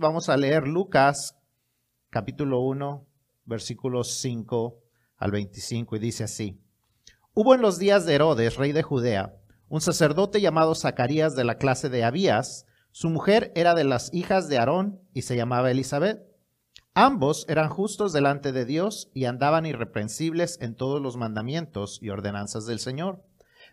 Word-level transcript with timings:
Vamos 0.00 0.28
a 0.28 0.36
leer 0.36 0.68
Lucas 0.68 1.34
capítulo 2.10 2.60
1, 2.60 3.04
versículos 3.46 4.20
5 4.20 4.78
al 5.16 5.32
25 5.32 5.96
y 5.96 5.98
dice 5.98 6.22
así. 6.22 6.62
Hubo 7.34 7.52
en 7.52 7.62
los 7.62 7.80
días 7.80 8.06
de 8.06 8.14
Herodes, 8.14 8.54
rey 8.54 8.70
de 8.70 8.84
Judea, 8.84 9.34
un 9.68 9.80
sacerdote 9.80 10.40
llamado 10.40 10.76
Zacarías 10.76 11.34
de 11.34 11.42
la 11.42 11.58
clase 11.58 11.88
de 11.88 12.04
Abías. 12.04 12.64
Su 12.92 13.10
mujer 13.10 13.50
era 13.56 13.74
de 13.74 13.82
las 13.82 14.14
hijas 14.14 14.48
de 14.48 14.58
Aarón 14.58 15.00
y 15.14 15.22
se 15.22 15.34
llamaba 15.34 15.72
Elizabeth. 15.72 16.20
Ambos 16.94 17.44
eran 17.48 17.68
justos 17.68 18.12
delante 18.12 18.52
de 18.52 18.66
Dios 18.66 19.10
y 19.14 19.24
andaban 19.24 19.66
irreprensibles 19.66 20.60
en 20.60 20.76
todos 20.76 21.02
los 21.02 21.16
mandamientos 21.16 21.98
y 22.00 22.10
ordenanzas 22.10 22.66
del 22.66 22.78
Señor. 22.78 23.24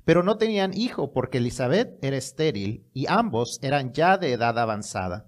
Pero 0.05 0.23
no 0.23 0.39
tenían 0.39 0.76
hijo 0.76 1.14
porque 1.14 1.38
Elizabeth 1.38 2.04
era 2.04 2.18
estéril 2.18 2.89
y 2.94 3.05
ambos 3.10 3.60
eran 3.62 3.94
ya 3.94 4.18
de 4.18 4.34
edad 4.34 4.57
avanzada. 4.57 5.28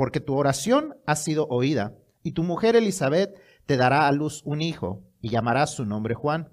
porque 0.00 0.20
tu 0.20 0.34
oración 0.34 0.96
ha 1.04 1.14
sido 1.14 1.46
oída, 1.48 1.94
y 2.22 2.32
tu 2.32 2.42
mujer 2.42 2.74
Elizabeth 2.74 3.38
te 3.66 3.76
dará 3.76 4.08
a 4.08 4.12
luz 4.12 4.40
un 4.46 4.62
hijo, 4.62 5.04
y 5.20 5.28
llamarás 5.28 5.74
su 5.74 5.84
nombre 5.84 6.14
Juan. 6.14 6.48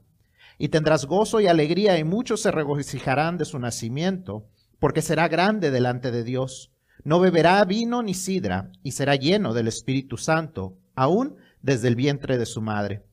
Y 0.58 0.68
tendrás 0.68 1.06
gozo 1.06 1.40
y 1.40 1.48
alegría, 1.48 1.98
y 1.98 2.04
muchos 2.04 2.42
se 2.42 2.52
regocijarán 2.52 3.38
de 3.38 3.46
su 3.46 3.58
nacimiento, 3.58 4.50
porque 4.80 5.02
será 5.02 5.30
grande 5.30 5.72
delante 5.72 6.12
de 6.12 6.26
Dios. 6.26 6.74
No 7.06 7.22
beberá 7.22 7.64
vino 7.64 8.04
ni 8.04 8.16
sidra, 8.16 8.70
y 8.84 8.92
será 8.92 9.16
lleno 9.16 9.54
del 9.54 9.70
Espíritu 9.70 10.18
Santo, 10.18 10.78
aún 10.94 11.38
desde 11.62 11.88
el 11.88 11.96
vientre 11.96 12.38
de 12.38 12.46
su 12.46 12.62
madre. 12.62 13.06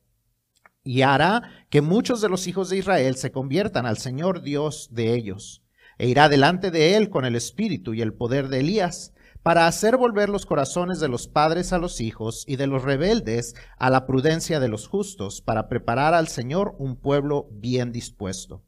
Y 0.82 1.02
hará 1.02 1.42
que 1.70 1.80
muchos 1.80 2.20
de 2.20 2.28
los 2.28 2.48
hijos 2.48 2.70
de 2.70 2.78
Israel 2.78 3.14
se 3.14 3.30
conviertan 3.30 3.86
al 3.86 3.98
Señor 3.98 4.42
Dios 4.42 4.88
de 4.90 5.14
ellos, 5.14 5.62
e 5.96 6.08
irá 6.08 6.28
delante 6.28 6.72
de 6.72 6.96
él 6.96 7.08
con 7.08 7.24
el 7.24 7.36
Espíritu 7.36 7.94
y 7.94 8.02
el 8.02 8.14
poder 8.14 8.48
de 8.48 8.58
Elías, 8.58 9.13
para 9.44 9.66
hacer 9.66 9.98
volver 9.98 10.30
los 10.30 10.46
corazones 10.46 11.00
de 11.00 11.08
los 11.08 11.28
padres 11.28 11.74
a 11.74 11.78
los 11.78 12.00
hijos 12.00 12.44
y 12.46 12.56
de 12.56 12.66
los 12.66 12.82
rebeldes 12.82 13.54
a 13.76 13.90
la 13.90 14.06
prudencia 14.06 14.58
de 14.58 14.68
los 14.68 14.88
justos, 14.88 15.42
para 15.42 15.68
preparar 15.68 16.14
al 16.14 16.28
Señor 16.28 16.74
un 16.78 16.96
pueblo 16.96 17.48
bien 17.52 17.92
dispuesto. 17.92 18.64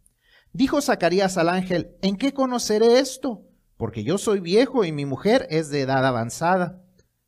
Dijo 0.53 0.83
Zacarías 0.83 1.39
al 1.39 1.49
ángel, 1.49 1.97
¿en 2.03 2.17
qué 2.17 2.35
conoceré 2.35 2.99
esto? 2.99 3.47
Porque 3.79 4.05
yo 4.05 4.19
soy 4.19 4.41
viejo 4.41 4.85
y 4.85 4.93
mi 4.93 5.07
mujer 5.07 5.47
es 5.49 5.71
de 5.71 5.81
edad 5.81 6.05
avanzada. 6.05 6.83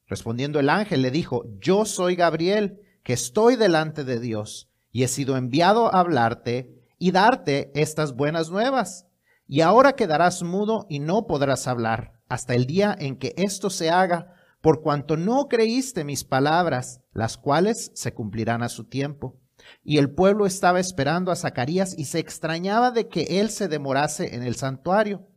Respondiendo 0.07 0.61
el 0.61 0.69
ángel 0.69 1.01
le 1.01 1.11
dijo, 1.11 1.45
yo 1.59 1.87
soy 1.87 2.17
Gabriel, 2.17 2.83
que 3.03 3.15
estoy 3.15 3.57
delante 3.57 4.05
de 4.05 4.21
Dios, 4.21 4.69
y 4.93 5.05
he 5.05 5.09
sido 5.09 5.39
enviado 5.39 5.95
a 5.95 6.01
hablarte 6.01 6.85
y 6.99 7.13
darte 7.13 7.73
estas 7.75 8.15
buenas 8.15 8.51
nuevas. 8.51 9.07
Y 9.47 9.63
ahora 9.63 9.95
quedarás 9.95 10.43
mudo 10.43 10.85
y 10.91 10.99
no 10.99 11.27
podrás 11.27 11.67
hablar 11.67 12.18
hasta 12.29 12.55
el 12.55 12.67
día 12.67 12.95
en 12.99 13.17
que 13.17 13.35
esto 13.37 13.71
se 13.71 13.91
haga, 13.91 14.35
por 14.61 14.83
cuanto 14.83 15.17
no 15.17 15.49
creíste 15.49 16.05
mis 16.05 16.25
palabras, 16.25 17.01
las 17.13 17.37
cuales 17.37 17.91
se 17.95 18.13
cumplirán 18.13 18.63
a 18.63 18.69
su 18.69 18.85
tiempo. 18.85 19.41
Y 19.83 19.99
el 19.99 20.11
pueblo 20.11 20.47
estaba 20.47 20.81
esperando 20.81 21.31
a 21.31 21.37
Zacarías 21.37 21.97
y 21.97 22.05
se 22.05 22.19
extrañaba 22.19 22.91
de 22.91 23.09
que 23.09 23.41
él 23.41 23.51
se 23.51 23.69
demorase 23.69 24.35
en 24.35 24.43
el 24.43 24.57
santuario. 24.57 25.29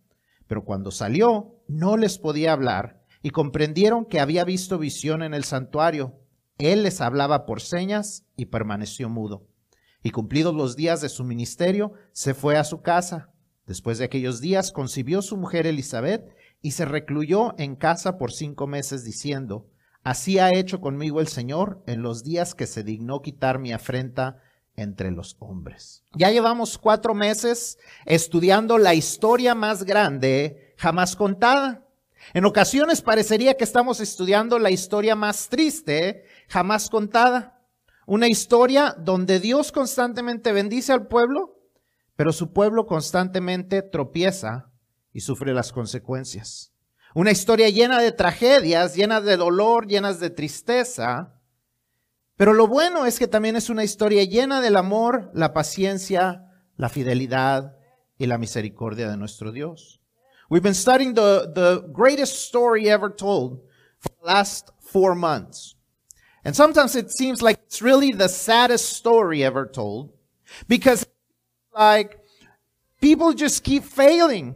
Pero 0.47 0.63
cuando 0.65 0.91
salió, 0.91 1.63
no 1.67 1.97
les 1.97 2.17
podía 2.17 2.51
hablar, 2.53 3.01
y 3.23 3.29
comprendieron 3.29 4.05
que 4.05 4.19
había 4.19 4.43
visto 4.43 4.77
visión 4.77 5.23
en 5.23 5.33
el 5.33 5.43
santuario. 5.43 6.19
Él 6.57 6.83
les 6.83 7.01
hablaba 7.01 7.45
por 7.45 7.61
señas 7.61 8.25
y 8.35 8.47
permaneció 8.47 9.09
mudo. 9.09 9.47
Y 10.03 10.11
cumplidos 10.11 10.55
los 10.55 10.75
días 10.75 11.01
de 11.01 11.09
su 11.09 11.23
ministerio, 11.23 11.93
se 12.11 12.33
fue 12.33 12.57
a 12.57 12.63
su 12.63 12.81
casa. 12.81 13.31
Después 13.65 13.99
de 13.99 14.05
aquellos 14.05 14.41
días 14.41 14.71
concibió 14.71 15.21
su 15.21 15.37
mujer 15.37 15.67
Elizabeth, 15.67 16.33
y 16.61 16.71
se 16.71 16.85
recluyó 16.85 17.55
en 17.57 17.75
casa 17.75 18.17
por 18.17 18.31
cinco 18.31 18.67
meses 18.67 19.03
diciendo, 19.03 19.67
Así 20.03 20.39
ha 20.39 20.49
hecho 20.49 20.81
conmigo 20.81 21.19
el 21.21 21.27
Señor 21.27 21.83
en 21.85 22.01
los 22.01 22.23
días 22.23 22.55
que 22.55 22.65
se 22.65 22.83
dignó 22.83 23.21
quitar 23.21 23.59
mi 23.59 23.71
afrenta 23.71 24.41
entre 24.75 25.11
los 25.11 25.35
hombres. 25.39 26.03
Ya 26.15 26.31
llevamos 26.31 26.77
cuatro 26.79 27.13
meses 27.13 27.77
estudiando 28.05 28.79
la 28.79 28.95
historia 28.95 29.53
más 29.53 29.83
grande 29.83 30.73
jamás 30.77 31.15
contada. 31.15 31.85
En 32.33 32.45
ocasiones 32.45 33.01
parecería 33.01 33.55
que 33.57 33.63
estamos 33.63 33.99
estudiando 33.99 34.57
la 34.57 34.71
historia 34.71 35.15
más 35.15 35.49
triste 35.49 36.23
jamás 36.47 36.89
contada. 36.89 37.59
Una 38.07 38.27
historia 38.27 38.95
donde 38.97 39.39
Dios 39.39 39.71
constantemente 39.71 40.51
bendice 40.51 40.93
al 40.93 41.07
pueblo, 41.07 41.59
pero 42.15 42.33
su 42.33 42.53
pueblo 42.53 42.87
constantemente 42.87 43.83
tropieza 43.83 44.70
y 45.13 45.21
sufre 45.21 45.53
las 45.53 45.71
consecuencias. 45.71 46.71
Una 47.13 47.31
historia 47.31 47.69
llena 47.69 47.99
de 47.99 48.11
tragedias, 48.11 48.95
llena 48.95 49.19
de 49.19 49.35
dolor, 49.35 49.87
llenas 49.87 50.19
de 50.19 50.29
tristeza. 50.29 51.33
Pero 52.37 52.53
lo 52.53 52.67
bueno 52.67 53.05
es 53.05 53.19
que 53.19 53.27
también 53.27 53.55
es 53.55 53.69
una 53.69 53.83
historia 53.83 54.23
llena 54.23 54.61
del 54.61 54.77
amor, 54.77 55.29
la 55.33 55.53
paciencia, 55.53 56.45
la 56.77 56.89
fidelidad 56.89 57.75
y 58.17 58.27
la 58.27 58.37
misericordia 58.37 59.09
de 59.09 59.17
nuestro 59.17 59.51
Dios. 59.51 60.01
We've 60.49 60.63
been 60.63 60.75
studying 60.75 61.13
the, 61.13 61.51
the 61.53 61.83
greatest 61.93 62.47
story 62.47 62.89
ever 62.89 63.09
told 63.09 63.61
for 63.99 64.09
the 64.19 64.25
last 64.25 64.71
four 64.79 65.15
months. 65.15 65.75
And 66.43 66.55
sometimes 66.55 66.95
it 66.95 67.11
seems 67.11 67.41
like 67.41 67.59
it's 67.65 67.81
really 67.81 68.11
the 68.11 68.27
saddest 68.27 68.93
story 68.93 69.43
ever 69.43 69.65
told 69.65 70.11
because 70.67 71.05
like 71.73 72.19
people 72.99 73.33
just 73.33 73.63
keep 73.63 73.83
failing. 73.83 74.55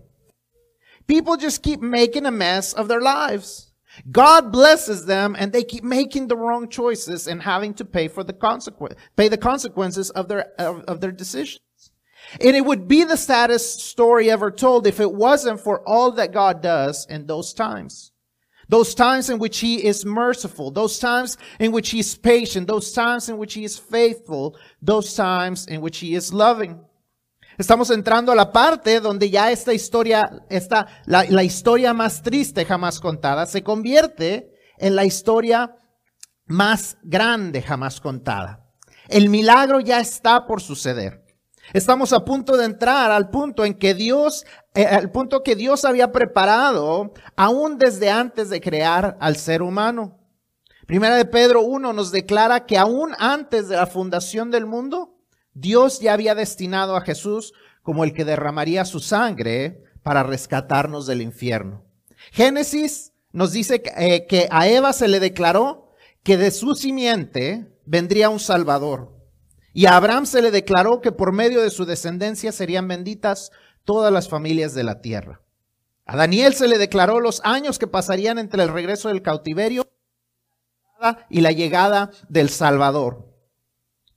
People 1.07 1.37
just 1.37 1.63
keep 1.63 1.81
making 1.81 2.25
a 2.25 2.31
mess 2.31 2.73
of 2.73 2.87
their 2.87 3.01
lives. 3.01 3.71
God 4.11 4.51
blesses 4.51 5.05
them 5.05 5.35
and 5.37 5.53
they 5.53 5.63
keep 5.63 5.83
making 5.83 6.27
the 6.27 6.35
wrong 6.35 6.67
choices 6.69 7.27
and 7.27 7.41
having 7.41 7.73
to 7.75 7.85
pay 7.85 8.07
for 8.07 8.23
the 8.23 8.33
consequence, 8.33 8.95
pay 9.15 9.29
the 9.29 9.37
consequences 9.37 10.09
of 10.09 10.27
their, 10.27 10.51
of, 10.59 10.81
of 10.81 11.01
their 11.01 11.11
decisions. 11.11 11.61
And 12.41 12.55
it 12.55 12.65
would 12.65 12.87
be 12.87 13.03
the 13.03 13.17
saddest 13.17 13.79
story 13.81 14.29
ever 14.29 14.51
told 14.51 14.87
if 14.87 14.99
it 14.99 15.13
wasn't 15.13 15.59
for 15.59 15.87
all 15.87 16.11
that 16.13 16.33
God 16.33 16.61
does 16.61 17.05
in 17.09 17.27
those 17.27 17.53
times. 17.53 18.11
Those 18.67 18.95
times 18.95 19.29
in 19.29 19.37
which 19.37 19.59
He 19.59 19.85
is 19.85 20.05
merciful, 20.05 20.71
those 20.71 20.97
times 20.97 21.37
in 21.59 21.71
which 21.71 21.91
He 21.91 21.99
is 21.99 22.15
patient, 22.15 22.67
those 22.67 22.91
times 22.91 23.29
in 23.29 23.37
which 23.37 23.53
He 23.53 23.63
is 23.63 23.77
faithful, 23.77 24.57
those 24.81 25.13
times 25.13 25.67
in 25.67 25.81
which 25.81 25.99
He 25.99 26.15
is 26.15 26.33
loving. 26.33 26.83
Estamos 27.57 27.89
entrando 27.89 28.31
a 28.31 28.35
la 28.35 28.51
parte 28.51 28.99
donde 28.99 29.29
ya 29.29 29.51
esta 29.51 29.73
historia, 29.73 30.45
esta, 30.49 30.87
la, 31.05 31.23
la 31.29 31.43
historia 31.43 31.93
más 31.93 32.21
triste 32.21 32.65
jamás 32.65 32.99
contada, 32.99 33.45
se 33.45 33.63
convierte 33.63 34.51
en 34.77 34.95
la 34.95 35.05
historia 35.05 35.75
más 36.45 36.97
grande 37.01 37.61
jamás 37.61 38.01
contada. 38.01 38.65
El 39.07 39.29
milagro 39.29 39.79
ya 39.79 39.99
está 39.99 40.45
por 40.45 40.61
suceder. 40.61 41.23
Estamos 41.73 42.13
a 42.13 42.23
punto 42.23 42.57
de 42.57 42.65
entrar 42.65 43.11
al 43.11 43.29
punto 43.29 43.65
en 43.65 43.73
que 43.73 43.93
Dios, 43.93 44.45
eh, 44.73 44.85
al 44.85 45.11
punto 45.11 45.41
que 45.41 45.55
Dios 45.55 45.83
había 45.83 46.11
preparado 46.11 47.13
aún 47.35 47.77
desde 47.77 48.09
antes 48.09 48.49
de 48.49 48.61
crear 48.61 49.17
al 49.19 49.35
ser 49.35 49.61
humano. 49.61 50.19
Primera 50.85 51.15
de 51.15 51.25
Pedro 51.25 51.61
1 51.61 51.93
nos 51.93 52.11
declara 52.11 52.65
que 52.65 52.77
aún 52.77 53.13
antes 53.17 53.67
de 53.67 53.75
la 53.75 53.87
fundación 53.87 54.51
del 54.51 54.67
mundo, 54.67 55.14
Dios 55.55 56.01
ya 56.01 56.13
había 56.13 56.35
destinado 56.35 56.95
a 56.95 57.01
Jesús 57.01 57.53
como 57.81 58.03
el 58.03 58.13
que 58.13 58.25
derramaría 58.25 58.85
su 58.85 58.99
sangre 58.99 59.83
para 60.03 60.21
rescatarnos 60.21 61.07
del 61.07 61.21
infierno. 61.21 61.83
Génesis 62.31 63.13
nos 63.31 63.53
dice 63.53 63.81
eh, 63.97 64.27
que, 64.27 64.47
a 64.51 64.67
Eva 64.67 64.93
se 64.93 65.07
le 65.07 65.19
declaró 65.19 65.89
que 66.23 66.37
de 66.37 66.51
su 66.51 66.75
simiente 66.75 67.67
vendría 67.85 68.29
un 68.29 68.39
Salvador. 68.39 69.15
Y 69.73 69.85
a 69.85 69.95
Abraham 69.95 70.25
se 70.25 70.41
le 70.41 70.51
declaró 70.51 71.01
que 71.01 71.11
por 71.11 71.31
medio 71.31 71.61
de 71.61 71.69
su 71.69 71.85
descendencia 71.85 72.51
serían 72.51 72.87
benditas 72.87 73.51
todas 73.83 74.11
las 74.11 74.27
familias 74.29 74.73
de 74.73 74.83
la 74.83 75.01
tierra. 75.01 75.41
A 76.05 76.17
Daniel 76.17 76.53
se 76.53 76.67
le 76.67 76.77
declaró 76.77 77.19
los 77.19 77.41
años 77.43 77.79
que 77.79 77.87
pasarían 77.87 78.39
entre 78.39 78.63
el 78.63 78.69
regreso 78.69 79.07
del 79.07 79.21
cautiverio 79.21 79.87
y 81.29 81.41
la 81.41 81.51
llegada 81.51 82.11
del 82.29 82.49
Salvador. 82.49 83.34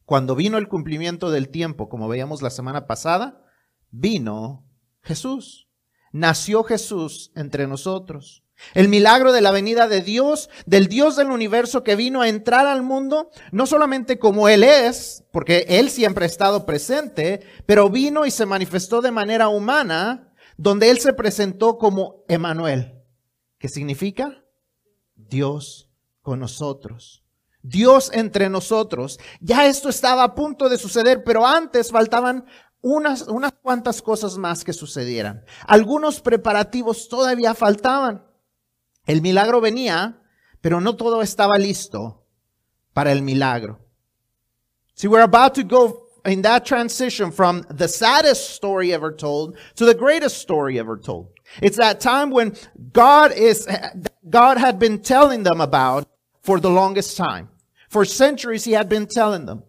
Cuando 0.08 0.34
vino 0.34 0.56
el 0.56 0.68
cumplimiento 0.68 1.30
del 1.30 1.50
tiempo, 1.50 1.90
como 1.90 2.08
veíamos 2.08 2.40
la 2.40 2.48
semana 2.48 2.86
pasada, 2.86 3.44
vino 3.90 4.66
Jesús. 5.02 5.68
Nació 6.12 6.64
Jesús 6.64 7.30
entre 7.34 7.66
nosotros. 7.66 8.42
El 8.72 8.88
milagro 8.88 9.32
de 9.32 9.42
la 9.42 9.50
venida 9.50 9.86
de 9.86 10.00
Dios, 10.00 10.48
del 10.64 10.88
Dios 10.88 11.16
del 11.16 11.30
universo 11.30 11.84
que 11.84 11.94
vino 11.94 12.22
a 12.22 12.28
entrar 12.30 12.66
al 12.66 12.82
mundo, 12.82 13.28
no 13.52 13.66
solamente 13.66 14.18
como 14.18 14.48
Él 14.48 14.64
es, 14.64 15.24
porque 15.30 15.66
Él 15.68 15.90
siempre 15.90 16.24
ha 16.24 16.26
estado 16.26 16.64
presente, 16.64 17.42
pero 17.66 17.90
vino 17.90 18.24
y 18.24 18.30
se 18.30 18.46
manifestó 18.46 19.02
de 19.02 19.10
manera 19.10 19.48
humana, 19.48 20.32
donde 20.56 20.88
Él 20.88 21.00
se 21.00 21.12
presentó 21.12 21.76
como 21.76 22.24
Emanuel, 22.28 23.04
que 23.58 23.68
significa 23.68 24.42
Dios 25.16 25.90
con 26.22 26.40
nosotros. 26.40 27.27
Dios 27.62 28.10
entre 28.12 28.48
nosotros. 28.48 29.18
Ya 29.40 29.66
esto 29.66 29.88
estaba 29.88 30.24
a 30.24 30.34
punto 30.34 30.68
de 30.68 30.78
suceder, 30.78 31.24
pero 31.24 31.46
antes 31.46 31.90
faltaban 31.90 32.46
unas, 32.80 33.22
unas 33.28 33.52
cuantas 33.52 34.02
cosas 34.02 34.38
más 34.38 34.64
que 34.64 34.72
sucedieran. 34.72 35.44
Algunos 35.66 36.20
preparativos 36.20 37.08
todavía 37.08 37.54
faltaban. 37.54 38.24
El 39.06 39.22
milagro 39.22 39.60
venía, 39.60 40.22
pero 40.60 40.80
no 40.80 40.96
todo 40.96 41.22
estaba 41.22 41.58
listo 41.58 42.26
para 42.92 43.12
el 43.12 43.22
milagro. 43.22 43.80
See, 44.94 45.08
we're 45.08 45.22
about 45.22 45.54
to 45.54 45.62
go 45.62 46.08
in 46.24 46.42
that 46.42 46.64
transition 46.64 47.30
from 47.30 47.62
the 47.70 47.88
saddest 47.88 48.50
story 48.50 48.92
ever 48.92 49.14
told 49.14 49.56
to 49.76 49.84
the 49.84 49.94
greatest 49.94 50.38
story 50.38 50.78
ever 50.78 50.96
told. 50.96 51.28
It's 51.62 51.76
that 51.76 52.00
time 52.00 52.30
when 52.30 52.56
God 52.92 53.32
is, 53.32 53.66
God 54.28 54.58
had 54.58 54.78
been 54.78 55.00
telling 55.00 55.44
them 55.44 55.60
about 55.60 56.08
for 56.48 56.58
the 56.58 56.70
longest 56.70 57.14
time. 57.18 57.50
For 57.90 58.06
centuries, 58.06 58.64
he 58.64 58.72
had 58.72 58.88
been 58.88 59.06
telling 59.06 59.44
them 59.44 59.64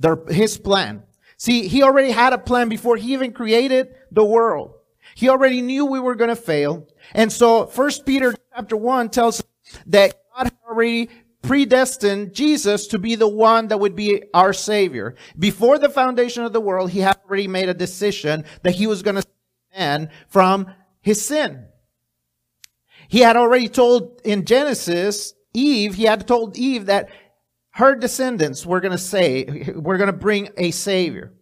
their, 0.00 0.18
his 0.26 0.58
plan. 0.58 1.04
See, 1.36 1.68
he 1.68 1.84
already 1.84 2.10
had 2.10 2.32
a 2.32 2.38
plan 2.38 2.68
before 2.68 2.96
he 2.96 3.12
even 3.12 3.32
created 3.32 3.94
the 4.10 4.24
world. 4.24 4.74
He 5.14 5.28
already 5.28 5.62
knew 5.62 5.86
we 5.86 6.00
were 6.00 6.16
going 6.16 6.30
to 6.30 6.34
fail. 6.34 6.88
And 7.12 7.30
so 7.30 7.66
First 7.66 8.06
Peter 8.06 8.34
chapter 8.52 8.76
1 8.76 9.10
tells 9.10 9.40
that 9.86 10.20
God 10.34 10.46
had 10.46 10.56
already 10.68 11.10
predestined 11.42 12.34
Jesus 12.34 12.88
to 12.88 12.98
be 12.98 13.14
the 13.14 13.28
one 13.28 13.68
that 13.68 13.78
would 13.78 13.94
be 13.94 14.24
our 14.34 14.52
savior. 14.52 15.14
Before 15.38 15.78
the 15.78 15.88
foundation 15.88 16.42
of 16.42 16.52
the 16.52 16.60
world, 16.60 16.90
he 16.90 16.98
had 16.98 17.20
already 17.24 17.46
made 17.46 17.68
a 17.68 17.74
decision 17.74 18.44
that 18.64 18.74
he 18.74 18.88
was 18.88 19.02
going 19.04 19.14
to 19.14 19.22
save 19.22 19.78
man 19.78 20.10
from 20.26 20.74
his 21.02 21.24
sin. 21.24 21.66
He 23.06 23.20
had 23.20 23.36
already 23.36 23.68
told 23.68 24.20
in 24.24 24.44
Genesis, 24.44 25.34
Eve, 25.52 25.94
he 25.94 26.04
had 26.04 26.26
told 26.26 26.56
Eve 26.56 26.86
that 26.86 27.08
her 27.72 27.94
descendants 27.94 28.66
were 28.66 28.80
going 28.80 28.92
to 28.92 28.98
say, 28.98 29.72
we're 29.74 29.98
going 29.98 30.06
to 30.08 30.12
bring 30.12 30.50
a 30.56 30.70
savior. 30.70 31.32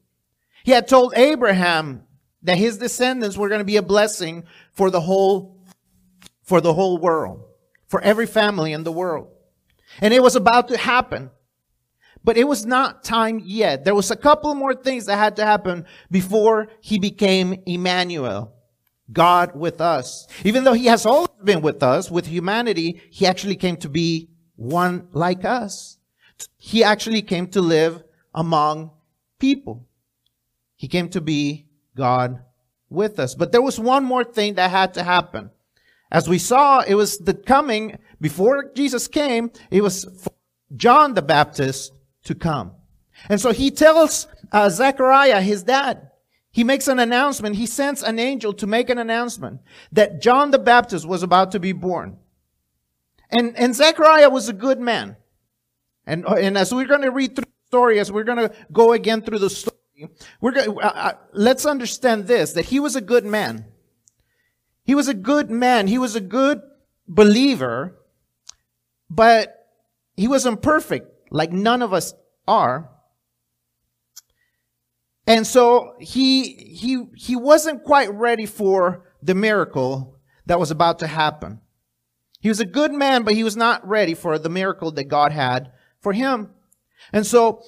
He 0.65 0.73
had 0.73 0.89
told 0.89 1.15
Abraham 1.17 2.05
that 2.43 2.59
his 2.59 2.79
descendants 2.79 3.37
were 3.37 3.49
going 3.49 3.61
to 3.61 3.65
be 3.65 3.77
a 3.77 3.83
blessing 3.83 4.45
for 4.73 4.91
the 4.91 5.01
whole, 5.01 5.65
for 6.43 6.61
the 6.61 6.75
whole 6.75 6.99
world, 6.99 7.45
for 7.87 8.01
every 8.03 8.27
family 8.27 8.73
in 8.73 8.85
the 8.85 8.93
world. 8.93 9.29
And 10.01 10.13
it 10.13 10.23
was 10.23 10.37
about 10.37 10.69
to 10.69 10.77
happen. 10.77 11.31
But 12.25 12.37
it 12.37 12.45
was 12.45 12.67
not 12.67 13.05
time 13.05 13.41
yet. 13.45 13.85
There 13.85 13.95
was 13.95 14.11
a 14.11 14.17
couple 14.17 14.55
more 14.55 14.75
things 14.75 15.07
that 15.07 15.17
had 15.17 15.37
to 15.37 15.47
happen 15.47 15.87
before 16.11 16.69
he 16.81 16.99
became 16.99 17.63
Emmanuel, 17.65 18.55
God 19.13 19.55
with 19.55 19.81
us. 19.81 20.27
Even 20.45 20.65
though 20.65 20.73
he 20.73 20.87
has 20.87 21.07
always 21.07 21.31
been 21.43 21.63
with 21.63 21.83
us, 21.83 22.11
with 22.11 22.27
humanity, 22.27 23.01
he 23.11 23.27
actually 23.27 23.57
came 23.57 23.77
to 23.79 23.89
be 23.89 24.29
one 24.57 25.09
like 25.13 25.45
us. 25.45 25.99
He 26.57 26.85
actually 26.85 27.23
came 27.23 27.47
to 27.49 27.61
live 27.61 28.03
among 28.35 28.91
people. 29.39 29.87
He 30.77 30.89
came 30.89 31.09
to 31.11 31.21
be 31.21 31.67
God 31.97 32.43
with 32.89 33.19
us. 33.19 33.35
But 33.35 33.53
there 33.53 33.63
was 33.63 33.81
one 33.81 34.05
more 34.05 34.25
thing 34.25 34.55
that 34.55 34.71
had 34.71 34.95
to 34.95 35.03
happen. 35.03 35.51
As 36.11 36.29
we 36.29 36.39
saw, 36.39 36.81
it 36.81 36.95
was 36.95 37.19
the 37.19 37.35
coming, 37.35 37.99
before 38.21 38.71
Jesus 38.75 39.09
came, 39.09 39.51
it 39.71 39.83
was 39.83 40.29
John 40.75 41.15
the 41.15 41.23
Baptist 41.23 41.93
to 42.25 42.35
come. 42.35 42.73
And 43.29 43.41
so 43.41 43.53
he 43.53 43.71
tells 43.71 44.27
uh, 44.53 44.71
Zechariah, 44.71 45.41
his 45.41 45.65
dad, 45.65 46.08
he 46.59 46.65
makes 46.65 46.89
an 46.89 46.99
announcement. 46.99 47.55
He 47.55 47.67
sends 47.67 48.03
an 48.03 48.19
angel 48.19 48.53
to 48.55 48.67
make 48.67 48.91
an 48.91 48.99
announcement 48.99 49.61
that 49.93 50.21
John 50.21 50.51
the 50.51 50.59
Baptist 50.59 51.07
was 51.07 51.23
about 51.23 51.53
to 51.53 51.61
be 51.61 51.71
born. 51.71 52.19
And, 53.31 53.57
and 53.57 53.77
Zechariah 53.77 54.29
was 54.29 54.49
a 54.49 54.53
good 54.53 54.81
man. 54.81 55.17
And, 56.05 56.25
and 56.27 56.59
as 56.59 56.75
we're 56.75 56.89
going 56.89 57.03
to 57.03 57.13
read 57.13 57.37
through 57.37 57.45
the 57.45 57.67
story, 57.69 58.01
as 58.01 58.11
we're 58.11 58.25
going 58.25 58.39
to 58.39 58.53
go 58.73 58.93
again 58.93 59.23
through 59.23 59.39
the 59.39 59.51
story, 59.51 59.77
we're 60.41 60.51
going 60.51 60.77
uh, 60.83 60.87
uh, 60.89 61.13
let's 61.33 61.65
understand 61.65 62.27
this, 62.27 62.55
that 62.55 62.65
he 62.65 62.81
was 62.81 62.97
a 62.97 63.01
good 63.01 63.25
man. 63.25 63.65
He 64.83 64.97
was 64.97 65.07
a 65.07 65.15
good 65.15 65.53
man. 65.53 65.87
He 65.87 65.99
was 65.99 66.17
a 66.17 66.21
good 66.21 66.61
believer, 67.07 68.01
but 69.09 69.65
he 70.17 70.27
wasn't 70.27 70.61
perfect 70.61 71.07
like 71.31 71.53
none 71.53 71.83
of 71.83 71.93
us 71.93 72.15
are. 72.49 72.91
And 75.29 75.47
so 75.47 75.95
he, 76.01 76.55
he, 76.55 77.05
he 77.15 77.37
wasn't 77.37 77.85
quite 77.85 78.13
ready 78.13 78.47
for 78.47 79.05
the 79.23 79.35
miracle 79.35 80.19
that 80.47 80.59
was 80.59 80.71
about 80.71 80.99
to 81.01 81.07
happen. 81.07 81.61
He 82.41 82.49
was 82.49 82.61
a 82.61 82.65
good 82.65 82.93
man, 82.93 83.25
but 83.25 83.35
he 83.35 83.45
was 83.45 83.57
not 83.57 83.87
ready 83.87 84.15
for 84.15 84.39
the 84.39 84.49
miracle 84.49 84.91
that 84.93 85.05
God 85.05 85.33
had 85.33 85.71
for 86.01 86.13
him. 86.13 86.49
And 87.13 87.27
so 87.27 87.63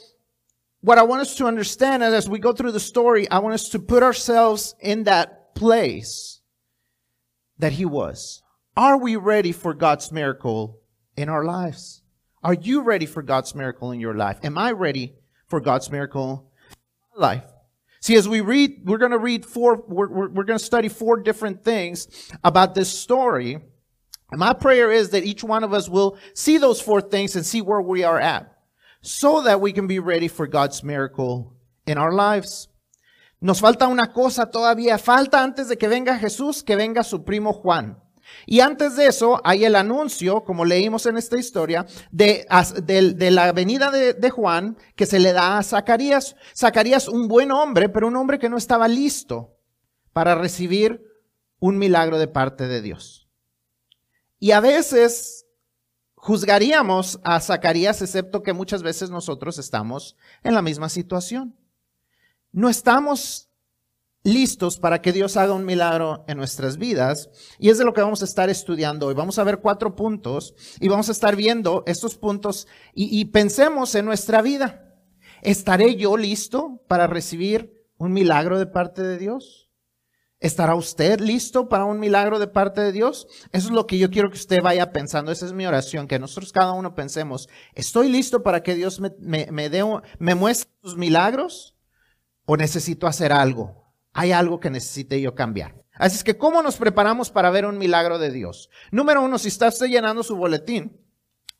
what 0.80 0.96
I 0.96 1.02
want 1.02 1.20
us 1.20 1.34
to 1.36 1.46
understand 1.46 2.02
as 2.02 2.30
we 2.30 2.38
go 2.38 2.52
through 2.52 2.72
the 2.72 2.80
story, 2.80 3.30
I 3.30 3.40
want 3.40 3.54
us 3.54 3.68
to 3.70 3.78
put 3.78 4.02
ourselves 4.02 4.74
in 4.80 5.04
that 5.04 5.54
place 5.54 6.40
that 7.58 7.72
he 7.72 7.84
was. 7.84 8.42
Are 8.74 8.96
we 8.96 9.16
ready 9.16 9.52
for 9.52 9.74
God's 9.74 10.10
miracle 10.10 10.80
in 11.14 11.28
our 11.28 11.44
lives? 11.44 12.00
Are 12.42 12.54
you 12.54 12.80
ready 12.80 13.04
for 13.04 13.22
God's 13.22 13.54
miracle 13.54 13.90
in 13.90 14.00
your 14.00 14.14
life? 14.14 14.38
Am 14.42 14.56
I 14.56 14.72
ready 14.72 15.16
for 15.46 15.60
God's 15.60 15.90
miracle 15.90 16.50
in 16.70 17.20
my 17.20 17.26
life? 17.26 17.49
See, 18.00 18.16
as 18.16 18.28
we 18.28 18.40
read, 18.40 18.82
we're 18.84 18.98
going 18.98 19.10
to 19.10 19.18
read 19.18 19.44
four, 19.44 19.84
we're, 19.86 20.08
we're, 20.08 20.28
we're 20.30 20.44
going 20.44 20.58
to 20.58 20.64
study 20.64 20.88
four 20.88 21.18
different 21.18 21.62
things 21.62 22.08
about 22.42 22.74
this 22.74 22.88
story. 22.88 23.58
And 24.30 24.38
my 24.38 24.54
prayer 24.54 24.90
is 24.90 25.10
that 25.10 25.24
each 25.24 25.44
one 25.44 25.64
of 25.64 25.74
us 25.74 25.88
will 25.88 26.16
see 26.34 26.56
those 26.56 26.80
four 26.80 27.02
things 27.02 27.36
and 27.36 27.44
see 27.44 27.60
where 27.60 27.82
we 27.82 28.04
are 28.04 28.18
at 28.18 28.56
so 29.02 29.42
that 29.42 29.60
we 29.60 29.72
can 29.72 29.86
be 29.86 29.98
ready 29.98 30.28
for 30.28 30.46
God's 30.46 30.82
miracle 30.82 31.54
in 31.86 31.98
our 31.98 32.12
lives. 32.12 32.68
Nos 33.42 33.60
falta 33.60 33.86
una 33.86 34.12
cosa 34.12 34.46
todavía, 34.46 34.98
falta 34.98 35.42
antes 35.42 35.68
de 35.68 35.76
que 35.76 35.88
venga 35.88 36.18
Jesús, 36.18 36.62
que 36.62 36.76
venga 36.76 37.02
su 37.02 37.24
primo 37.24 37.52
Juan. 37.52 37.96
Y 38.46 38.60
antes 38.60 38.96
de 38.96 39.06
eso 39.06 39.40
hay 39.44 39.64
el 39.64 39.76
anuncio, 39.76 40.44
como 40.44 40.64
leímos 40.64 41.06
en 41.06 41.16
esta 41.16 41.38
historia, 41.38 41.86
de, 42.10 42.46
de, 42.82 43.30
la 43.30 43.52
venida 43.52 43.90
de, 43.90 44.14
de, 44.14 44.30
Juan 44.30 44.76
que 44.96 45.06
se 45.06 45.20
le 45.20 45.32
da 45.32 45.58
a 45.58 45.62
Zacarías. 45.62 46.36
Zacarías, 46.56 47.08
un 47.08 47.28
buen 47.28 47.52
hombre, 47.52 47.88
pero 47.88 48.08
un 48.08 48.16
hombre 48.16 48.38
que 48.38 48.48
no 48.48 48.56
estaba 48.56 48.88
listo 48.88 49.56
para 50.12 50.34
recibir 50.34 51.02
un 51.58 51.78
milagro 51.78 52.18
de 52.18 52.28
parte 52.28 52.66
de 52.66 52.80
Dios. 52.80 53.28
Y 54.38 54.52
a 54.52 54.60
veces 54.60 55.46
juzgaríamos 56.14 57.20
a 57.22 57.40
Zacarías, 57.40 58.02
excepto 58.02 58.42
que 58.42 58.52
muchas 58.52 58.82
veces 58.82 59.10
nosotros 59.10 59.58
estamos 59.58 60.16
en 60.42 60.54
la 60.54 60.62
misma 60.62 60.88
situación. 60.88 61.56
No 62.52 62.68
estamos 62.68 63.49
listos 64.22 64.78
para 64.78 65.00
que 65.00 65.12
Dios 65.12 65.36
haga 65.36 65.54
un 65.54 65.64
milagro 65.64 66.24
en 66.28 66.36
nuestras 66.36 66.76
vidas. 66.76 67.30
Y 67.58 67.70
es 67.70 67.78
de 67.78 67.84
lo 67.84 67.92
que 67.92 68.02
vamos 68.02 68.22
a 68.22 68.26
estar 68.26 68.50
estudiando 68.50 69.06
hoy. 69.06 69.14
Vamos 69.14 69.38
a 69.38 69.44
ver 69.44 69.60
cuatro 69.60 69.96
puntos 69.96 70.54
y 70.80 70.88
vamos 70.88 71.08
a 71.08 71.12
estar 71.12 71.36
viendo 71.36 71.82
estos 71.86 72.16
puntos 72.16 72.66
y, 72.94 73.24
pensemos 73.26 73.94
en 73.94 74.04
nuestra 74.04 74.42
vida. 74.42 74.86
¿Estaré 75.42 75.96
yo 75.96 76.16
listo 76.16 76.82
para 76.86 77.06
recibir 77.06 77.72
un 77.96 78.12
milagro 78.12 78.58
de 78.58 78.66
parte 78.66 79.02
de 79.02 79.16
Dios? 79.16 79.70
¿Estará 80.38 80.74
usted 80.74 81.20
listo 81.20 81.68
para 81.68 81.84
un 81.84 82.00
milagro 82.00 82.38
de 82.38 82.46
parte 82.46 82.80
de 82.80 82.92
Dios? 82.92 83.26
Eso 83.52 83.68
es 83.68 83.74
lo 83.74 83.86
que 83.86 83.98
yo 83.98 84.10
quiero 84.10 84.30
que 84.30 84.38
usted 84.38 84.58
vaya 84.62 84.90
pensando. 84.90 85.32
Esa 85.32 85.46
es 85.46 85.52
mi 85.52 85.66
oración, 85.66 86.08
que 86.08 86.18
nosotros 86.18 86.52
cada 86.52 86.72
uno 86.72 86.94
pensemos, 86.94 87.48
¿estoy 87.74 88.08
listo 88.08 88.42
para 88.42 88.62
que 88.62 88.74
Dios 88.74 89.00
me, 89.00 89.12
me, 89.50 89.68
dé, 89.68 89.82
me 90.18 90.34
muestre 90.34 90.70
sus 90.82 90.96
milagros? 90.96 91.76
¿O 92.46 92.56
necesito 92.56 93.06
hacer 93.06 93.32
algo? 93.32 93.79
Hay 94.12 94.32
algo 94.32 94.60
que 94.60 94.70
necesite 94.70 95.20
yo 95.20 95.34
cambiar. 95.34 95.74
Así 95.94 96.16
es 96.16 96.24
que, 96.24 96.38
¿cómo 96.38 96.62
nos 96.62 96.76
preparamos 96.76 97.30
para 97.30 97.50
ver 97.50 97.66
un 97.66 97.78
milagro 97.78 98.18
de 98.18 98.30
Dios? 98.30 98.70
Número 98.90 99.22
uno, 99.22 99.38
si 99.38 99.48
está 99.48 99.68
usted 99.68 99.86
llenando 99.86 100.22
su 100.22 100.36
boletín, 100.36 100.98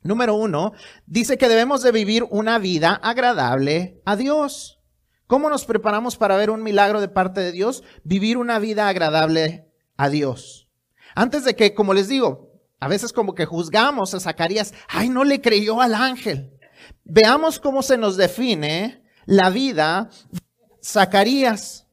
número 0.02 0.34
uno, 0.34 0.72
dice 1.06 1.36
que 1.36 1.48
debemos 1.48 1.82
de 1.82 1.92
vivir 1.92 2.24
una 2.30 2.58
vida 2.58 2.94
agradable 2.94 4.00
a 4.04 4.16
Dios. 4.16 4.80
¿Cómo 5.26 5.50
nos 5.50 5.64
preparamos 5.64 6.16
para 6.16 6.36
ver 6.36 6.50
un 6.50 6.62
milagro 6.62 7.00
de 7.00 7.08
parte 7.08 7.40
de 7.40 7.52
Dios? 7.52 7.84
Vivir 8.02 8.36
una 8.36 8.58
vida 8.58 8.88
agradable 8.88 9.68
a 9.96 10.08
Dios. 10.08 10.68
Antes 11.14 11.44
de 11.44 11.54
que, 11.54 11.74
como 11.74 11.94
les 11.94 12.08
digo, 12.08 12.50
a 12.80 12.88
veces 12.88 13.12
como 13.12 13.34
que 13.34 13.44
juzgamos 13.44 14.14
a 14.14 14.20
Zacarías, 14.20 14.72
ay, 14.88 15.08
no 15.10 15.22
le 15.22 15.40
creyó 15.40 15.80
al 15.82 15.94
ángel. 15.94 16.58
Veamos 17.04 17.60
cómo 17.60 17.82
se 17.82 17.98
nos 17.98 18.16
define 18.16 19.04
la 19.26 19.50
vida 19.50 20.10
de 20.32 20.40
Zacarías. 20.82 21.86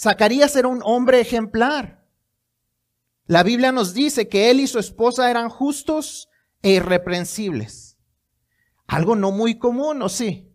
Zacarías 0.00 0.56
era 0.56 0.68
un 0.68 0.80
hombre 0.82 1.20
ejemplar. 1.20 2.06
La 3.26 3.42
Biblia 3.42 3.70
nos 3.70 3.92
dice 3.92 4.28
que 4.28 4.50
él 4.50 4.60
y 4.60 4.66
su 4.66 4.78
esposa 4.78 5.30
eran 5.30 5.50
justos 5.50 6.30
e 6.62 6.70
irreprensibles. 6.70 7.98
Algo 8.86 9.14
no 9.14 9.30
muy 9.30 9.58
común, 9.58 10.00
¿o 10.00 10.08
sí? 10.08 10.50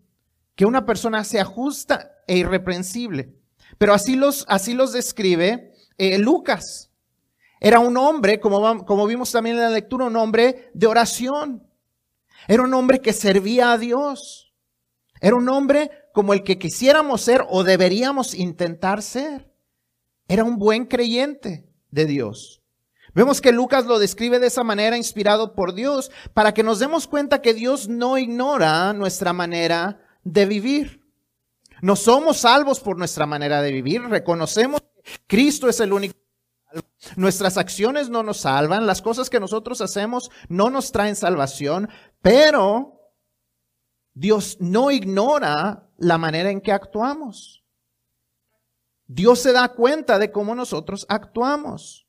Que 0.56 0.66
una 0.66 0.84
persona 0.84 1.22
sea 1.22 1.44
justa 1.44 2.10
e 2.26 2.38
irreprensible. 2.38 3.36
Pero 3.78 3.94
así 3.94 4.16
los, 4.16 4.44
así 4.48 4.74
los 4.74 4.92
describe 4.92 5.72
eh, 5.96 6.18
Lucas. 6.18 6.90
Era 7.60 7.78
un 7.78 7.96
hombre, 7.96 8.40
como, 8.40 8.84
como 8.84 9.06
vimos 9.06 9.30
también 9.30 9.56
en 9.56 9.62
la 9.62 9.70
lectura, 9.70 10.06
un 10.06 10.16
hombre 10.16 10.70
de 10.74 10.88
oración. 10.88 11.64
Era 12.48 12.64
un 12.64 12.74
hombre 12.74 13.00
que 13.00 13.12
servía 13.12 13.70
a 13.70 13.78
Dios. 13.78 14.52
Era 15.20 15.36
un 15.36 15.48
hombre 15.48 15.90
como 16.16 16.32
el 16.32 16.44
que 16.44 16.58
quisiéramos 16.58 17.20
ser 17.20 17.44
o 17.50 17.62
deberíamos 17.62 18.32
intentar 18.32 19.02
ser. 19.02 19.52
Era 20.28 20.44
un 20.44 20.56
buen 20.56 20.86
creyente 20.86 21.68
de 21.90 22.06
Dios. 22.06 22.62
Vemos 23.12 23.42
que 23.42 23.52
Lucas 23.52 23.84
lo 23.84 23.98
describe 23.98 24.38
de 24.38 24.46
esa 24.46 24.64
manera, 24.64 24.96
inspirado 24.96 25.54
por 25.54 25.74
Dios, 25.74 26.10
para 26.32 26.54
que 26.54 26.62
nos 26.62 26.78
demos 26.78 27.06
cuenta 27.06 27.42
que 27.42 27.52
Dios 27.52 27.88
no 27.88 28.16
ignora 28.16 28.94
nuestra 28.94 29.34
manera 29.34 30.00
de 30.24 30.46
vivir. 30.46 31.02
No 31.82 31.96
somos 31.96 32.38
salvos 32.38 32.80
por 32.80 32.96
nuestra 32.96 33.26
manera 33.26 33.60
de 33.60 33.72
vivir, 33.72 34.00
reconocemos 34.00 34.80
que 34.80 35.20
Cristo 35.26 35.68
es 35.68 35.80
el 35.80 35.92
único. 35.92 36.14
Nuestras 37.16 37.58
acciones 37.58 38.08
no 38.08 38.22
nos 38.22 38.38
salvan, 38.38 38.86
las 38.86 39.02
cosas 39.02 39.28
que 39.28 39.38
nosotros 39.38 39.82
hacemos 39.82 40.30
no 40.48 40.70
nos 40.70 40.92
traen 40.92 41.14
salvación, 41.14 41.90
pero 42.22 43.12
Dios 44.14 44.56
no 44.60 44.90
ignora 44.90 45.85
la 45.98 46.18
manera 46.18 46.50
en 46.50 46.60
que 46.60 46.72
actuamos. 46.72 47.64
Dios 49.06 49.38
se 49.40 49.52
da 49.52 49.68
cuenta 49.68 50.18
de 50.18 50.32
cómo 50.32 50.54
nosotros 50.54 51.06
actuamos. 51.08 52.06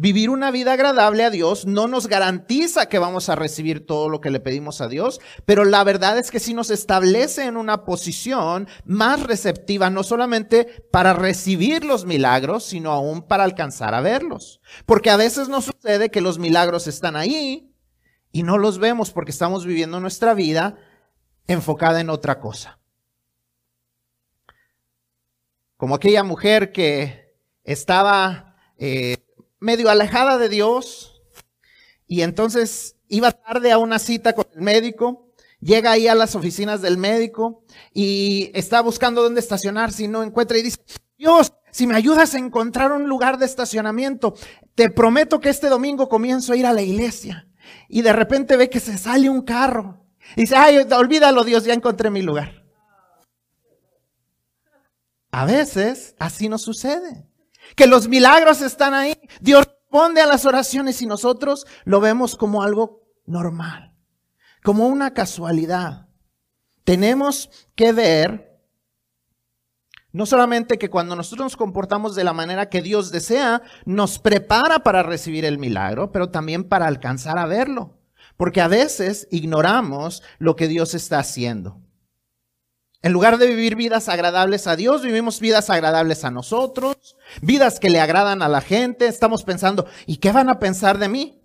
Vivir 0.00 0.30
una 0.30 0.52
vida 0.52 0.74
agradable 0.74 1.24
a 1.24 1.30
Dios 1.30 1.66
no 1.66 1.88
nos 1.88 2.06
garantiza 2.06 2.88
que 2.88 3.00
vamos 3.00 3.28
a 3.28 3.34
recibir 3.34 3.84
todo 3.84 4.08
lo 4.08 4.20
que 4.20 4.30
le 4.30 4.38
pedimos 4.38 4.80
a 4.80 4.86
Dios, 4.86 5.20
pero 5.44 5.64
la 5.64 5.82
verdad 5.82 6.18
es 6.18 6.30
que 6.30 6.38
sí 6.38 6.54
nos 6.54 6.70
establece 6.70 7.46
en 7.46 7.56
una 7.56 7.84
posición 7.84 8.68
más 8.84 9.24
receptiva, 9.24 9.90
no 9.90 10.04
solamente 10.04 10.84
para 10.92 11.14
recibir 11.14 11.84
los 11.84 12.04
milagros, 12.04 12.62
sino 12.62 12.92
aún 12.92 13.22
para 13.22 13.42
alcanzar 13.42 13.92
a 13.92 14.00
verlos. 14.00 14.60
Porque 14.86 15.10
a 15.10 15.16
veces 15.16 15.48
nos 15.48 15.64
sucede 15.64 16.12
que 16.12 16.20
los 16.20 16.38
milagros 16.38 16.86
están 16.86 17.16
ahí 17.16 17.74
y 18.30 18.44
no 18.44 18.56
los 18.56 18.78
vemos 18.78 19.10
porque 19.10 19.32
estamos 19.32 19.66
viviendo 19.66 19.98
nuestra 19.98 20.32
vida 20.32 20.76
enfocada 21.48 22.00
en 22.00 22.10
otra 22.10 22.38
cosa. 22.38 22.78
Como 25.76 25.96
aquella 25.96 26.22
mujer 26.22 26.70
que 26.70 27.34
estaba... 27.64 28.56
Eh, 28.78 29.16
medio 29.60 29.90
alejada 29.90 30.38
de 30.38 30.48
Dios 30.48 31.20
y 32.06 32.22
entonces 32.22 32.96
iba 33.08 33.32
tarde 33.32 33.72
a 33.72 33.78
una 33.78 33.98
cita 33.98 34.34
con 34.34 34.46
el 34.54 34.60
médico, 34.60 35.30
llega 35.60 35.90
ahí 35.90 36.08
a 36.08 36.14
las 36.14 36.34
oficinas 36.34 36.82
del 36.82 36.96
médico 36.96 37.64
y 37.92 38.50
está 38.54 38.80
buscando 38.80 39.22
dónde 39.22 39.40
estacionarse 39.40 40.04
y 40.04 40.08
no 40.08 40.22
encuentra 40.22 40.58
y 40.58 40.62
dice, 40.62 40.78
Dios, 41.16 41.52
si 41.70 41.86
me 41.86 41.96
ayudas 41.96 42.34
a 42.34 42.38
encontrar 42.38 42.92
un 42.92 43.08
lugar 43.08 43.38
de 43.38 43.46
estacionamiento, 43.46 44.34
te 44.74 44.90
prometo 44.90 45.40
que 45.40 45.48
este 45.48 45.68
domingo 45.68 46.08
comienzo 46.08 46.52
a 46.52 46.56
ir 46.56 46.66
a 46.66 46.72
la 46.72 46.82
iglesia. 46.82 47.48
Y 47.88 48.02
de 48.02 48.12
repente 48.12 48.56
ve 48.56 48.70
que 48.70 48.80
se 48.80 48.96
sale 48.96 49.28
un 49.28 49.42
carro. 49.42 50.06
Y 50.36 50.42
dice, 50.42 50.56
ay, 50.56 50.78
olvídalo 50.78 51.44
Dios, 51.44 51.64
ya 51.64 51.74
encontré 51.74 52.10
mi 52.10 52.22
lugar. 52.22 52.64
A 55.30 55.44
veces 55.44 56.14
así 56.18 56.48
nos 56.48 56.62
sucede 56.62 57.28
que 57.76 57.86
los 57.86 58.08
milagros 58.08 58.62
están 58.62 58.94
ahí. 58.94 59.14
Dios 59.40 59.66
responde 59.66 60.20
a 60.20 60.26
las 60.26 60.44
oraciones 60.44 61.00
y 61.02 61.06
nosotros 61.06 61.66
lo 61.84 62.00
vemos 62.00 62.36
como 62.36 62.62
algo 62.62 63.02
normal, 63.26 63.94
como 64.62 64.86
una 64.86 65.12
casualidad. 65.12 66.08
Tenemos 66.84 67.50
que 67.74 67.92
ver 67.92 68.48
no 70.10 70.24
solamente 70.24 70.78
que 70.78 70.88
cuando 70.88 71.14
nosotros 71.14 71.44
nos 71.44 71.56
comportamos 71.56 72.14
de 72.14 72.24
la 72.24 72.32
manera 72.32 72.70
que 72.70 72.80
Dios 72.80 73.12
desea, 73.12 73.62
nos 73.84 74.18
prepara 74.18 74.80
para 74.80 75.02
recibir 75.02 75.44
el 75.44 75.58
milagro, 75.58 76.10
pero 76.10 76.30
también 76.30 76.64
para 76.64 76.86
alcanzar 76.86 77.38
a 77.38 77.46
verlo. 77.46 77.97
Porque 78.38 78.62
a 78.62 78.68
veces 78.68 79.28
ignoramos 79.30 80.22
lo 80.38 80.56
que 80.56 80.68
Dios 80.68 80.94
está 80.94 81.18
haciendo. 81.18 81.82
En 83.02 83.12
lugar 83.12 83.36
de 83.36 83.46
vivir 83.46 83.76
vidas 83.76 84.08
agradables 84.08 84.66
a 84.66 84.76
Dios, 84.76 85.02
vivimos 85.02 85.40
vidas 85.40 85.68
agradables 85.70 86.24
a 86.24 86.30
nosotros, 86.30 87.16
vidas 87.42 87.78
que 87.78 87.90
le 87.90 88.00
agradan 88.00 88.40
a 88.40 88.48
la 88.48 88.60
gente. 88.60 89.06
Estamos 89.06 89.44
pensando, 89.44 89.86
¿y 90.06 90.16
qué 90.16 90.32
van 90.32 90.48
a 90.48 90.58
pensar 90.58 90.98
de 90.98 91.08
mí? 91.08 91.42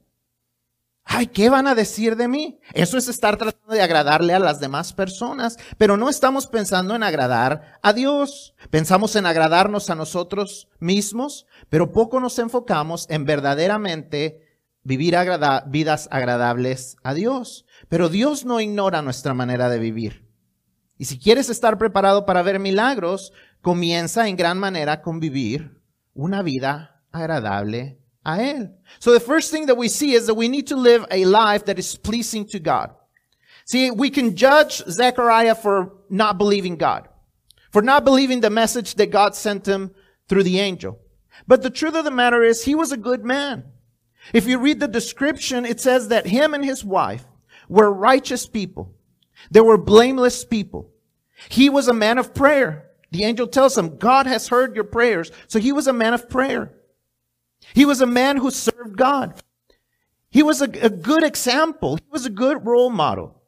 Ay, 1.06 1.28
¿qué 1.28 1.50
van 1.50 1.68
a 1.68 1.76
decir 1.76 2.16
de 2.16 2.28
mí? 2.28 2.60
Eso 2.74 2.98
es 2.98 3.08
estar 3.08 3.38
tratando 3.38 3.74
de 3.74 3.82
agradarle 3.82 4.34
a 4.34 4.40
las 4.40 4.60
demás 4.60 4.94
personas, 4.94 5.58
pero 5.78 5.98
no 5.98 6.10
estamos 6.10 6.48
pensando 6.48 6.96
en 6.96 7.04
agradar 7.04 7.80
a 7.82 7.92
Dios. 7.92 8.56
Pensamos 8.70 9.16
en 9.16 9.26
agradarnos 9.26 9.90
a 9.90 9.96
nosotros 9.96 10.70
mismos, 10.80 11.46
pero 11.70 11.92
poco 11.92 12.20
nos 12.20 12.40
enfocamos 12.40 13.08
en 13.10 13.26
verdaderamente 13.26 14.43
vivir 14.84 15.16
vidas 15.68 16.08
agradables 16.12 16.98
a 17.04 17.14
Dios. 17.14 17.66
Pero 17.90 18.10
Dios 18.10 18.46
no 18.46 18.60
ignora 18.60 19.02
nuestra 19.02 19.34
manera 19.34 19.70
de 19.70 19.80
vivir. 19.80 20.28
Y 20.98 21.06
si 21.06 21.20
quieres 21.20 21.50
estar 21.50 21.78
preparado 21.78 22.26
para 22.26 22.44
ver 22.44 22.60
milagros, 22.60 23.34
comienza 23.62 24.28
en 24.28 24.36
gran 24.36 24.58
manera 24.58 25.02
con 25.02 25.20
vivir 25.20 25.82
una 26.14 26.42
vida 26.44 27.04
agradable 27.12 28.00
a 28.24 28.42
Él. 28.42 28.76
So 29.00 29.12
the 29.12 29.20
first 29.20 29.52
thing 29.52 29.66
that 29.66 29.78
we 29.78 29.90
see 29.90 30.14
is 30.14 30.28
that 30.28 30.36
we 30.36 30.48
need 30.48 30.68
to 30.68 30.76
live 30.76 31.06
a 31.10 31.26
life 31.26 31.66
that 31.66 31.80
is 31.80 31.98
pleasing 31.98 32.46
to 32.48 32.60
God. 32.60 32.92
See, 33.66 33.92
we 33.92 34.10
can 34.10 34.36
judge 34.36 34.84
Zechariah 34.90 35.56
for 35.56 35.94
not 36.10 36.38
believing 36.38 36.78
God, 36.78 37.08
for 37.72 37.82
not 37.82 38.04
believing 38.04 38.42
the 38.42 38.50
message 38.50 38.96
that 38.96 39.12
God 39.12 39.36
sent 39.36 39.66
him 39.66 39.92
through 40.28 40.44
the 40.44 40.60
angel. 40.60 41.00
But 41.48 41.64
the 41.64 41.70
truth 41.70 41.96
of 41.96 42.04
the 42.04 42.12
matter 42.12 42.44
is 42.44 42.64
he 42.64 42.76
was 42.76 42.92
a 42.92 42.98
good 42.98 43.24
man. 43.24 43.64
If 44.32 44.48
you 44.48 44.60
read 44.60 44.80
the 44.80 44.88
description, 44.88 45.66
it 45.66 45.82
says 45.82 46.08
that 46.08 46.28
him 46.28 46.54
and 46.54 46.64
his 46.64 46.84
wife 46.84 47.26
were 47.68 47.92
righteous 47.92 48.48
people. 48.48 48.94
They 49.52 49.62
were 49.62 49.78
blameless 49.78 50.46
people. 50.46 50.90
He 51.50 51.70
was 51.70 51.88
a 51.88 51.94
man 51.94 52.18
of 52.18 52.34
prayer. 52.34 52.90
The 53.12 53.24
angel 53.24 53.48
tells 53.48 53.78
him, 53.78 53.98
God 53.98 54.26
has 54.28 54.48
heard 54.48 54.76
your 54.76 54.86
prayers. 54.86 55.32
So 55.48 55.60
he 55.60 55.72
was 55.72 55.88
a 55.88 55.94
man 55.94 56.14
of 56.14 56.30
prayer. 56.30 56.74
He 57.74 57.86
was 57.86 58.02
a 58.02 58.06
man 58.06 58.38
who 58.38 58.52
served 58.52 58.98
God. 58.98 59.42
He 60.30 60.42
was 60.42 60.62
a, 60.62 60.70
a 60.82 60.90
good 60.90 61.24
example. 61.24 61.98
He 61.98 62.10
was 62.12 62.26
a 62.26 62.30
good 62.30 62.66
role 62.66 62.90
model. 62.90 63.42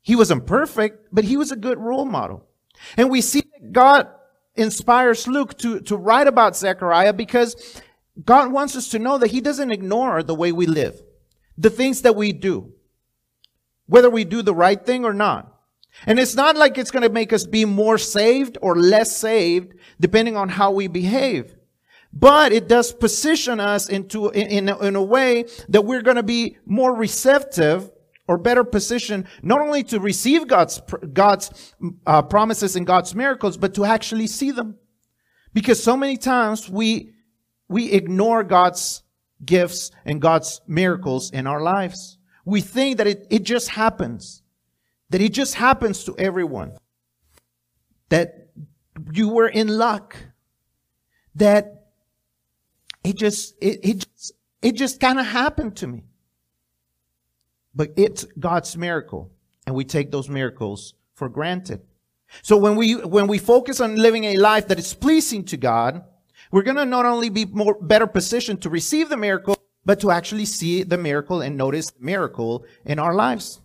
He 0.00 0.16
wasn't 0.16 0.46
perfect, 0.46 1.08
but 1.12 1.24
he 1.24 1.36
was 1.36 1.52
a 1.52 1.56
good 1.56 1.78
role 1.78 2.06
model. 2.06 2.46
And 2.96 3.10
we 3.10 3.20
see 3.20 3.42
that 3.52 3.72
God 3.72 4.08
inspires 4.54 5.28
Luke 5.28 5.58
to, 5.58 5.80
to 5.80 5.96
write 5.96 6.26
about 6.26 6.56
Zechariah 6.56 7.12
because 7.12 7.82
God 8.24 8.52
wants 8.52 8.76
us 8.76 8.88
to 8.90 8.98
know 8.98 9.18
that 9.18 9.30
he 9.30 9.40
doesn't 9.40 9.70
ignore 9.70 10.22
the 10.22 10.34
way 10.34 10.52
we 10.52 10.66
live, 10.66 11.00
the 11.56 11.70
things 11.70 12.02
that 12.02 12.16
we 12.16 12.32
do 12.32 12.72
whether 13.88 14.10
we 14.10 14.22
do 14.24 14.42
the 14.42 14.54
right 14.54 14.84
thing 14.84 15.04
or 15.04 15.12
not. 15.12 15.52
And 16.06 16.20
it's 16.20 16.36
not 16.36 16.56
like 16.56 16.78
it's 16.78 16.92
going 16.92 17.02
to 17.02 17.08
make 17.08 17.32
us 17.32 17.44
be 17.44 17.64
more 17.64 17.98
saved 17.98 18.56
or 18.62 18.76
less 18.76 19.16
saved 19.16 19.74
depending 19.98 20.36
on 20.36 20.50
how 20.50 20.70
we 20.70 20.86
behave. 20.86 21.56
But 22.12 22.52
it 22.52 22.68
does 22.68 22.92
position 22.92 23.58
us 23.60 23.88
into, 23.88 24.30
in, 24.30 24.68
in, 24.68 24.96
a, 24.96 25.02
way 25.02 25.46
that 25.68 25.84
we're 25.84 26.02
going 26.02 26.16
to 26.16 26.22
be 26.22 26.58
more 26.64 26.94
receptive 26.94 27.90
or 28.26 28.38
better 28.38 28.62
positioned 28.62 29.26
not 29.42 29.60
only 29.60 29.82
to 29.84 29.98
receive 29.98 30.46
God's, 30.46 30.80
God's 31.12 31.74
uh, 32.06 32.22
promises 32.22 32.76
and 32.76 32.86
God's 32.86 33.14
miracles, 33.14 33.56
but 33.56 33.74
to 33.74 33.84
actually 33.84 34.26
see 34.26 34.50
them. 34.50 34.76
Because 35.52 35.82
so 35.82 35.96
many 35.96 36.16
times 36.16 36.68
we, 36.68 37.14
we 37.68 37.92
ignore 37.92 38.42
God's 38.44 39.02
gifts 39.44 39.90
and 40.04 40.20
God's 40.20 40.60
miracles 40.66 41.30
in 41.30 41.46
our 41.46 41.60
lives 41.62 42.18
we 42.48 42.62
think 42.62 42.96
that 42.96 43.06
it, 43.06 43.26
it 43.28 43.42
just 43.42 43.68
happens, 43.68 44.42
that 45.10 45.20
it 45.20 45.34
just 45.34 45.54
happens 45.54 46.04
to 46.04 46.16
everyone, 46.16 46.72
that 48.08 48.48
you 49.12 49.28
were 49.28 49.48
in 49.48 49.68
luck, 49.68 50.16
that 51.34 51.90
it 53.04 53.16
just, 53.16 53.54
it, 53.60 53.80
it 53.82 53.98
just, 53.98 54.32
it 54.62 54.72
just 54.76 54.98
kind 54.98 55.20
of 55.20 55.26
happened 55.26 55.76
to 55.76 55.86
me. 55.86 56.04
But 57.74 57.90
it's 57.98 58.24
God's 58.38 58.74
miracle, 58.78 59.30
and 59.66 59.76
we 59.76 59.84
take 59.84 60.10
those 60.10 60.30
miracles 60.30 60.94
for 61.12 61.28
granted. 61.28 61.82
So 62.40 62.56
when 62.56 62.76
we, 62.76 62.94
when 62.94 63.26
we 63.26 63.36
focus 63.36 63.78
on 63.78 63.96
living 63.96 64.24
a 64.24 64.38
life 64.38 64.68
that 64.68 64.78
is 64.78 64.94
pleasing 64.94 65.44
to 65.44 65.58
God, 65.58 66.02
we're 66.50 66.62
going 66.62 66.76
to 66.76 66.84
not 66.84 67.06
only 67.06 67.28
be 67.28 67.44
more 67.44 67.76
better 67.80 68.06
positioned 68.06 68.62
to 68.62 68.70
receive 68.70 69.08
the 69.08 69.16
miracle, 69.16 69.56
but 69.84 70.00
to 70.00 70.10
actually 70.10 70.44
see 70.44 70.82
the 70.82 70.98
miracle 70.98 71.40
and 71.40 71.56
notice 71.56 71.90
the 71.90 72.04
miracle 72.04 72.64
in 72.84 72.98
our 72.98 73.14
lives. 73.14 73.60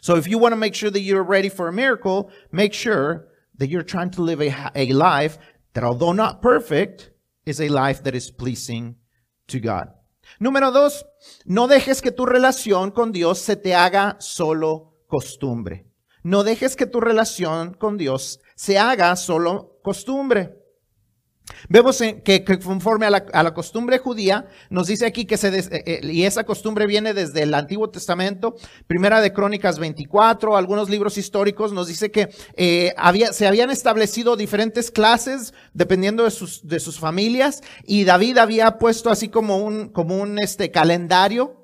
So 0.00 0.16
if 0.16 0.28
you 0.28 0.38
want 0.38 0.52
to 0.52 0.56
make 0.56 0.74
sure 0.74 0.90
that 0.90 1.00
you're 1.00 1.22
ready 1.22 1.48
for 1.48 1.68
a 1.68 1.72
miracle, 1.72 2.30
make 2.52 2.72
sure 2.72 3.28
that 3.56 3.68
you're 3.68 3.82
trying 3.82 4.10
to 4.10 4.22
live 4.22 4.40
a, 4.40 4.70
a 4.74 4.92
life 4.92 5.38
that 5.74 5.84
although 5.84 6.12
not 6.12 6.40
perfect, 6.40 7.10
is 7.46 7.60
a 7.60 7.68
life 7.68 8.02
that 8.04 8.14
is 8.14 8.30
pleasing 8.30 8.96
to 9.48 9.58
God. 9.58 9.88
Número 10.40 10.72
dos, 10.72 11.02
no 11.46 11.66
dejes 11.66 12.02
que 12.02 12.12
tu 12.12 12.26
relación 12.26 12.90
con 12.90 13.12
Dios 13.12 13.40
se 13.40 13.56
te 13.56 13.74
haga 13.74 14.16
solo 14.20 14.92
costumbre. 15.08 15.86
No 16.22 16.42
dejes 16.42 16.76
que 16.76 16.86
tu 16.86 17.00
relación 17.00 17.74
con 17.74 17.96
Dios 17.96 18.38
se 18.54 18.76
haga 18.76 19.16
solo 19.16 19.78
costumbre. 19.82 20.57
Vemos 21.68 22.02
que, 22.24 22.44
conforme 22.62 23.06
a 23.06 23.10
la, 23.10 23.54
costumbre 23.54 23.98
judía, 23.98 24.46
nos 24.70 24.86
dice 24.86 25.06
aquí 25.06 25.24
que 25.24 25.36
se, 25.36 25.48
eh, 25.58 25.68
eh, 25.70 26.00
y 26.02 26.24
esa 26.24 26.44
costumbre 26.44 26.86
viene 26.86 27.14
desde 27.14 27.42
el 27.42 27.54
Antiguo 27.54 27.90
Testamento, 27.90 28.56
Primera 28.86 29.20
de 29.20 29.32
Crónicas 29.32 29.78
24, 29.78 30.56
algunos 30.56 30.88
libros 30.88 31.18
históricos, 31.18 31.72
nos 31.72 31.88
dice 31.88 32.10
que 32.10 32.28
eh, 32.56 32.94
había, 32.96 33.32
se 33.32 33.46
habían 33.46 33.70
establecido 33.70 34.36
diferentes 34.36 34.90
clases 34.90 35.52
dependiendo 35.74 36.24
de 36.24 36.30
sus, 36.30 36.66
de 36.66 36.80
sus 36.80 36.98
familias, 36.98 37.62
y 37.84 38.04
David 38.04 38.38
había 38.38 38.78
puesto 38.78 39.10
así 39.10 39.28
como 39.28 39.58
un, 39.58 39.88
como 39.88 40.16
un 40.16 40.38
este, 40.38 40.70
calendario 40.70 41.57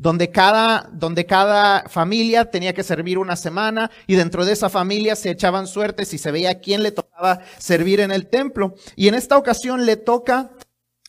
donde 0.00 0.30
cada, 0.30 0.88
donde 0.94 1.26
cada 1.26 1.86
familia 1.90 2.50
tenía 2.50 2.72
que 2.72 2.82
servir 2.82 3.18
una 3.18 3.36
semana 3.36 3.90
y 4.06 4.14
dentro 4.14 4.46
de 4.46 4.52
esa 4.52 4.70
familia 4.70 5.14
se 5.14 5.28
echaban 5.28 5.66
suertes 5.66 6.14
y 6.14 6.18
se 6.18 6.30
veía 6.30 6.58
quién 6.58 6.82
le 6.82 6.90
tocaba 6.90 7.40
servir 7.58 8.00
en 8.00 8.10
el 8.10 8.26
templo. 8.26 8.74
Y 8.96 9.08
en 9.08 9.14
esta 9.14 9.36
ocasión 9.36 9.84
le 9.84 9.98
toca 9.98 10.52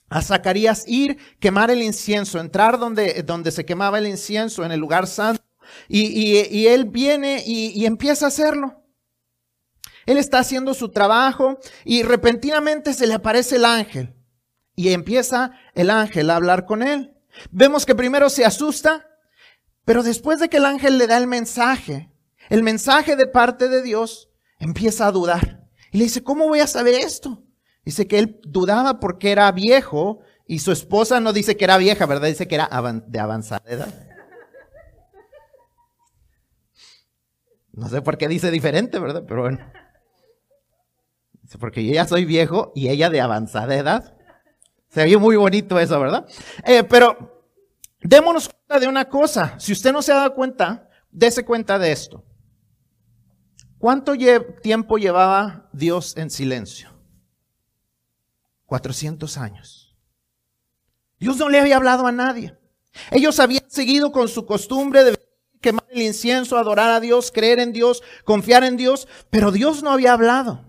a 0.10 0.21
Zacarías 0.21 0.83
ir, 0.88 1.17
quemar 1.39 1.71
el 1.71 1.81
incienso, 1.81 2.38
entrar 2.38 2.77
donde, 2.79 3.24
donde 3.24 3.51
se 3.51 3.63
quemaba 3.63 3.98
el 3.98 4.07
incienso 4.07 4.65
en 4.65 4.74
el 4.74 4.81
lugar 4.81 5.07
santo. 5.07 5.41
Y, 5.88 6.07
y, 6.50 6.67
él 6.67 6.83
viene 6.83 7.43
y, 7.45 7.67
y 7.67 7.86
empieza 7.86 8.25
a 8.25 8.27
hacerlo. 8.27 8.83
Él 10.05 10.17
está 10.17 10.39
haciendo 10.39 10.74
su 10.74 10.89
trabajo 10.89 11.60
y 11.86 12.03
repentinamente 12.03 12.93
se 12.93 13.07
le 13.07 13.13
aparece 13.13 13.55
el 13.55 13.63
ángel 13.63 14.13
y 14.75 14.89
empieza 14.89 15.51
el 15.75 15.89
ángel 15.89 16.29
a 16.29 16.36
hablar 16.36 16.65
con 16.65 16.83
él. 16.83 17.15
Vemos 17.51 17.85
que 17.85 17.95
primero 17.95 18.29
se 18.29 18.45
asusta, 18.45 19.07
pero 19.85 20.03
después 20.03 20.39
de 20.39 20.50
que 20.50 20.57
el 20.57 20.65
ángel 20.65 20.97
le 20.97 21.07
da 21.07 21.17
el 21.17 21.27
mensaje, 21.27 22.11
el 22.50 22.63
mensaje 22.63 23.15
de 23.15 23.27
parte 23.27 23.69
de 23.69 23.81
Dios, 23.81 24.29
empieza 24.59 25.07
a 25.07 25.11
dudar. 25.11 25.67
Y 25.91 25.97
le 25.97 26.05
dice, 26.05 26.23
¿cómo 26.23 26.47
voy 26.47 26.59
a 26.59 26.67
saber 26.67 26.95
esto? 26.95 27.43
Dice 27.83 28.07
que 28.07 28.19
él 28.19 28.39
dudaba 28.43 29.00
porque 29.00 29.31
era 29.31 29.51
viejo 29.51 30.19
y 30.45 30.59
su 30.59 30.71
esposa 30.71 31.19
no 31.19 31.33
dice 31.33 31.57
que 31.57 31.63
era 31.63 31.77
vieja, 31.77 32.05
¿verdad? 32.05 32.27
Dice 32.27 32.47
que 32.47 32.55
era 32.55 32.69
de 33.07 33.19
avanzada 33.19 33.69
edad. 33.71 34.07
No 37.73 37.88
sé 37.88 38.01
por 38.01 38.17
qué 38.17 38.27
dice 38.27 38.51
diferente, 38.51 39.00
¿verdad? 39.00 39.23
Pero 39.27 39.43
bueno. 39.43 39.59
Dice, 41.41 41.57
porque 41.57 41.85
yo 41.85 41.93
ya 41.93 42.05
soy 42.05 42.25
viejo 42.25 42.71
y 42.75 42.89
ella 42.89 43.09
de 43.09 43.21
avanzada 43.21 43.75
edad. 43.75 44.17
Se 44.91 45.05
vio 45.05 45.19
muy 45.19 45.38
bonito 45.38 45.79
eso, 45.79 46.00
¿verdad? 46.00 46.27
Eh, 46.65 46.83
pero 46.83 47.48
démonos 48.01 48.50
cuenta 48.50 48.79
de 48.79 48.88
una 48.88 49.07
cosa. 49.07 49.57
Si 49.57 49.71
usted 49.71 49.93
no 49.93 50.01
se 50.01 50.12
ha 50.12 50.15
dado 50.15 50.33
cuenta, 50.33 50.89
dése 51.10 51.45
cuenta 51.45 51.79
de 51.79 51.91
esto. 51.91 52.25
¿Cuánto 53.77 54.13
tiempo 54.62 54.98
llevaba 54.98 55.69
Dios 55.71 56.15
en 56.17 56.29
silencio? 56.29 56.91
400 58.65 59.38
años. 59.38 59.95
Dios 61.19 61.38
no 61.38 61.50
le 61.50 61.60
había 61.60 61.77
hablado 61.77 62.05
a 62.05 62.12
nadie. 62.12 62.57
Ellos 63.12 63.39
habían 63.39 63.69
seguido 63.69 64.12
con 64.12 64.27
su 64.27 64.45
costumbre 64.45 65.03
de 65.03 65.17
quemar 65.62 65.86
el 65.89 66.01
incienso, 66.01 66.57
adorar 66.57 66.91
a 66.91 67.00
Dios, 67.00 67.31
creer 67.31 67.60
en 67.60 67.71
Dios, 67.71 68.03
confiar 68.25 68.63
en 68.63 68.75
Dios, 68.75 69.07
pero 69.29 69.51
Dios 69.51 69.83
no 69.83 69.91
había 69.91 70.13
hablado. 70.13 70.65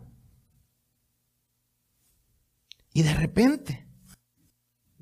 Y 2.93 3.02
de 3.02 3.14
repente, 3.14 3.82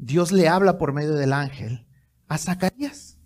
Dios 0.00 0.33
le 0.33 0.49
habla 0.49 0.78
por 0.78 0.95
medio 0.95 1.12
del 1.14 1.35
ángel 1.35 1.87
a 2.26 2.38
Zacarías. 2.38 3.19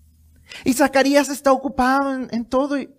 Y 0.65 0.73
Zacarías 0.75 1.29
está 1.29 1.53
ocupado 1.53 2.13
en, 2.13 2.45
todo 2.45 2.79
y, 2.79 2.91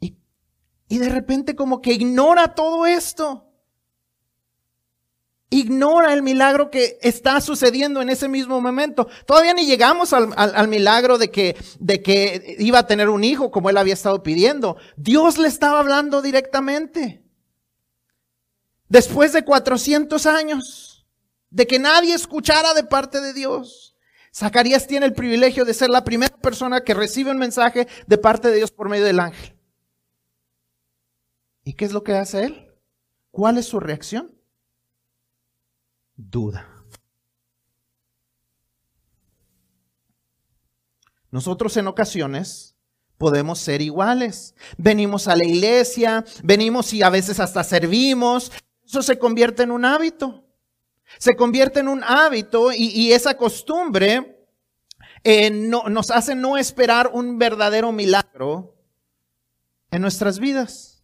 y, 0.00 0.98
de 0.98 1.08
repente 1.08 1.56
como 1.56 1.82
que 1.82 1.92
ignora 1.92 2.54
todo 2.54 2.86
esto. 2.86 3.50
Ignora 5.50 6.14
el 6.14 6.22
milagro 6.22 6.70
que 6.70 6.98
está 7.02 7.40
sucediendo 7.40 8.00
en 8.00 8.10
ese 8.10 8.28
mismo 8.28 8.60
momento. 8.60 9.08
Todavía 9.26 9.54
ni 9.54 9.66
llegamos 9.66 10.12
al, 10.12 10.32
al, 10.36 10.68
milagro 10.68 11.18
de 11.18 11.30
que, 11.30 11.56
de 11.80 12.00
que 12.00 12.56
iba 12.58 12.78
a 12.80 12.86
tener 12.86 13.08
un 13.08 13.24
hijo 13.24 13.50
como 13.50 13.70
él 13.70 13.76
había 13.76 13.94
estado 13.94 14.22
pidiendo. 14.22 14.76
Dios 14.96 15.36
le 15.36 15.48
estaba 15.48 15.80
hablando 15.80 16.22
directamente. 16.22 17.24
Después 18.88 19.32
de 19.32 19.44
400 19.44 20.26
años 20.26 20.93
de 21.54 21.68
que 21.68 21.78
nadie 21.78 22.14
escuchara 22.14 22.74
de 22.74 22.82
parte 22.82 23.20
de 23.20 23.32
Dios. 23.32 23.96
Zacarías 24.34 24.88
tiene 24.88 25.06
el 25.06 25.12
privilegio 25.12 25.64
de 25.64 25.72
ser 25.72 25.88
la 25.88 26.02
primera 26.02 26.36
persona 26.38 26.82
que 26.82 26.94
recibe 26.94 27.30
un 27.30 27.38
mensaje 27.38 27.86
de 28.08 28.18
parte 28.18 28.48
de 28.48 28.56
Dios 28.56 28.72
por 28.72 28.88
medio 28.88 29.04
del 29.04 29.20
ángel. 29.20 29.56
¿Y 31.62 31.74
qué 31.74 31.84
es 31.84 31.92
lo 31.92 32.02
que 32.02 32.14
hace 32.14 32.46
él? 32.46 32.72
¿Cuál 33.30 33.58
es 33.58 33.66
su 33.66 33.78
reacción? 33.78 34.34
Duda. 36.16 36.68
Nosotros 41.30 41.76
en 41.76 41.86
ocasiones 41.86 42.76
podemos 43.16 43.60
ser 43.60 43.80
iguales. 43.80 44.56
Venimos 44.76 45.28
a 45.28 45.36
la 45.36 45.44
iglesia, 45.44 46.24
venimos 46.42 46.92
y 46.92 47.02
a 47.02 47.10
veces 47.10 47.38
hasta 47.38 47.62
servimos. 47.62 48.50
Eso 48.84 49.02
se 49.02 49.20
convierte 49.20 49.62
en 49.62 49.70
un 49.70 49.84
hábito. 49.84 50.43
Se 51.18 51.36
convierte 51.36 51.80
en 51.80 51.88
un 51.88 52.02
hábito 52.04 52.72
y, 52.72 53.12
esa 53.12 53.36
costumbre 53.36 54.46
eh, 55.22 55.50
nos 55.50 56.10
hace 56.10 56.34
no 56.34 56.58
esperar 56.58 57.10
un 57.12 57.38
verdadero 57.38 57.92
milagro 57.92 58.74
en 59.90 60.02
nuestras 60.02 60.38
vidas. 60.38 60.94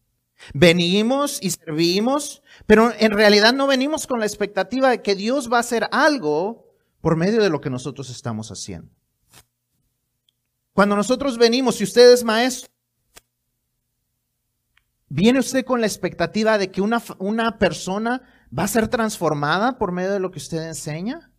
Venimos 0.55 1.39
y 1.43 1.51
servimos, 1.51 2.43
pero 2.67 2.93
en 2.99 3.13
realidad 3.13 3.53
no 3.53 3.67
venimos 3.67 4.07
con 4.07 4.21
la 4.21 4.27
expectativa 4.27 4.91
de 4.91 5.03
que 5.03 5.15
Dios 5.15 5.53
va 5.53 5.59
a 5.59 5.61
hacer 5.61 5.89
algo 5.93 6.67
por 7.01 7.17
medio 7.17 7.43
de 7.43 7.51
lo 7.51 7.61
que 7.61 7.71
nosotros 7.71 8.11
estamos 8.11 8.51
haciendo. 8.51 8.91
Cuando 10.73 10.97
nosotros 10.97 11.37
venimos, 11.37 11.77
si 11.77 11.85
usted 11.85 12.13
es 12.13 12.25
maestro, 12.25 12.71
viene 15.09 15.41
usted 15.41 15.65
con 15.65 15.81
la 15.81 15.87
expectativa 15.87 16.57
de 16.59 16.71
que 16.71 16.81
una, 16.81 17.03
una 17.19 17.59
persona 17.59 18.23
va 18.57 18.65
a 18.65 18.69
ser 18.69 18.89
transformada 18.89 19.79
por 19.79 19.93
medio 19.93 20.13
de 20.13 20.21
lo 20.21 20.31
que 20.31 20.39
usted 20.39 20.67
enseña? 20.67 21.33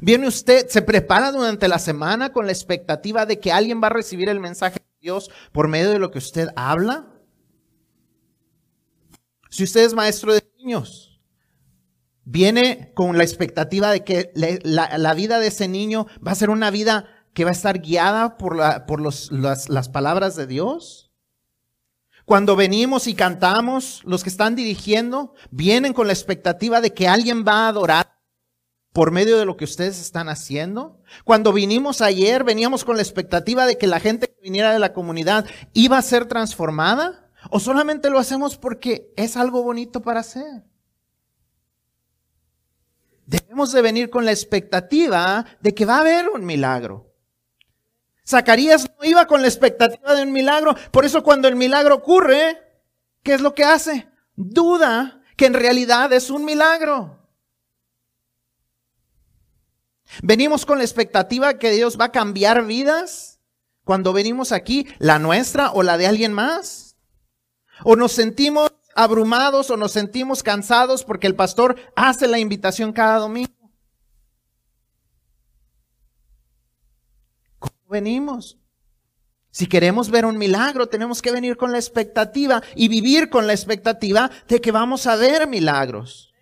¿Viene 0.00 0.26
usted, 0.26 0.68
se 0.68 0.82
prepara 0.82 1.32
durante 1.32 1.68
la 1.68 1.78
semana 1.78 2.32
con 2.32 2.46
la 2.46 2.52
expectativa 2.52 3.24
de 3.24 3.38
que 3.38 3.52
alguien 3.52 3.80
va 3.82 3.86
a 3.86 3.90
recibir 3.90 4.28
el 4.28 4.40
mensaje 4.40 4.80
de 4.80 5.00
Dios 5.00 5.30
por 5.52 5.68
medio 5.68 5.90
de 5.90 5.98
lo 5.98 6.10
que 6.10 6.18
usted 6.18 6.48
habla? 6.56 7.06
Si 9.48 9.64
usted 9.64 9.84
es 9.84 9.94
maestro 9.94 10.34
de 10.34 10.42
niños, 10.58 11.20
viene 12.24 12.92
con 12.94 13.16
la 13.16 13.24
expectativa 13.24 13.90
de 13.90 14.02
que 14.02 14.32
la, 14.34 15.14
vida 15.14 15.38
de 15.38 15.46
ese 15.46 15.68
niño 15.68 16.06
va 16.26 16.32
a 16.32 16.36
ser 16.36 16.50
una 16.50 16.70
vida 16.70 17.06
que 17.32 17.44
va 17.44 17.50
a 17.50 17.52
estar 17.52 17.80
guiada 17.80 18.36
por, 18.38 18.56
la, 18.56 18.86
por 18.86 19.00
las, 19.00 19.30
las 19.30 19.88
palabras 19.88 20.34
de 20.36 20.46
Dios. 20.46 21.05
Cuando 22.26 22.56
venimos 22.56 23.06
y 23.06 23.14
cantamos, 23.14 24.02
los 24.04 24.24
que 24.24 24.30
están 24.30 24.56
dirigiendo 24.56 25.32
vienen 25.52 25.92
con 25.92 26.08
la 26.08 26.12
expectativa 26.12 26.80
de 26.80 26.92
que 26.92 27.06
alguien 27.06 27.44
va 27.46 27.66
a 27.66 27.68
adorar 27.68 28.18
por 28.92 29.12
medio 29.12 29.38
de 29.38 29.44
lo 29.44 29.56
que 29.56 29.64
ustedes 29.64 30.00
están 30.00 30.28
haciendo. 30.28 31.00
Cuando 31.22 31.52
vinimos 31.52 32.00
ayer, 32.00 32.42
veníamos 32.42 32.84
con 32.84 32.96
la 32.96 33.02
expectativa 33.02 33.64
de 33.64 33.78
que 33.78 33.86
la 33.86 34.00
gente 34.00 34.26
que 34.26 34.42
viniera 34.42 34.72
de 34.72 34.80
la 34.80 34.92
comunidad 34.92 35.46
iba 35.72 35.98
a 35.98 36.02
ser 36.02 36.26
transformada. 36.26 37.30
¿O 37.50 37.60
solamente 37.60 38.10
lo 38.10 38.18
hacemos 38.18 38.56
porque 38.56 39.12
es 39.16 39.36
algo 39.36 39.62
bonito 39.62 40.02
para 40.02 40.18
hacer? 40.18 40.64
Debemos 43.24 43.70
de 43.70 43.82
venir 43.82 44.10
con 44.10 44.24
la 44.24 44.32
expectativa 44.32 45.46
de 45.60 45.74
que 45.74 45.84
va 45.84 45.98
a 45.98 46.00
haber 46.00 46.28
un 46.28 46.44
milagro. 46.44 47.14
Zacarías 48.28 48.90
no 48.98 49.04
iba 49.04 49.26
con 49.26 49.40
la 49.42 49.48
expectativa 49.48 50.14
de 50.14 50.22
un 50.22 50.32
milagro. 50.32 50.74
Por 50.90 51.04
eso 51.04 51.22
cuando 51.22 51.46
el 51.46 51.56
milagro 51.56 51.94
ocurre, 51.94 52.60
¿qué 53.22 53.34
es 53.34 53.40
lo 53.40 53.54
que 53.54 53.64
hace? 53.64 54.08
Duda 54.34 55.22
que 55.36 55.46
en 55.46 55.54
realidad 55.54 56.12
es 56.12 56.30
un 56.30 56.44
milagro. 56.44 57.16
Venimos 60.22 60.66
con 60.66 60.78
la 60.78 60.84
expectativa 60.84 61.58
que 61.58 61.70
Dios 61.70 61.98
va 62.00 62.06
a 62.06 62.12
cambiar 62.12 62.64
vidas 62.64 63.40
cuando 63.84 64.12
venimos 64.12 64.50
aquí, 64.50 64.88
la 64.98 65.18
nuestra 65.18 65.70
o 65.70 65.82
la 65.82 65.96
de 65.96 66.08
alguien 66.08 66.32
más. 66.32 66.96
O 67.84 67.94
nos 67.94 68.12
sentimos 68.12 68.72
abrumados 68.96 69.70
o 69.70 69.76
nos 69.76 69.92
sentimos 69.92 70.42
cansados 70.42 71.04
porque 71.04 71.28
el 71.28 71.36
pastor 71.36 71.76
hace 71.94 72.26
la 72.26 72.38
invitación 72.38 72.92
cada 72.92 73.18
domingo. 73.18 73.55
Venimos. 77.88 78.58
Si 79.50 79.66
queremos 79.66 80.10
ver 80.10 80.26
un 80.26 80.36
milagro, 80.36 80.86
tenemos 80.86 81.22
que 81.22 81.32
venir 81.32 81.56
con 81.56 81.72
la 81.72 81.78
expectativa 81.78 82.62
y 82.74 82.88
vivir 82.88 83.30
con 83.30 83.46
la 83.46 83.54
expectativa 83.54 84.30
de 84.48 84.60
que 84.60 84.70
vamos 84.70 85.06
a 85.06 85.16
ver 85.16 85.46
milagros. 85.46 86.34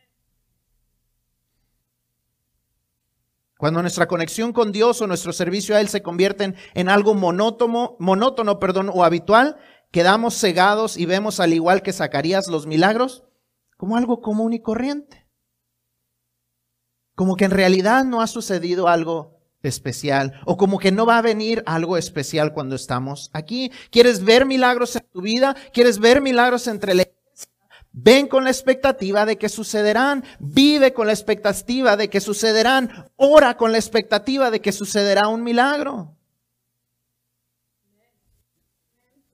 Cuando 3.57 3.81
nuestra 3.81 4.09
conexión 4.09 4.53
con 4.53 4.73
Dios 4.73 5.01
o 5.01 5.07
nuestro 5.07 5.33
servicio 5.33 5.77
a 5.77 5.81
Él 5.81 5.89
se 5.89 6.03
convierten 6.03 6.57
en 6.75 6.89
algo 6.89 7.15
monótono, 7.15 7.97
monótono 8.01 8.59
perdón, 8.59 8.91
o 8.93 9.05
habitual, 9.05 9.59
quedamos 9.93 10.35
cegados 10.39 10.97
y 10.97 11.07
vemos 11.07 11.39
al 11.39 11.53
igual 11.53 11.83
que 11.83 11.93
Zacarías 11.93 12.49
los 12.49 12.67
milagros 12.67 13.23
como 13.77 13.97
algo 13.97 14.21
común 14.21 14.53
y 14.53 14.61
corriente. 14.61 15.29
Como 17.15 17.37
que 17.37 17.45
en 17.45 17.53
realidad 17.53 18.05
no 18.05 18.21
ha 18.21 18.27
sucedido 18.27 18.89
algo 18.89 19.34
especial 19.69 20.41
o 20.45 20.57
como 20.57 20.79
que 20.79 20.93
no 20.93 21.07
va 21.07 21.19
a 21.19 21.23
venir 21.23 21.63
algo 21.67 21.97
especial 21.97 22.53
cuando 22.53 22.77
estamos 22.77 23.31
aquí. 23.33 23.71
¿Quieres 23.91 24.25
ver 24.25 24.47
milagros 24.47 24.97
en 24.97 25.07
tu 25.13 25.21
vida? 25.21 25.57
¿Quieres 25.73 25.99
ver 25.99 26.21
milagros 26.21 26.67
entre 26.67 26.95
la 26.95 27.05
Ven 27.97 28.27
con 28.27 28.43
la 28.43 28.51
expectativa 28.51 29.25
de 29.25 29.39
que 29.39 29.49
sucederán. 29.49 30.25
Vive 30.41 30.93
con 30.93 31.07
la 31.07 31.13
expectativa 31.13 31.97
de 31.97 32.11
que 32.11 32.21
sucederán. 32.21 33.09
Ora 33.15 33.57
con 33.57 33.71
la 33.71 33.79
expectativa 33.79 34.51
de 34.51 34.61
que 34.61 34.73
sucederá 34.73 35.29
un 35.29 35.45
milagro. 35.45 36.17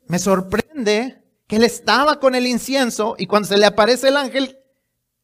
Me 0.07 0.19
sorprende 0.19 1.25
que 1.47 1.57
él 1.57 1.65
estaba 1.65 2.21
con 2.21 2.35
el 2.35 2.47
incienso 2.47 3.15
y 3.17 3.27
cuando 3.27 3.49
se 3.49 3.57
le 3.57 3.65
aparece 3.65 4.09
el 4.09 4.19
ángel, 4.19 4.59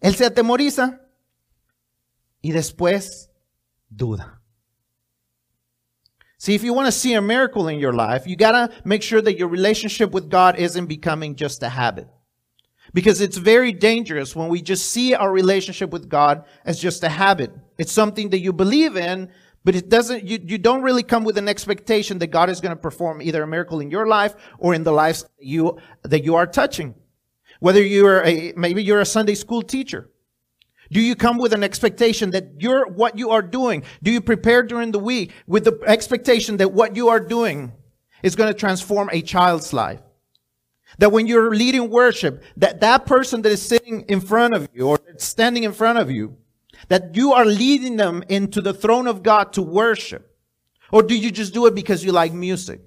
él 0.00 0.14
se 0.16 0.24
atemoriza 0.24 1.02
y 2.40 2.52
después 2.52 3.30
duda. 3.90 4.35
See, 6.38 6.54
if 6.54 6.62
you 6.62 6.74
want 6.74 6.86
to 6.86 6.92
see 6.92 7.14
a 7.14 7.22
miracle 7.22 7.68
in 7.68 7.78
your 7.78 7.94
life, 7.94 8.26
you 8.26 8.36
got 8.36 8.52
to 8.52 8.82
make 8.84 9.02
sure 9.02 9.22
that 9.22 9.38
your 9.38 9.48
relationship 9.48 10.12
with 10.12 10.28
God 10.28 10.58
isn't 10.58 10.86
becoming 10.86 11.34
just 11.34 11.62
a 11.62 11.70
habit. 11.70 12.08
Because 12.92 13.20
it's 13.20 13.36
very 13.38 13.72
dangerous 13.72 14.36
when 14.36 14.48
we 14.48 14.62
just 14.62 14.90
see 14.90 15.14
our 15.14 15.32
relationship 15.32 15.90
with 15.90 16.08
God 16.08 16.44
as 16.64 16.78
just 16.78 17.02
a 17.02 17.08
habit. 17.08 17.52
It's 17.78 17.92
something 17.92 18.30
that 18.30 18.40
you 18.40 18.52
believe 18.52 18.96
in, 18.96 19.30
but 19.64 19.74
it 19.74 19.88
doesn't, 19.88 20.24
you, 20.24 20.38
you 20.42 20.58
don't 20.58 20.82
really 20.82 21.02
come 21.02 21.24
with 21.24 21.38
an 21.38 21.48
expectation 21.48 22.18
that 22.18 22.28
God 22.28 22.48
is 22.50 22.60
going 22.60 22.74
to 22.74 22.80
perform 22.80 23.20
either 23.20 23.42
a 23.42 23.46
miracle 23.46 23.80
in 23.80 23.90
your 23.90 24.06
life 24.06 24.34
or 24.58 24.74
in 24.74 24.84
the 24.84 24.92
lives 24.92 25.22
that 25.22 25.30
you, 25.40 25.78
that 26.02 26.22
you 26.22 26.36
are 26.36 26.46
touching. 26.46 26.94
Whether 27.60 27.82
you're 27.82 28.24
a, 28.24 28.52
maybe 28.56 28.84
you're 28.84 29.00
a 29.00 29.06
Sunday 29.06 29.34
school 29.34 29.62
teacher. 29.62 30.10
Do 30.90 31.00
you 31.00 31.16
come 31.16 31.38
with 31.38 31.52
an 31.52 31.62
expectation 31.62 32.30
that 32.30 32.60
you're, 32.60 32.86
what 32.86 33.18
you 33.18 33.30
are 33.30 33.42
doing? 33.42 33.82
Do 34.02 34.10
you 34.10 34.20
prepare 34.20 34.62
during 34.62 34.92
the 34.92 34.98
week 34.98 35.32
with 35.46 35.64
the 35.64 35.80
expectation 35.86 36.58
that 36.58 36.72
what 36.72 36.96
you 36.96 37.08
are 37.08 37.20
doing 37.20 37.72
is 38.22 38.36
going 38.36 38.52
to 38.52 38.58
transform 38.58 39.10
a 39.12 39.22
child's 39.22 39.72
life? 39.72 40.00
That 40.98 41.12
when 41.12 41.26
you're 41.26 41.54
leading 41.54 41.90
worship, 41.90 42.42
that 42.56 42.80
that 42.80 43.06
person 43.06 43.42
that 43.42 43.52
is 43.52 43.60
sitting 43.60 44.02
in 44.02 44.20
front 44.20 44.54
of 44.54 44.68
you 44.72 44.88
or 44.88 45.00
standing 45.18 45.64
in 45.64 45.72
front 45.72 45.98
of 45.98 46.10
you, 46.10 46.36
that 46.88 47.16
you 47.16 47.32
are 47.32 47.44
leading 47.44 47.96
them 47.96 48.22
into 48.28 48.60
the 48.60 48.72
throne 48.72 49.06
of 49.06 49.22
God 49.22 49.52
to 49.54 49.62
worship? 49.62 50.36
Or 50.92 51.02
do 51.02 51.16
you 51.16 51.30
just 51.30 51.52
do 51.52 51.66
it 51.66 51.74
because 51.74 52.04
you 52.04 52.12
like 52.12 52.32
music? 52.32 52.80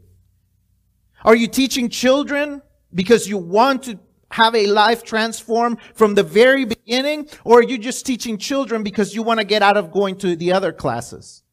Are 1.23 1.35
you 1.35 1.47
teaching 1.47 1.89
children 1.89 2.62
because 2.93 3.27
you 3.27 3.38
want 3.38 3.83
to 3.83 3.99
have 4.31 4.55
a 4.55 4.67
life 4.67 5.03
transformed 5.03 5.77
from 5.93 6.15
the 6.15 6.23
very 6.23 6.65
beginning? 6.65 7.27
Or 7.43 7.59
are 7.59 7.63
you 7.63 7.77
just 7.77 8.05
teaching 8.05 8.37
children 8.37 8.83
because 8.83 9.15
you 9.15 9.23
want 9.23 9.39
to 9.39 9.45
get 9.45 9.61
out 9.61 9.77
of 9.77 9.91
going 9.91 10.17
to 10.17 10.35
the 10.35 10.51
other 10.51 10.71
classes? 10.71 11.43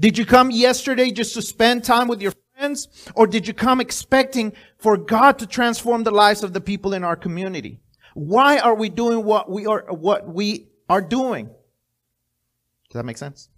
Did 0.00 0.16
you 0.16 0.24
come 0.24 0.50
yesterday 0.50 1.10
just 1.10 1.34
to 1.34 1.42
spend 1.42 1.84
time 1.84 2.06
with 2.08 2.22
your 2.22 2.32
friends? 2.56 2.88
Or 3.14 3.26
did 3.26 3.48
you 3.48 3.54
come 3.54 3.80
expecting 3.80 4.52
for 4.78 4.96
God 4.96 5.38
to 5.40 5.46
transform 5.46 6.04
the 6.04 6.12
lives 6.12 6.44
of 6.44 6.52
the 6.52 6.60
people 6.60 6.94
in 6.94 7.02
our 7.02 7.16
community? 7.16 7.80
Why 8.14 8.58
are 8.58 8.74
we 8.74 8.88
doing 8.88 9.24
what 9.24 9.50
we 9.50 9.66
are, 9.66 9.86
what 9.90 10.28
we 10.28 10.68
are 10.88 11.02
doing? 11.02 11.46
Does 11.46 12.94
that 12.94 13.04
make 13.04 13.18
sense? 13.18 13.48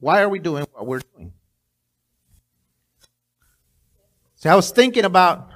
Why 0.00 0.22
are 0.22 0.28
we 0.28 0.38
doing 0.38 0.66
what 0.72 0.86
we're 0.86 1.00
doing? 1.14 1.32
So 4.36 4.50
I 4.50 4.54
was 4.54 4.70
thinking 4.70 5.04
about, 5.04 5.50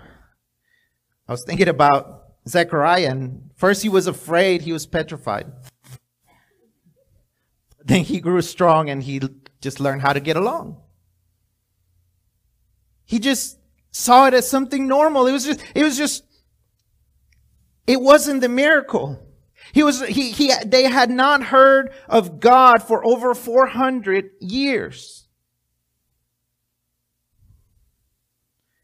I 1.29 1.33
was 1.33 1.45
thinking 1.47 1.69
about 1.69 2.23
Zechariah 2.49 3.11
and 3.11 3.51
first 3.55 3.83
he 3.83 3.89
was 3.89 4.07
afraid, 4.07 4.63
he 4.63 4.73
was 4.73 4.87
petrified. 4.87 5.47
Then 7.85 8.01
he 8.05 8.21
grew 8.21 8.43
strong 8.43 8.91
and 8.91 9.03
he 9.03 9.21
just 9.61 9.81
learned 9.81 10.03
how 10.03 10.13
to 10.13 10.21
get 10.21 10.37
along. 10.37 10.81
He 13.05 13.19
just 13.19 13.59
saw 13.91 14.27
it 14.27 14.35
as 14.35 14.49
something 14.49 14.89
normal. 14.89 15.27
It 15.27 15.33
was 15.33 15.45
just, 15.45 15.63
it 15.75 15.83
was 15.83 15.97
just, 15.97 16.25
it 17.87 18.01
wasn't 18.01 18.41
the 18.41 18.49
miracle. 18.49 19.19
He 19.73 19.83
was, 19.83 20.07
he, 20.07 20.33
he, 20.33 20.53
they 20.65 20.85
had 20.85 21.11
not 21.11 21.45
heard 21.45 21.93
of 22.09 22.41
God 22.41 22.83
for 22.83 23.05
over 23.05 23.35
400 23.35 24.31
years. 24.41 25.27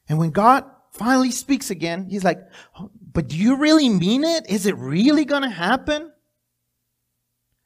And 0.08 0.18
when 0.18 0.30
God 0.30 0.64
finally 0.98 1.30
speaks 1.30 1.70
again, 1.70 2.08
he's 2.08 2.24
like, 2.24 2.40
oh, 2.78 2.90
but 3.12 3.28
do 3.28 3.36
you 3.36 3.56
really 3.56 3.88
mean 3.88 4.24
it? 4.24 4.48
Is 4.50 4.66
it 4.66 4.76
really 4.76 5.24
going 5.24 5.42
to 5.42 5.50
happen? 5.50 6.12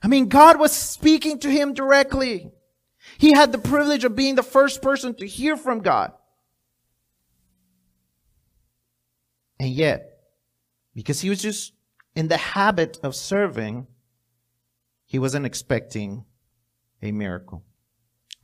I 0.02 0.08
mean, 0.08 0.28
God 0.28 0.58
was 0.58 0.72
speaking 0.72 1.38
to 1.40 1.50
him 1.50 1.74
directly. 1.74 2.50
He 3.18 3.32
had 3.32 3.52
the 3.52 3.58
privilege 3.58 4.04
of 4.04 4.14
being 4.14 4.34
the 4.34 4.42
first 4.42 4.82
person 4.82 5.14
to 5.16 5.26
hear 5.26 5.56
from 5.56 5.80
God. 5.80 6.12
And 9.58 9.70
yet, 9.70 10.18
because 10.94 11.20
he 11.20 11.30
was 11.30 11.40
just 11.40 11.72
in 12.14 12.28
the 12.28 12.36
habit 12.36 12.98
of 13.02 13.14
serving, 13.14 13.86
he 15.06 15.18
wasn't 15.18 15.46
expecting 15.46 16.24
a 17.00 17.12
miracle. 17.12 17.64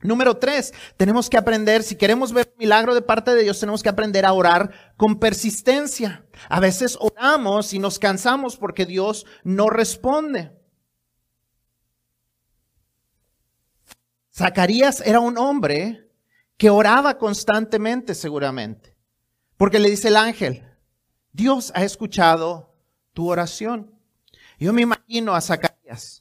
Número 0.01 0.37
tres, 0.37 0.73
tenemos 0.95 1.29
que 1.29 1.37
aprender, 1.37 1.83
si 1.83 1.95
queremos 1.95 2.31
ver 2.31 2.53
milagro 2.57 2.95
de 2.95 3.01
parte 3.01 3.33
de 3.35 3.43
Dios, 3.43 3.59
tenemos 3.59 3.83
que 3.83 3.89
aprender 3.89 4.25
a 4.25 4.31
orar 4.31 4.93
con 4.95 5.19
persistencia. 5.19 6.25
A 6.47 6.61
veces 6.61 6.97
oramos 7.01 7.73
y 7.73 7.79
nos 7.79 7.99
cansamos 7.99 8.55
porque 8.55 8.85
Dios 8.85 9.25
no 9.43 9.69
responde. 9.69 10.53
Zacarías 14.33 15.01
era 15.05 15.19
un 15.19 15.37
hombre 15.37 16.09
que 16.55 16.69
oraba 16.69 17.17
constantemente 17.17 18.15
seguramente, 18.15 18.95
porque 19.57 19.79
le 19.79 19.89
dice 19.89 20.07
el 20.07 20.15
ángel, 20.15 20.65
Dios 21.33 21.73
ha 21.75 21.83
escuchado 21.83 22.73
tu 23.11 23.29
oración. 23.29 23.93
Yo 24.57 24.71
me 24.71 24.81
imagino 24.81 25.35
a 25.35 25.41
Zacarías, 25.41 26.18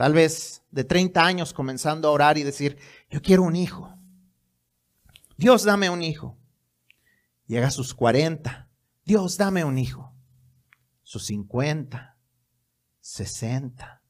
tal 0.00 0.14
vez 0.14 0.62
de 0.70 0.82
30 0.82 1.22
años, 1.22 1.52
comenzando 1.52 2.08
a 2.08 2.12
orar 2.12 2.38
y 2.38 2.42
decir, 2.42 2.78
yo 3.10 3.20
quiero 3.20 3.42
un 3.42 3.54
hijo. 3.54 3.98
Dios, 5.36 5.64
dame 5.64 5.90
un 5.90 6.02
hijo. 6.02 6.38
Llega 7.46 7.66
a 7.66 7.70
sus 7.70 7.92
40. 7.92 8.70
Dios, 9.04 9.36
dame 9.36 9.62
un 9.62 9.76
hijo. 9.76 10.14
Sus 11.02 11.26
50, 11.26 12.16
60. 13.00 14.02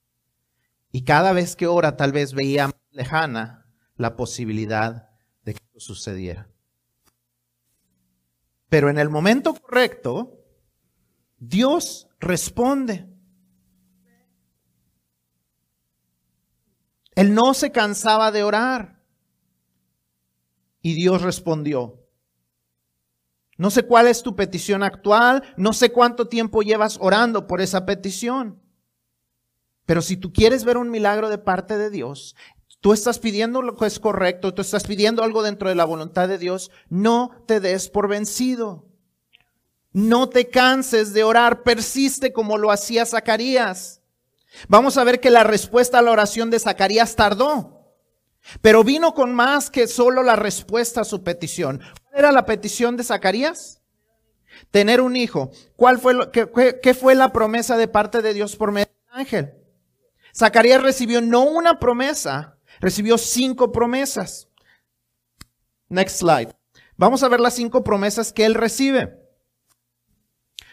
Y 0.93 1.03
cada 1.03 1.33
vez 1.33 1.57
que 1.57 1.67
ora, 1.67 1.97
tal 1.97 2.13
vez 2.13 2.35
veía 2.35 2.71
lejana 2.93 3.67
la 3.97 4.15
posibilidad 4.15 5.11
de 5.43 5.55
que 5.55 5.61
eso 5.75 5.93
sucediera. 5.93 6.49
Pero 8.69 8.91
en 8.91 8.99
el 9.01 9.11
momento 9.11 9.55
correcto, 9.55 10.39
Dios 11.39 12.09
responde. 12.21 13.10
Él 17.15 17.35
no 17.35 17.55
se 17.55 17.73
cansaba 17.73 18.31
de 18.33 18.45
orar. 18.45 19.01
Y 20.83 20.95
Dios 20.95 21.23
respondió. 21.23 22.01
No 23.59 23.71
sé 23.71 23.83
cuál 23.83 24.07
es 24.07 24.23
tu 24.23 24.35
petición 24.37 24.83
actual, 24.83 25.43
no 25.59 25.75
sé 25.75 25.93
cuánto 25.93 26.29
tiempo 26.29 26.63
llevas 26.63 26.97
orando 26.99 27.47
por 27.47 27.61
esa 27.61 27.85
petición. 27.85 28.59
Pero 29.85 30.01
si 30.01 30.17
tú 30.17 30.33
quieres 30.33 30.65
ver 30.65 30.79
un 30.79 30.91
milagro 30.91 31.29
de 31.29 31.37
parte 31.37 31.77
de 31.77 31.91
Dios, 31.91 32.37
tú 32.81 32.95
estás 32.95 33.19
pidiendo 33.19 33.61
lo 33.61 33.77
que 33.77 33.85
es 33.85 34.01
correcto, 34.01 34.55
tú 34.55 34.63
estás 34.63 34.87
pidiendo 34.87 35.23
algo 35.23 35.43
dentro 35.43 35.69
de 35.69 35.75
la 35.75 35.85
voluntad 35.85 36.27
de 36.27 36.39
Dios, 36.39 36.71
no 36.89 37.45
te 37.47 37.61
des 37.61 37.91
por 37.91 38.09
vencido. 38.09 38.87
No 39.93 40.29
te 40.29 40.49
canses 40.49 41.13
de 41.13 41.25
orar, 41.25 41.63
persiste 41.63 42.33
como 42.33 42.57
lo 42.57 42.71
hacía 42.71 43.05
Zacarías. 43.05 44.00
Vamos 44.69 44.97
a 44.97 45.05
ver 45.05 45.21
que 45.21 45.31
la 45.31 45.45
respuesta 45.45 45.99
a 45.99 46.03
la 46.03 46.11
oración 46.11 46.51
de 46.51 46.59
Zacarías 46.59 47.17
tardó, 47.17 47.97
pero 48.61 48.85
vino 48.85 49.15
con 49.15 49.33
más 49.35 49.71
que 49.71 49.87
solo 49.87 50.23
la 50.23 50.37
respuesta 50.37 51.03
a 51.03 51.05
su 51.05 51.23
petición. 51.23 51.81
¿Cuál 52.05 52.19
era 52.19 52.33
la 52.33 52.47
petición 52.47 52.97
de 52.97 53.05
Zacarías? 53.05 53.83
Tener 54.71 55.01
un 55.01 55.17
hijo. 55.17 55.51
¿Cuál 55.77 55.99
fue 55.99 56.15
lo, 56.15 56.31
qué, 56.31 56.81
qué 56.83 56.95
fue 56.95 57.15
la 57.15 57.33
promesa 57.33 57.77
de 57.77 57.89
parte 57.89 58.23
de 58.23 58.35
Dios 58.35 58.57
por 58.57 58.73
medio 58.73 58.89
del 58.89 59.21
ángel? 59.21 59.55
Zacarías 60.37 60.83
recibió 60.83 61.21
no 61.21 61.43
una 61.43 61.79
promesa, 61.79 62.59
recibió 62.81 63.19
cinco 63.19 63.73
promesas. 63.73 64.49
Next 65.89 66.19
slide. 66.19 66.55
Vamos 66.97 67.23
a 67.23 67.29
ver 67.29 67.41
las 67.41 67.55
cinco 67.55 67.83
promesas 67.83 68.33
que 68.33 68.45
él 68.45 68.55
recibe. 68.55 69.19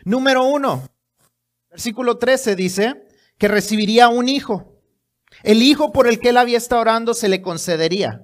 Número 0.03 0.43
uno, 0.43 0.83
versículo 1.69 2.17
13 2.17 2.55
dice 2.55 3.06
que 3.37 3.47
recibiría 3.47 4.09
un 4.09 4.29
hijo. 4.29 4.81
El 5.43 5.61
hijo 5.61 5.91
por 5.91 6.07
el 6.07 6.19
que 6.19 6.29
él 6.29 6.37
había 6.37 6.57
estado 6.57 6.81
orando 6.81 7.13
se 7.13 7.29
le 7.29 7.41
concedería. 7.41 8.23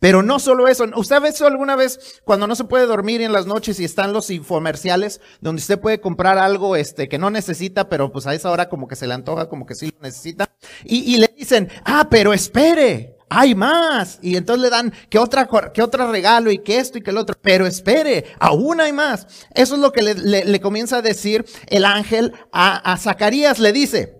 Pero 0.00 0.22
no 0.22 0.38
solo 0.38 0.68
eso, 0.68 0.84
¿usted 0.94 1.16
ha 1.16 1.20
visto 1.20 1.44
alguna 1.44 1.74
vez 1.74 2.20
cuando 2.24 2.46
no 2.46 2.54
se 2.54 2.64
puede 2.64 2.86
dormir 2.86 3.20
en 3.20 3.32
las 3.32 3.46
noches 3.46 3.80
y 3.80 3.84
están 3.84 4.12
los 4.12 4.30
infomerciales 4.30 5.20
donde 5.40 5.60
usted 5.60 5.80
puede 5.80 6.00
comprar 6.00 6.38
algo 6.38 6.76
este, 6.76 7.08
que 7.08 7.18
no 7.18 7.30
necesita, 7.30 7.88
pero 7.88 8.12
pues 8.12 8.26
a 8.28 8.34
esa 8.34 8.52
hora 8.52 8.68
como 8.68 8.86
que 8.86 8.94
se 8.94 9.08
le 9.08 9.14
antoja, 9.14 9.48
como 9.48 9.66
que 9.66 9.74
sí 9.74 9.90
lo 9.92 10.00
necesita? 10.00 10.54
Y, 10.84 10.98
y 11.14 11.16
le 11.18 11.34
dicen, 11.36 11.68
ah, 11.84 12.06
pero 12.08 12.32
espere, 12.32 13.16
hay 13.28 13.56
más. 13.56 14.20
Y 14.22 14.36
entonces 14.36 14.62
le 14.62 14.70
dan 14.70 14.92
que 15.10 15.18
otra, 15.18 15.48
que 15.72 15.82
otro 15.82 16.12
regalo 16.12 16.52
y 16.52 16.58
que 16.58 16.78
esto 16.78 16.98
y 16.98 17.02
que 17.02 17.10
el 17.10 17.18
otro. 17.18 17.36
Pero 17.40 17.66
espere, 17.66 18.24
aún 18.38 18.80
hay 18.80 18.92
más. 18.92 19.26
Eso 19.52 19.74
es 19.74 19.80
lo 19.80 19.92
que 19.92 20.02
le, 20.02 20.44
le, 20.44 20.60
comienza 20.60 20.98
a 20.98 21.02
decir 21.02 21.44
el 21.66 21.84
ángel 21.84 22.32
a, 22.52 22.92
a 22.92 22.96
Zacarías. 22.96 23.58
Le 23.58 23.72
dice, 23.72 24.17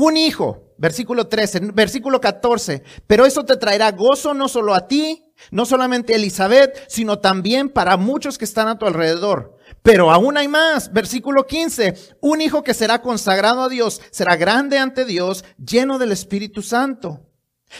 un 0.00 0.16
hijo 0.16 0.68
versículo 0.78 1.26
13, 1.26 1.72
versículo 1.74 2.20
14, 2.20 2.84
pero 3.06 3.26
eso 3.26 3.44
te 3.44 3.56
traerá 3.56 3.90
gozo 3.90 4.32
no 4.32 4.46
solo 4.48 4.74
a 4.74 4.86
ti, 4.86 5.24
no 5.50 5.66
solamente 5.66 6.12
a 6.12 6.16
Elizabeth, 6.16 6.84
sino 6.88 7.18
también 7.18 7.68
para 7.68 7.96
muchos 7.96 8.38
que 8.38 8.44
están 8.44 8.68
a 8.68 8.78
tu 8.78 8.86
alrededor. 8.86 9.56
Pero 9.82 10.12
aún 10.12 10.36
hay 10.36 10.46
más, 10.46 10.92
versículo 10.92 11.44
15, 11.44 11.94
un 12.20 12.40
hijo 12.40 12.62
que 12.62 12.74
será 12.74 13.02
consagrado 13.02 13.62
a 13.62 13.68
Dios, 13.68 14.00
será 14.10 14.36
grande 14.36 14.78
ante 14.78 15.04
Dios, 15.04 15.44
lleno 15.58 15.98
del 15.98 16.12
Espíritu 16.12 16.62
Santo. 16.62 17.27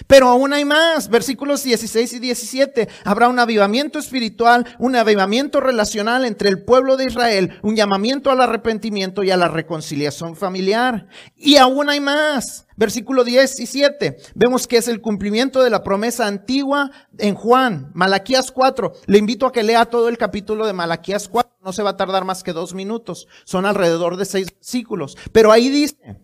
Pero 0.07 0.29
aún 0.29 0.53
hay 0.53 0.65
más, 0.65 1.09
versículos 1.09 1.63
16 1.63 2.13
y 2.15 2.19
17. 2.19 2.89
Habrá 3.05 3.29
un 3.29 3.39
avivamiento 3.39 3.99
espiritual, 3.99 4.67
un 4.79 4.97
avivamiento 4.97 5.61
relacional 5.61 6.25
entre 6.25 6.49
el 6.49 6.65
pueblo 6.65 6.97
de 6.97 7.07
Israel, 7.07 7.59
un 7.63 7.77
llamamiento 7.77 8.31
al 8.31 8.41
arrepentimiento 8.41 9.23
y 9.23 9.31
a 9.31 9.37
la 9.37 9.49
reconciliación 9.49 10.37
familiar. 10.37 11.07
Y 11.37 11.57
aún 11.57 11.89
hay 11.89 12.01
más. 12.01 12.67
Versículo 12.77 13.25
17. 13.25 14.19
Vemos 14.37 14.69
que 14.69 14.77
es 14.77 14.87
el 14.87 15.01
cumplimiento 15.01 15.63
de 15.65 15.71
la 15.71 15.83
promesa 15.83 16.29
antigua 16.29 16.93
en 17.19 17.35
Juan, 17.35 17.91
Malaquías 17.93 18.53
4. 18.53 18.93
Le 19.07 19.19
invito 19.19 19.47
a 19.47 19.53
que 19.53 19.65
lea 19.65 19.87
todo 19.87 20.09
el 20.09 20.17
capítulo 20.17 20.65
de 20.65 20.73
Malaquías 20.73 21.27
4. 21.29 21.59
No 21.65 21.73
se 21.73 21.83
va 21.83 21.91
a 21.91 21.97
tardar 21.97 22.25
más 22.25 22.45
que 22.45 22.53
dos 22.53 22.75
minutos. 22.75 23.27
Son 23.45 23.67
alrededor 23.67 24.17
de 24.17 24.27
seis 24.27 24.47
versículos. 24.55 25.17
Pero 25.33 25.51
ahí 25.51 25.71
dice, 25.71 26.21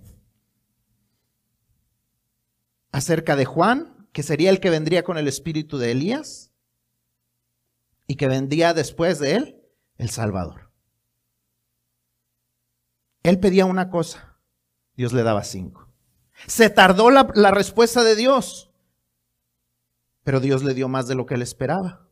acerca 2.94 3.34
de 3.34 3.44
Juan, 3.44 4.06
que 4.12 4.22
sería 4.22 4.50
el 4.50 4.60
que 4.60 4.70
vendría 4.70 5.02
con 5.02 5.18
el 5.18 5.26
espíritu 5.26 5.78
de 5.78 5.90
Elías 5.90 6.52
y 8.06 8.14
que 8.14 8.28
vendría 8.28 8.72
después 8.72 9.18
de 9.18 9.34
él 9.34 9.62
el 9.98 10.10
Salvador. 10.10 10.70
Él 13.24 13.40
pedía 13.40 13.66
una 13.66 13.90
cosa, 13.90 14.38
Dios 14.94 15.12
le 15.12 15.24
daba 15.24 15.42
cinco. 15.42 15.88
Se 16.46 16.70
tardó 16.70 17.10
la, 17.10 17.24
respuesta 17.50 18.04
de 18.04 18.14
Dios, 18.14 18.70
pero 20.22 20.38
Dios 20.38 20.62
le 20.62 20.72
dio 20.72 20.88
más 20.88 21.08
de 21.08 21.16
lo 21.16 21.26
que 21.26 21.34
él 21.34 21.42
esperaba. 21.42 22.08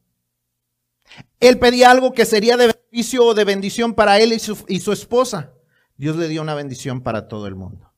Él 1.38 1.61
pedía 1.61 1.92
algo 1.92 2.12
que 2.12 2.25
sería 2.25 2.57
de 2.57 2.73
beneficio 2.73 3.25
o 3.25 3.35
de 3.35 3.45
bendición 3.45 3.95
para 3.95 4.18
él 4.18 4.33
y 4.33 4.81
su 4.81 4.92
esposa. 4.92 5.53
Dios 5.97 6.16
le 6.16 6.27
dio 6.27 6.42
una 6.42 6.57
bendición 6.57 7.03
para 7.03 7.29
todo 7.29 7.47
el 7.47 7.55
mundo. 7.55 7.91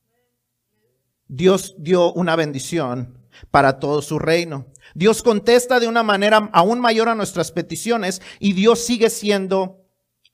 Dios 1.27 1.75
dio 1.77 2.13
una 2.13 2.35
bendición 2.35 3.17
para 3.51 3.79
todo 3.79 4.01
su 4.01 4.19
reino. 4.19 4.67
Dios 4.93 5.23
contesta 5.23 5.79
de 5.79 5.87
una 5.87 6.03
manera 6.03 6.49
aún 6.53 6.79
mayor 6.79 7.09
a 7.09 7.15
nuestras 7.15 7.51
peticiones 7.51 8.21
y 8.39 8.53
Dios 8.53 8.85
sigue 8.85 9.09
siendo 9.09 9.83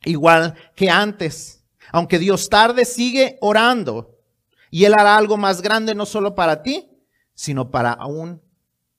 igual 0.03 0.55
que 0.75 0.89
antes. 0.89 1.63
Aunque 1.91 2.19
Dios 2.19 2.49
tarde, 2.49 2.85
sigue 2.85 3.37
orando 3.41 4.17
y 4.69 4.85
Él 4.85 4.93
hará 4.93 5.17
algo 5.17 5.37
más 5.37 5.61
grande 5.61 5.95
no 5.95 6.05
solo 6.05 6.35
para 6.35 6.61
ti, 6.61 6.89
sino 7.33 7.71
para 7.71 7.91
aún 7.91 8.41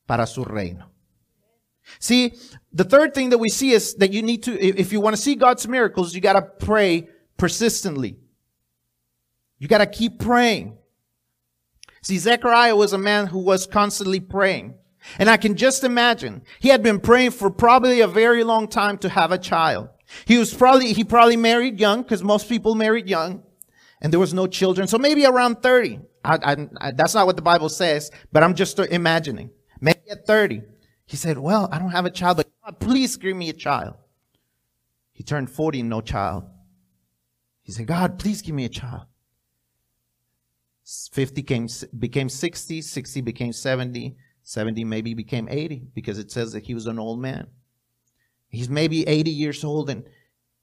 para 0.07 0.27
su 0.27 0.45
reino. 0.45 0.93
See, 1.99 2.35
the 2.73 2.85
third 2.85 3.13
thing 3.13 3.31
that 3.31 3.39
we 3.39 3.49
see 3.49 3.73
is 3.73 3.97
that 3.97 4.13
you 4.13 4.23
need 4.23 4.43
to, 4.45 4.53
if 4.53 4.93
you 4.93 5.01
want 5.01 5.17
to 5.17 5.23
see 5.23 5.35
God's 5.35 5.67
miracles, 5.67 6.15
you 6.15 6.21
got 6.21 6.35
to 6.35 6.43
pray 6.43 7.09
persistently. 7.37 8.19
You 9.59 9.69
got 9.69 9.79
to 9.79 9.87
keep 9.87 10.19
praying. 10.19 10.79
See, 12.03 12.19
Zechariah 12.19 12.77
was 12.77 12.93
a 12.93 12.99
man 12.99 13.29
who 13.29 13.39
was 13.39 13.67
constantly 13.67 14.21
praying. 14.21 14.75
And 15.19 15.29
I 15.31 15.37
can 15.37 15.57
just 15.57 15.83
imagine 15.83 16.43
he 16.61 16.69
had 16.69 16.83
been 16.83 17.01
praying 17.01 17.33
for 17.33 17.51
probably 17.51 18.01
a 18.01 18.07
very 18.07 18.45
long 18.45 18.69
time 18.69 18.99
to 18.99 19.09
have 19.09 19.33
a 19.33 19.39
child. 19.39 19.89
He 20.27 20.39
was 20.39 20.55
probably, 20.55 20.93
he 20.93 21.05
probably 21.05 21.37
married 21.37 21.81
young 21.81 22.03
because 22.03 22.23
most 22.23 22.49
people 22.49 22.75
married 22.75 23.09
young 23.09 23.43
and 24.01 24.13
there 24.13 24.21
was 24.21 24.35
no 24.35 24.47
children. 24.47 24.87
So 24.87 24.99
maybe 24.99 25.25
around 25.25 25.63
30. 25.63 26.01
I, 26.25 26.39
I, 26.43 26.69
I, 26.81 26.91
that's 26.93 27.15
not 27.15 27.27
what 27.27 27.37
the 27.37 27.43
Bible 27.43 27.69
says, 27.69 28.11
but 28.31 28.43
I'm 28.43 28.55
just 28.55 28.79
imagining. 28.79 29.51
Maybe 29.81 30.01
at 30.11 30.27
30. 30.27 30.63
He 31.07 31.17
said, 31.17 31.39
well, 31.39 31.69
I 31.73 31.79
don't 31.79 31.91
have 31.91 32.07
a 32.07 32.11
child, 32.11 32.37
but 32.37 32.49
God, 32.65 32.79
please 32.79 33.17
give 33.17 33.37
me 33.37 33.49
a 33.49 33.55
child. 33.55 33.97
He 35.13 35.25
turned 35.25 35.51
40, 35.51 35.83
no 35.83 36.01
child. 36.01 36.45
He 37.63 37.73
said, 37.73 37.87
God, 37.87 38.19
please 38.19 38.43
give 38.43 38.55
me 38.55 38.65
a 38.65 38.69
child. 38.69 39.03
50 41.13 41.43
came, 41.43 41.69
became 41.99 42.29
60, 42.29 42.83
60 42.83 43.21
became 43.21 43.53
70, 43.53 44.17
70 44.43 44.85
maybe 44.85 45.15
became 45.15 45.49
80 45.49 45.89
because 45.95 46.19
it 46.19 46.31
says 46.31 46.53
that 46.53 46.65
he 46.65 46.75
was 46.75 46.87
an 46.87 46.99
old 46.99 47.21
man. 47.21 47.47
He's 48.49 48.69
maybe 48.69 49.07
80 49.07 49.31
years 49.31 49.65
old 49.65 49.89
and, 49.89 50.05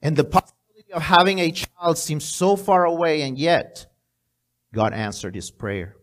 and 0.01 0.15
the 0.15 0.23
possibility 0.23 0.93
of 0.93 1.01
having 1.01 1.39
a 1.39 1.51
child 1.51 1.97
seems 1.97 2.23
so 2.25 2.55
far 2.55 2.85
away 2.85 3.21
and 3.21 3.37
yet 3.37 3.87
God 4.73 4.93
answered 4.93 5.35
his 5.35 5.49
prayer. 5.49 5.95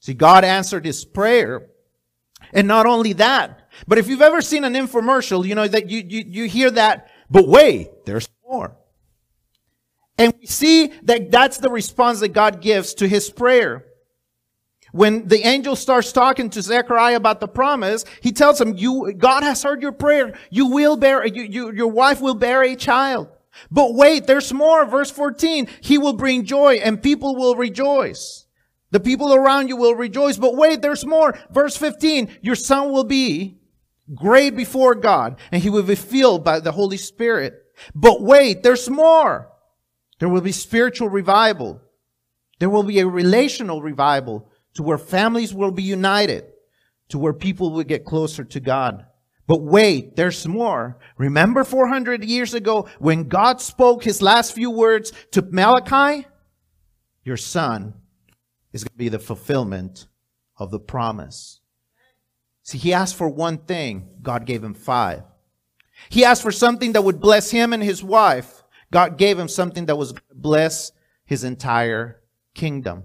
See, 0.00 0.14
God 0.14 0.44
answered 0.44 0.84
his 0.84 1.04
prayer. 1.04 1.68
And 2.52 2.68
not 2.68 2.86
only 2.86 3.14
that, 3.14 3.68
but 3.86 3.98
if 3.98 4.08
you've 4.08 4.22
ever 4.22 4.40
seen 4.40 4.64
an 4.64 4.74
infomercial, 4.74 5.44
you 5.44 5.54
know 5.54 5.66
that 5.66 5.90
you, 5.90 6.04
you, 6.06 6.24
you 6.26 6.44
hear 6.44 6.70
that, 6.70 7.10
but 7.28 7.48
wait, 7.48 8.06
there's 8.06 8.28
more. 8.48 8.76
And 10.18 10.34
we 10.38 10.46
see 10.46 10.88
that 11.04 11.30
that's 11.30 11.58
the 11.58 11.70
response 11.70 12.20
that 12.20 12.30
God 12.30 12.60
gives 12.60 12.92
to 12.94 13.08
his 13.08 13.30
prayer. 13.30 13.84
When 14.92 15.28
the 15.28 15.46
angel 15.46 15.76
starts 15.76 16.12
talking 16.12 16.50
to 16.50 16.62
Zechariah 16.62 17.16
about 17.16 17.40
the 17.40 17.48
promise, 17.48 18.04
he 18.20 18.32
tells 18.32 18.60
him, 18.60 18.76
you, 18.76 19.12
God 19.16 19.42
has 19.42 19.62
heard 19.62 19.80
your 19.80 19.92
prayer. 19.92 20.36
You 20.50 20.66
will 20.66 20.96
bear, 20.96 21.24
you, 21.26 21.42
you, 21.42 21.72
your 21.72 21.88
wife 21.88 22.20
will 22.20 22.34
bear 22.34 22.62
a 22.64 22.74
child. 22.74 23.28
But 23.70 23.94
wait, 23.94 24.26
there's 24.26 24.52
more. 24.52 24.86
Verse 24.86 25.10
14, 25.10 25.68
he 25.80 25.98
will 25.98 26.14
bring 26.14 26.44
joy 26.44 26.76
and 26.76 27.02
people 27.02 27.36
will 27.36 27.54
rejoice. 27.54 28.46
The 28.90 29.00
people 29.00 29.34
around 29.34 29.68
you 29.68 29.76
will 29.76 29.94
rejoice. 29.94 30.38
But 30.38 30.56
wait, 30.56 30.80
there's 30.80 31.04
more. 31.04 31.38
Verse 31.50 31.76
15, 31.76 32.38
your 32.40 32.54
son 32.54 32.90
will 32.90 33.04
be 33.04 33.58
great 34.14 34.56
before 34.56 34.94
God 34.94 35.38
and 35.52 35.62
he 35.62 35.70
will 35.70 35.82
be 35.82 35.94
filled 35.94 36.44
by 36.44 36.60
the 36.60 36.72
Holy 36.72 36.96
Spirit. 36.96 37.62
But 37.94 38.22
wait, 38.22 38.62
there's 38.62 38.88
more. 38.88 39.52
There 40.18 40.28
will 40.28 40.40
be 40.40 40.52
spiritual 40.52 41.08
revival. 41.08 41.80
There 42.58 42.70
will 42.70 42.82
be 42.82 42.98
a 43.00 43.06
relational 43.06 43.82
revival 43.82 44.50
to 44.74 44.82
where 44.82 44.98
families 44.98 45.54
will 45.54 45.70
be 45.70 45.82
united, 45.82 46.44
to 47.08 47.18
where 47.18 47.32
people 47.32 47.70
will 47.72 47.84
get 47.84 48.04
closer 48.04 48.44
to 48.44 48.60
God. 48.60 49.06
But 49.46 49.62
wait, 49.62 50.14
there's 50.16 50.46
more. 50.46 50.98
Remember 51.16 51.64
400 51.64 52.22
years 52.22 52.52
ago 52.52 52.86
when 52.98 53.28
God 53.28 53.60
spoke 53.60 54.04
his 54.04 54.20
last 54.20 54.54
few 54.54 54.70
words 54.70 55.12
to 55.32 55.42
Malachi? 55.42 56.26
Your 57.24 57.38
son 57.38 57.94
is 58.72 58.84
going 58.84 58.92
to 58.92 58.98
be 58.98 59.08
the 59.08 59.18
fulfillment 59.18 60.06
of 60.58 60.70
the 60.70 60.78
promise. 60.78 61.60
See, 62.62 62.78
he 62.78 62.92
asked 62.92 63.16
for 63.16 63.28
one 63.28 63.58
thing. 63.58 64.08
God 64.20 64.44
gave 64.44 64.62
him 64.62 64.74
five. 64.74 65.22
He 66.10 66.24
asked 66.24 66.42
for 66.42 66.52
something 66.52 66.92
that 66.92 67.02
would 67.02 67.20
bless 67.20 67.50
him 67.50 67.72
and 67.72 67.82
his 67.82 68.04
wife. 68.04 68.57
God 68.90 69.18
gave 69.18 69.38
him 69.38 69.48
something 69.48 69.86
that 69.86 69.96
was 69.96 70.14
bless 70.32 70.92
his 71.24 71.44
entire 71.44 72.22
kingdom. 72.54 73.04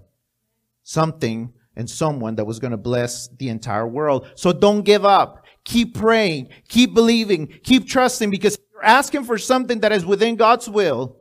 Something 0.82 1.52
and 1.76 1.88
someone 1.88 2.36
that 2.36 2.46
was 2.46 2.58
going 2.58 2.70
to 2.70 2.76
bless 2.76 3.28
the 3.28 3.48
entire 3.48 3.86
world. 3.86 4.28
So 4.34 4.52
don't 4.52 4.82
give 4.82 5.04
up. 5.04 5.44
Keep 5.64 5.94
praying. 5.94 6.48
Keep 6.68 6.94
believing. 6.94 7.48
Keep 7.62 7.88
trusting 7.88 8.30
because 8.30 8.58
you're 8.72 8.84
asking 8.84 9.24
for 9.24 9.38
something 9.38 9.80
that 9.80 9.92
is 9.92 10.04
within 10.06 10.36
God's 10.36 10.68
will. 10.68 11.16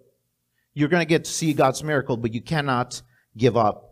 You're 0.73 0.89
going 0.89 1.01
to 1.01 1.05
get 1.05 1.25
to 1.25 1.31
see 1.31 1.53
God's 1.53 1.83
miracle, 1.83 2.17
but 2.17 2.33
you 2.33 2.41
cannot 2.41 3.01
give 3.37 3.55
up. 3.57 3.89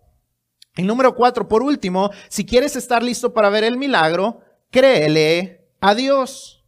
Y 0.78 0.84
número 0.86 1.14
cuatro, 1.14 1.48
por 1.48 1.62
último, 1.62 2.12
si 2.30 2.46
quieres 2.46 2.76
estar 2.76 3.04
listo 3.04 3.34
para 3.34 3.50
ver 3.50 3.66
el 3.66 3.78
milagro, 3.78 4.42
créele 4.72 5.60
a 5.82 5.94
Dios. 5.94 6.61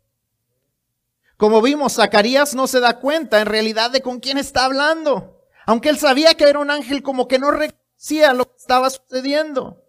Como 1.44 1.62
vimos, 1.62 1.96
Zacarías 1.96 2.56
no 2.56 2.68
se 2.68 2.80
da 2.80 3.02
cuenta 3.02 3.42
en 3.42 3.48
realidad 3.48 3.92
de 3.92 4.00
con 4.00 4.22
quién 4.22 4.38
está 4.38 4.64
hablando. 4.64 5.42
Aunque 5.66 5.90
él 5.90 6.00
sabía 6.00 6.36
que 6.36 6.46
era 6.46 6.60
un 6.60 6.72
ángel, 6.72 7.04
como 7.04 7.28
que 7.28 7.38
no 7.38 7.52
reconocía 7.52 8.32
lo 8.32 8.46
que 8.46 8.56
estaba 8.56 8.90
sucediendo. 8.90 9.84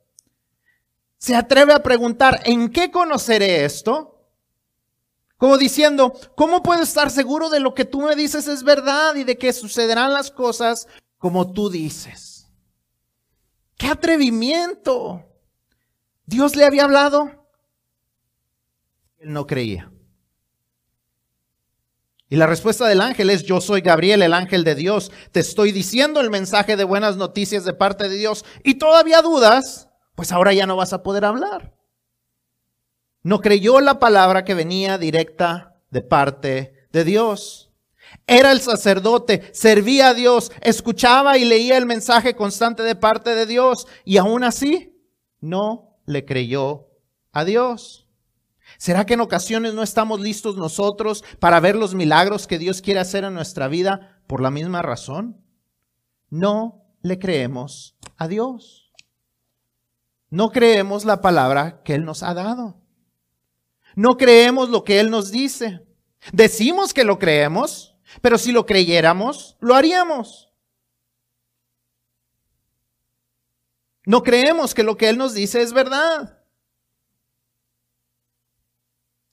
Se 1.17 1.37
atreve 1.37 1.73
a 1.73 1.81
preguntar, 1.81 2.41
¿en 2.45 2.71
qué 2.71 2.91
conoceré 2.91 3.65
esto? 3.65 4.21
Como 5.37 5.57
diciendo, 5.57 6.19
¿cómo 6.35 6.61
puedo 6.61 6.83
estar 6.83 7.09
seguro 7.09 7.49
de 7.49 7.61
lo 7.61 7.73
que 7.73 7.85
tú 7.85 8.01
me 8.01 8.17
dices 8.17 8.49
es 8.49 8.65
verdad 8.65 9.15
y 9.15 9.23
de 9.23 9.39
que 9.39 9.53
sucederán 9.53 10.13
las 10.13 10.33
cosas 10.33 10.89
como 11.19 11.53
tú 11.53 11.71
dices? 11.71 12.49
¡Qué 13.77 13.87
atrevimiento! 13.87 15.25
¿Dios 16.27 16.57
le 16.57 16.65
había 16.65 16.83
hablado? 16.83 17.47
Él 19.19 19.33
no 19.33 19.47
creía. 19.47 19.93
Y 22.31 22.37
la 22.37 22.47
respuesta 22.47 22.87
del 22.87 23.01
ángel 23.01 23.31
es, 23.31 23.43
yo 23.45 23.61
soy 23.61 23.81
Gabriel, 23.81 24.23
el 24.23 24.33
ángel 24.33 24.65
de 24.65 24.75
Dios, 24.75 25.13
te 25.31 25.41
estoy 25.41 25.73
diciendo 25.73 26.21
el 26.21 26.31
mensaje 26.31 26.77
de 26.77 26.85
buenas 26.85 27.17
noticias 27.17 27.65
de 27.65 27.75
parte 27.75 28.09
de 28.09 28.17
Dios 28.17 28.45
y 28.63 28.75
todavía 28.75 29.21
dudas, 29.23 29.89
pues 30.15 30.33
ahora 30.33 30.53
ya 30.53 30.67
no 30.67 30.77
vas 30.77 30.93
a 30.93 31.03
poder 31.03 31.25
hablar. 31.25 31.75
No 33.23 33.41
creyó 33.41 33.81
la 33.81 33.99
palabra 33.99 34.45
que 34.45 34.55
venía 34.55 34.99
directa 34.99 35.77
de 35.91 36.03
parte 36.03 36.89
de 36.93 37.05
Dios. 37.05 37.73
Era 38.27 38.53
el 38.53 38.61
sacerdote, 38.61 39.51
servía 39.53 40.09
a 40.09 40.15
Dios, 40.15 40.53
escuchaba 40.61 41.37
y 41.39 41.45
leía 41.45 41.77
el 41.77 41.87
mensaje 41.87 42.35
constante 42.35 42.83
de 42.83 42.95
parte 42.95 43.35
de 43.35 43.47
Dios 43.47 43.87
y 44.05 44.17
aún 44.17 44.45
así 44.45 44.95
no 45.41 45.99
le 46.07 46.25
creyó 46.25 46.89
a 47.33 47.45
Dios. 47.45 48.04
¿Será 48.79 49.07
que 49.07 49.15
en 49.15 49.21
ocasiones 49.21 49.75
no 49.75 49.83
estamos 49.83 50.21
listos 50.21 50.57
nosotros 50.57 51.25
para 51.39 51.61
ver 51.61 51.77
los 51.77 51.95
milagros 51.95 52.47
que 52.47 52.59
Dios 52.59 52.83
quiere 52.83 53.01
hacer 53.01 53.25
en 53.25 53.35
nuestra 53.35 53.69
vida 53.69 54.21
por 54.27 54.41
la 54.41 54.51
misma 54.51 54.83
razón? 54.83 55.41
No 56.31 56.85
le 57.03 57.19
creemos 57.19 57.97
a 58.17 58.29
Dios. 58.29 58.93
No 60.31 60.51
creemos 60.51 61.05
la 61.05 61.21
palabra 61.21 61.83
que 61.85 61.95
Él 61.95 62.05
nos 62.05 62.23
ha 62.23 62.35
dado. 62.35 62.81
No 63.95 64.17
creemos 64.17 64.69
lo 64.69 64.83
que 64.83 64.99
Él 64.99 65.11
nos 65.11 65.31
dice. 65.31 65.87
Decimos 66.33 66.93
que 66.93 67.05
lo 67.05 67.19
creemos, 67.19 67.97
pero 68.21 68.39
si 68.39 68.51
lo 68.51 68.67
creyéramos, 68.67 69.57
lo 69.61 69.75
haríamos. 69.75 70.53
No 74.07 74.23
creemos 74.23 74.75
que 74.75 74.83
lo 74.83 74.97
que 74.97 75.09
Él 75.09 75.19
nos 75.19 75.35
dice 75.35 75.63
es 75.63 75.73
verdad. 75.73 76.39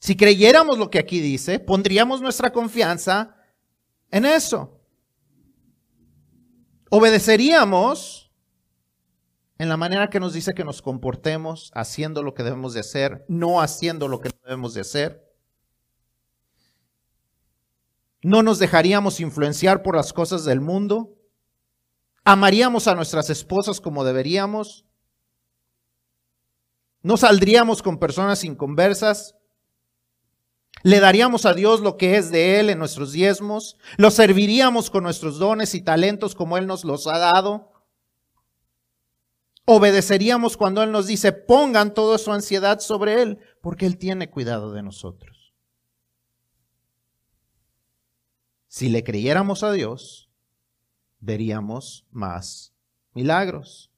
Si 0.02 0.18
creyéramos 0.18 0.80
lo 0.80 0.90
que 0.90 0.98
aquí 0.98 1.20
dice, 1.20 1.60
pondríamos 1.60 2.22
nuestra 2.22 2.52
confianza 2.52 3.36
en 4.10 4.26
eso. 4.26 4.82
Obedeceríamos 6.90 8.34
en 9.60 9.70
la 9.70 9.78
manera 9.78 10.10
que 10.10 10.20
nos 10.20 10.34
dice 10.34 10.56
que 10.56 10.64
nos 10.64 10.82
comportemos, 10.82 11.72
haciendo 11.76 12.24
lo 12.24 12.34
que 12.34 12.42
debemos 12.42 12.74
de 12.74 12.80
hacer, 12.80 13.26
no 13.28 13.62
haciendo 13.62 14.08
lo 14.08 14.22
que 14.22 14.32
debemos 14.44 14.74
de 14.74 14.82
hacer. 14.82 15.32
No 18.24 18.42
nos 18.42 18.58
dejaríamos 18.58 19.20
influenciar 19.20 19.84
por 19.84 19.96
las 19.96 20.14
cosas 20.14 20.46
del 20.46 20.62
mundo. 20.62 21.16
Amaríamos 22.24 22.88
a 22.88 22.96
nuestras 22.96 23.30
esposas 23.30 23.80
como 23.80 24.04
deberíamos. 24.04 24.88
No 27.04 27.18
saldríamos 27.18 27.84
con 27.84 28.00
personas 28.00 28.44
inconversas. 28.44 29.36
Le 30.84 31.00
daríamos 31.00 31.46
a 31.46 31.54
Dios 31.54 31.82
lo 31.82 31.98
que 31.98 32.16
es 32.16 32.32
de 32.32 32.60
Él 32.60 32.70
en 32.70 32.80
nuestros 32.80 33.12
diezmos. 33.12 33.78
Lo 33.98 34.10
serviríamos 34.10 34.90
con 34.90 35.04
nuestros 35.04 35.38
dones 35.38 35.76
y 35.76 35.82
talentos 35.82 36.34
como 36.34 36.58
Él 36.58 36.66
nos 36.66 36.84
los 36.84 37.06
ha 37.08 37.20
dado. 37.20 37.72
Obedeceríamos 39.66 40.58
cuando 40.58 40.82
Él 40.82 40.92
nos 40.92 41.06
dice, 41.06 41.32
pongan 41.32 41.94
toda 41.94 42.18
su 42.18 42.32
ansiedad 42.32 42.80
sobre 42.80 43.22
Él, 43.22 43.40
porque 43.62 43.86
Él 43.86 43.98
tiene 43.98 44.30
cuidado 44.30 44.72
de 44.72 44.82
nosotros. 44.82 45.54
Si 48.68 48.90
le 48.90 49.04
creyéramos 49.04 49.64
a 49.64 49.72
Dios, 49.72 50.30
veríamos 51.20 52.06
más 52.10 52.74
milagros. 53.14 53.92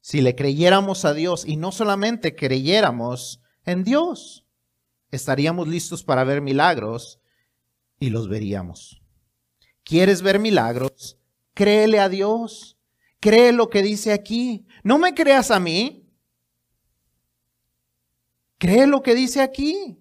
Si 0.00 0.20
le 0.20 0.34
creyéramos 0.34 1.04
a 1.04 1.12
Dios 1.12 1.44
y 1.44 1.56
no 1.56 1.72
solamente 1.72 2.34
creyéramos, 2.36 3.39
en 3.64 3.84
Dios. 3.84 4.44
Estaríamos 5.10 5.68
listos 5.68 6.02
para 6.02 6.24
ver 6.24 6.40
milagros 6.40 7.20
y 7.98 8.10
los 8.10 8.28
veríamos. 8.28 9.02
¿Quieres 9.84 10.22
ver 10.22 10.38
milagros? 10.38 11.18
Créele 11.54 11.98
a 11.98 12.08
Dios. 12.08 12.78
Cree 13.18 13.52
lo 13.52 13.68
que 13.68 13.82
dice 13.82 14.12
aquí. 14.12 14.66
No 14.82 14.98
me 14.98 15.14
creas 15.14 15.50
a 15.50 15.60
mí. 15.60 16.08
Cree 18.58 18.86
lo 18.86 19.02
que 19.02 19.14
dice 19.14 19.40
aquí. 19.40 19.98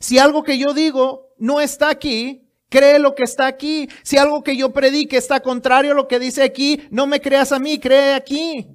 Si 0.00 0.18
algo 0.18 0.42
que 0.42 0.58
yo 0.58 0.74
digo 0.74 1.34
no 1.38 1.60
está 1.60 1.88
aquí, 1.88 2.48
cree 2.68 2.98
lo 2.98 3.14
que 3.14 3.22
está 3.22 3.46
aquí. 3.46 3.88
Si 4.02 4.18
algo 4.18 4.42
que 4.42 4.56
yo 4.56 4.72
predique 4.72 5.16
está 5.16 5.40
contrario 5.40 5.92
a 5.92 5.94
lo 5.94 6.08
que 6.08 6.18
dice 6.18 6.42
aquí, 6.42 6.82
no 6.90 7.06
me 7.06 7.20
creas 7.20 7.52
a 7.52 7.58
mí, 7.58 7.78
cree 7.78 8.14
aquí. 8.14 8.68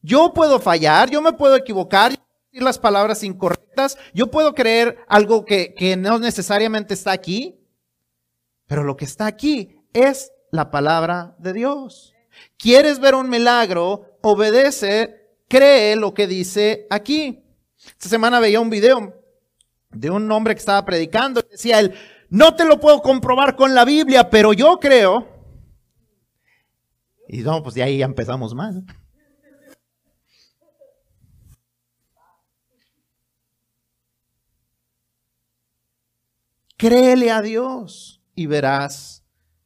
Yo 0.00 0.32
puedo 0.32 0.60
fallar, 0.60 1.10
yo 1.10 1.22
me 1.22 1.32
puedo 1.32 1.56
equivocar, 1.56 2.14
las 2.60 2.78
palabras 2.78 3.22
incorrectas, 3.22 3.98
yo 4.12 4.30
puedo 4.30 4.54
creer 4.54 4.98
algo 5.08 5.44
que, 5.44 5.74
que 5.74 5.96
no 5.96 6.18
necesariamente 6.18 6.94
está 6.94 7.12
aquí, 7.12 7.60
pero 8.66 8.84
lo 8.84 8.96
que 8.96 9.04
está 9.04 9.26
aquí 9.26 9.80
es 9.92 10.32
la 10.50 10.70
palabra 10.70 11.34
de 11.38 11.52
Dios. 11.52 12.14
¿Quieres 12.56 13.00
ver 13.00 13.14
un 13.14 13.28
milagro? 13.28 14.18
Obedece, 14.22 15.36
cree 15.48 15.96
lo 15.96 16.14
que 16.14 16.26
dice 16.26 16.86
aquí. 16.90 17.44
Esta 17.86 18.08
semana 18.08 18.40
veía 18.40 18.60
un 18.60 18.70
video 18.70 19.20
de 19.90 20.10
un 20.10 20.30
hombre 20.32 20.54
que 20.54 20.60
estaba 20.60 20.84
predicando 20.84 21.40
y 21.40 21.52
decía 21.52 21.80
él, 21.80 21.94
no 22.30 22.54
te 22.54 22.64
lo 22.64 22.80
puedo 22.80 23.00
comprobar 23.02 23.54
con 23.56 23.74
la 23.74 23.84
Biblia, 23.84 24.30
pero 24.30 24.52
yo 24.52 24.78
creo. 24.80 25.28
Y 27.28 27.38
no, 27.38 27.62
pues 27.62 27.74
de 27.74 27.82
ahí 27.82 27.98
ya 27.98 28.06
empezamos 28.06 28.54
mal. 28.54 28.84
Créele 36.76 37.30
a 37.30 37.40
Dios 37.42 38.20
y 38.34 38.46
verás 38.46 39.24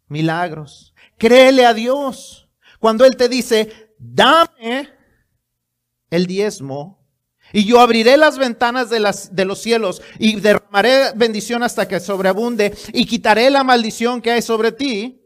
milagros. 0.09 0.95
Créele 1.17 1.65
a 1.65 1.75
Dios. 1.75 2.49
Cuando 2.79 3.05
Él 3.05 3.17
te 3.17 3.29
dice, 3.29 3.95
dame 3.99 4.91
el 6.11 6.27
diezmo 6.27 6.99
y 7.53 7.65
yo 7.65 7.81
abriré 7.81 8.17
las 8.17 8.39
ventanas 8.39 8.91
de, 8.91 9.01
las, 9.01 9.35
de 9.35 9.45
los 9.45 9.61
cielos 9.61 10.03
y 10.19 10.39
derramaré 10.41 11.13
bendición 11.15 11.63
hasta 11.63 11.89
que 11.89 11.99
sobreabunde 11.99 12.77
y 12.93 13.07
quitaré 13.07 13.51
la 13.51 13.65
maldición 13.65 14.21
que 14.21 14.33
hay 14.33 14.43
sobre 14.43 14.73
ti, 14.73 15.23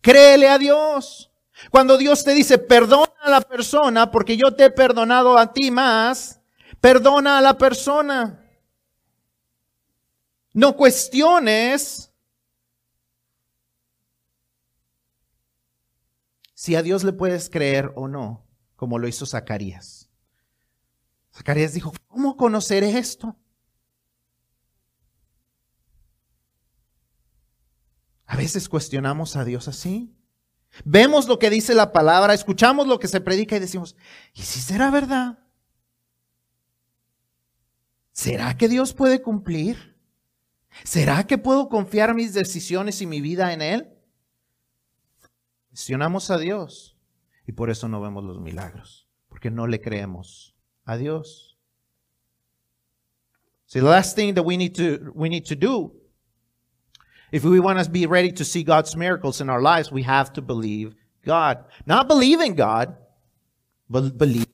créele 0.00 0.48
a 0.48 0.58
Dios. 0.58 1.32
Cuando 1.70 1.96
Dios 1.96 2.24
te 2.24 2.34
dice, 2.34 2.58
perdona 2.58 3.12
a 3.22 3.30
la 3.30 3.40
persona 3.40 4.10
porque 4.10 4.36
yo 4.36 4.54
te 4.54 4.66
he 4.66 4.70
perdonado 4.70 5.36
a 5.36 5.52
ti 5.52 5.70
más, 5.70 6.40
perdona 6.80 7.38
a 7.38 7.40
la 7.40 7.58
persona. 7.58 8.43
No 10.54 10.76
cuestiones 10.76 12.12
si 16.54 16.76
a 16.76 16.82
Dios 16.82 17.02
le 17.02 17.12
puedes 17.12 17.50
creer 17.50 17.92
o 17.96 18.06
no, 18.06 18.46
como 18.76 18.98
lo 18.98 19.08
hizo 19.08 19.26
Zacarías. 19.26 20.08
Zacarías 21.34 21.74
dijo, 21.74 21.92
¿cómo 22.06 22.36
conoceré 22.36 22.96
esto? 22.96 23.36
A 28.26 28.36
veces 28.36 28.68
cuestionamos 28.68 29.34
a 29.36 29.44
Dios 29.44 29.66
así. 29.66 30.16
Vemos 30.84 31.26
lo 31.26 31.40
que 31.40 31.50
dice 31.50 31.74
la 31.74 31.92
palabra, 31.92 32.32
escuchamos 32.32 32.86
lo 32.86 33.00
que 33.00 33.08
se 33.08 33.20
predica 33.20 33.56
y 33.56 33.60
decimos, 33.60 33.96
¿y 34.32 34.42
si 34.42 34.60
será 34.60 34.90
verdad? 34.92 35.40
¿Será 38.12 38.56
que 38.56 38.68
Dios 38.68 38.94
puede 38.94 39.20
cumplir? 39.20 39.93
¿Será 40.82 41.24
que 41.26 41.38
puedo 41.38 41.68
confiar 41.68 42.14
mis 42.14 42.34
decisiones 42.34 43.00
y 43.00 43.06
mi 43.06 43.20
vida 43.20 43.52
en 43.52 43.62
Él? 43.62 43.88
Cuestionamos 45.68 46.30
a 46.30 46.38
Dios 46.38 46.96
y 47.46 47.52
por 47.52 47.70
eso 47.70 47.88
no 47.88 48.00
vemos 48.00 48.24
los 48.24 48.40
milagros, 48.40 49.08
porque 49.28 49.50
no 49.50 49.66
le 49.66 49.80
creemos 49.80 50.54
a 50.84 50.96
Dios. 50.96 51.58
So 53.66 53.80
the 53.80 53.86
last 53.86 54.14
thing 54.16 54.34
that 54.34 54.44
we 54.44 54.56
need 54.56 54.74
to 54.76 55.12
we 55.14 55.28
need 55.28 55.46
to 55.46 55.56
do 55.56 55.92
if 57.32 57.42
we 57.42 57.58
want 57.58 57.82
to 57.82 57.90
be 57.90 58.06
ready 58.06 58.30
to 58.30 58.44
see 58.44 58.62
God's 58.62 58.94
miracles 58.94 59.40
in 59.40 59.50
our 59.50 59.60
lives, 59.60 59.90
we 59.90 60.04
have 60.04 60.32
to 60.34 60.42
believe 60.42 60.94
God. 61.24 61.64
Not 61.84 62.06
believe 62.06 62.40
in 62.40 62.54
God, 62.54 62.96
but 63.90 64.16
believe 64.16 64.46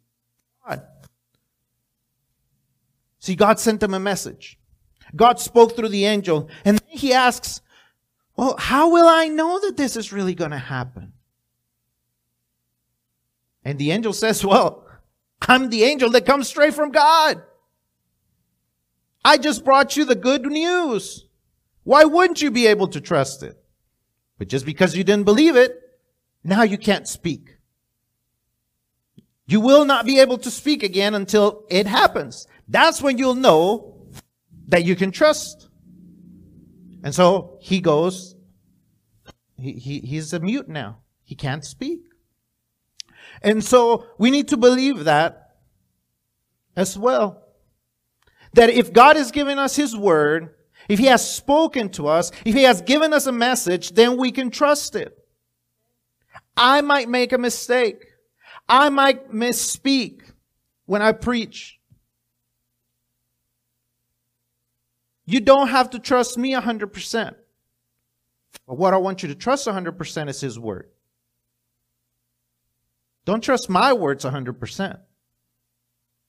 God. 0.67 0.83
See, 3.19 3.35
God 3.35 3.59
sent 3.59 3.83
him 3.83 3.93
a 3.93 4.01
message. 4.01 4.59
God 5.15 5.41
spoke 5.41 5.77
through 5.77 5.89
the 5.89 6.05
angel. 6.05 6.49
And 6.65 6.79
then 6.79 6.89
he 6.89 7.13
asks, 7.13 7.61
well, 8.37 8.57
how 8.59 8.91
will 8.91 9.09
I 9.09 9.29
know 9.29 9.61
that 9.61 9.77
this 9.77 9.97
is 9.97 10.13
really 10.13 10.35
going 10.35 10.53
to 10.53 10.59
happen? 10.59 11.13
And 13.65 13.79
the 13.79 13.91
angel 13.91 14.13
says, 14.13 14.45
well, 14.45 14.87
I'm 15.43 15.71
the 15.71 15.85
angel 15.85 16.11
that 16.11 16.27
comes 16.27 16.49
straight 16.49 16.75
from 16.75 16.91
God. 16.91 17.43
I 19.25 19.37
just 19.37 19.65
brought 19.65 19.97
you 19.97 20.05
the 20.05 20.15
good 20.15 20.47
news. 20.47 21.27
Why 21.85 22.05
wouldn't 22.05 22.41
you 22.41 22.51
be 22.51 22.67
able 22.67 22.89
to 22.89 23.01
trust 23.01 23.43
it? 23.43 23.57
But 24.39 24.49
just 24.49 24.65
because 24.65 24.97
you 24.97 25.05
didn't 25.05 25.25
believe 25.25 25.57
it 25.57 25.77
now 26.43 26.63
you 26.63 26.79
can't 26.79 27.07
speak. 27.07 27.57
You 29.47 29.61
will 29.61 29.85
not 29.85 30.07
be 30.07 30.21
able 30.21 30.39
to 30.39 30.51
speak 30.51 30.83
again 30.83 31.15
until 31.15 31.65
it 31.69 31.87
happens. 31.87 32.47
That's 32.69 33.03
when 33.03 33.19
you'll 33.19 33.35
know 33.35 34.00
that 34.71 34.85
you 34.85 34.97
can 34.97 35.11
trust. 35.11 35.69
And 37.03 37.15
so 37.15 37.59
he 37.61 37.81
goes, 37.81 38.35
he, 39.57 39.73
he, 39.73 40.01
he's 40.01 40.33
a 40.33 40.41
mute 40.41 40.69
now. 40.69 41.03
He 41.23 41.35
can't 41.35 41.65
speak. 41.65 42.01
And 43.43 43.63
so 43.63 44.07
we 44.19 44.31
need 44.31 44.49
to 44.49 44.57
believe 44.57 45.05
that 45.05 45.57
as 46.77 46.99
well. 46.99 47.45
That 48.55 48.71
if 48.71 48.93
God 48.93 49.17
has 49.17 49.31
given 49.31 49.59
us 49.59 49.77
his 49.77 49.97
word, 49.97 50.55
if 50.89 50.99
he 50.99 51.07
has 51.07 51.29
spoken 51.29 51.89
to 51.91 52.09
us, 52.09 52.33
if 52.45 52.55
he 52.55 52.65
has 52.65 52.83
given 52.83 53.13
us 53.13 53.27
a 53.27 53.33
message, 53.33 53.93
then 53.93 54.17
we 54.17 54.33
can 54.33 54.51
trust 54.51 54.97
it. 54.97 55.17
I 56.57 56.81
might 56.81 57.09
make 57.09 57.33
a 57.33 57.39
mistake. 57.39 58.05
I 58.69 58.89
might 58.89 59.31
misspeak 59.33 60.23
when 60.87 61.03
I 61.03 61.13
preach. 61.13 61.80
You 65.31 65.39
don't 65.39 65.69
have 65.69 65.91
to 65.91 66.01
trust 66.01 66.37
me 66.37 66.55
100%. 66.55 67.35
But 68.67 68.75
what 68.75 68.93
I 68.93 68.97
want 68.97 69.23
you 69.23 69.29
to 69.29 69.35
trust 69.37 69.69
100% 69.69 70.29
is 70.29 70.41
His 70.41 70.59
Word. 70.59 70.89
Don't 73.25 73.41
trust 73.41 73.71
my 73.71 73.93
words 73.93 74.25
100%. 74.25 74.99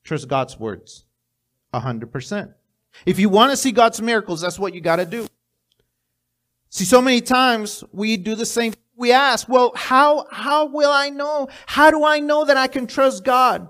Trust 0.03 0.27
God's 0.27 0.59
words 0.59 1.05
100%. 1.73 2.53
If 3.07 3.17
you 3.17 3.29
want 3.29 3.49
to 3.49 3.57
see 3.57 3.71
God's 3.71 3.99
miracles, 3.99 4.41
that's 4.41 4.59
what 4.59 4.75
you 4.75 4.81
got 4.81 4.97
to 4.97 5.05
do. 5.05 5.25
See, 6.69 6.85
so 6.85 7.01
many 7.01 7.21
times 7.21 7.83
we 7.91 8.17
do 8.17 8.35
the 8.35 8.45
same. 8.45 8.75
We 8.95 9.11
ask, 9.11 9.49
well, 9.49 9.71
how, 9.75 10.27
how 10.29 10.67
will 10.67 10.91
I 10.91 11.09
know? 11.09 11.47
How 11.65 11.89
do 11.89 12.05
I 12.05 12.19
know 12.19 12.45
that 12.45 12.55
I 12.55 12.67
can 12.67 12.85
trust 12.85 13.23
God? 13.23 13.67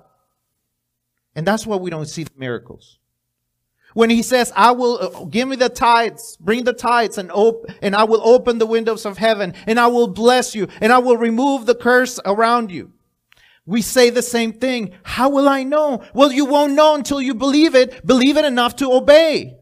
And 1.35 1.47
that's 1.47 1.65
why 1.65 1.77
we 1.77 1.89
don't 1.89 2.05
see 2.05 2.25
the 2.25 2.31
miracles. 2.35 2.99
When 3.93 4.09
he 4.09 4.21
says, 4.21 4.53
I 4.55 4.71
will 4.71 4.99
uh, 5.01 5.25
give 5.25 5.47
me 5.47 5.55
the 5.55 5.69
tithes, 5.69 6.37
bring 6.39 6.63
the 6.63 6.73
tithes 6.73 7.17
and 7.17 7.31
op- 7.31 7.65
and 7.81 7.95
I 7.95 8.05
will 8.05 8.21
open 8.25 8.57
the 8.57 8.65
windows 8.65 9.05
of 9.05 9.17
heaven 9.17 9.53
and 9.67 9.79
I 9.79 9.87
will 9.87 10.07
bless 10.07 10.55
you 10.55 10.67
and 10.79 10.93
I 10.93 10.99
will 10.99 11.17
remove 11.17 11.65
the 11.65 11.75
curse 11.75 12.19
around 12.25 12.71
you. 12.71 12.93
We 13.65 13.81
say 13.81 14.09
the 14.09 14.21
same 14.21 14.53
thing. 14.53 14.93
How 15.03 15.29
will 15.29 15.47
I 15.47 15.63
know? 15.63 16.03
Well, 16.13 16.31
you 16.31 16.45
won't 16.45 16.73
know 16.73 16.95
until 16.95 17.21
you 17.21 17.35
believe 17.35 17.75
it. 17.75 18.05
Believe 18.05 18.37
it 18.37 18.45
enough 18.45 18.77
to 18.77 18.91
obey. 18.91 19.57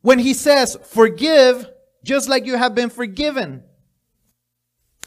When 0.00 0.18
he 0.18 0.32
says, 0.32 0.76
forgive 0.84 1.68
just 2.04 2.28
like 2.28 2.46
you 2.46 2.56
have 2.56 2.74
been 2.74 2.90
forgiven. 2.90 3.64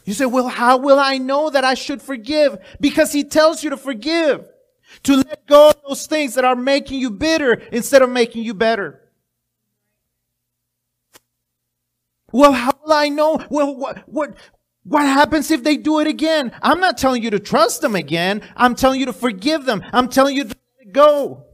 You 0.04 0.14
say, 0.14 0.26
well, 0.26 0.48
how 0.48 0.78
will 0.78 0.98
I 0.98 1.18
know 1.18 1.50
that 1.50 1.64
I 1.64 1.74
should 1.74 2.02
forgive? 2.02 2.58
Because 2.80 3.12
he 3.12 3.24
tells 3.24 3.64
you 3.64 3.70
to 3.70 3.76
forgive. 3.76 4.48
To 5.04 5.16
let 5.16 5.46
go 5.46 5.70
of 5.70 5.76
those 5.86 6.06
things 6.06 6.34
that 6.34 6.44
are 6.44 6.56
making 6.56 7.00
you 7.00 7.10
bitter 7.10 7.54
instead 7.72 8.02
of 8.02 8.10
making 8.10 8.44
you 8.44 8.54
better. 8.54 9.00
Well, 12.32 12.52
how 12.52 12.72
will 12.82 12.92
I 12.92 13.08
know? 13.08 13.44
Well, 13.50 13.76
what, 13.76 13.98
what, 14.06 14.36
what 14.84 15.02
happens 15.02 15.50
if 15.50 15.62
they 15.62 15.76
do 15.76 16.00
it 16.00 16.06
again? 16.06 16.52
I'm 16.62 16.80
not 16.80 16.96
telling 16.98 17.22
you 17.22 17.30
to 17.30 17.38
trust 17.38 17.82
them 17.82 17.94
again. 17.94 18.42
I'm 18.56 18.74
telling 18.74 19.00
you 19.00 19.06
to 19.06 19.12
forgive 19.12 19.64
them. 19.64 19.82
I'm 19.92 20.08
telling 20.08 20.36
you 20.36 20.44
to 20.44 20.56
go. 20.90 21.46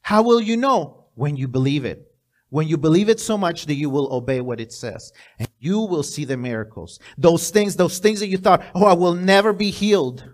How 0.00 0.22
will 0.22 0.40
you 0.40 0.56
know? 0.56 1.04
When 1.14 1.36
you 1.36 1.46
believe 1.46 1.84
it. 1.84 2.10
When 2.50 2.66
you 2.66 2.76
believe 2.76 3.08
it 3.08 3.20
so 3.20 3.38
much 3.38 3.66
that 3.66 3.74
you 3.74 3.88
will 3.88 4.12
obey 4.12 4.40
what 4.40 4.60
it 4.60 4.72
says. 4.72 5.12
And 5.38 5.48
you 5.58 5.80
will 5.80 6.02
see 6.02 6.24
the 6.24 6.36
miracles. 6.36 6.98
Those 7.16 7.50
things, 7.50 7.76
those 7.76 7.98
things 7.98 8.20
that 8.20 8.28
you 8.28 8.38
thought, 8.38 8.64
oh, 8.74 8.84
I 8.84 8.94
will 8.94 9.14
never 9.14 9.52
be 9.52 9.70
healed. 9.70 10.33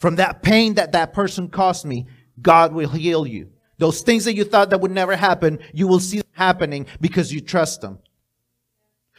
From 0.00 0.16
that 0.16 0.42
pain 0.42 0.74
that 0.74 0.92
that 0.92 1.12
person 1.12 1.48
caused 1.48 1.84
me, 1.84 2.06
God 2.40 2.72
will 2.72 2.88
heal 2.88 3.26
you. 3.26 3.50
Those 3.76 4.00
things 4.00 4.24
that 4.24 4.34
you 4.34 4.44
thought 4.44 4.70
that 4.70 4.80
would 4.80 4.90
never 4.90 5.14
happen, 5.14 5.58
you 5.74 5.86
will 5.86 6.00
see 6.00 6.22
happening 6.32 6.86
because 7.02 7.30
you 7.30 7.42
trust 7.42 7.82
them. 7.82 7.98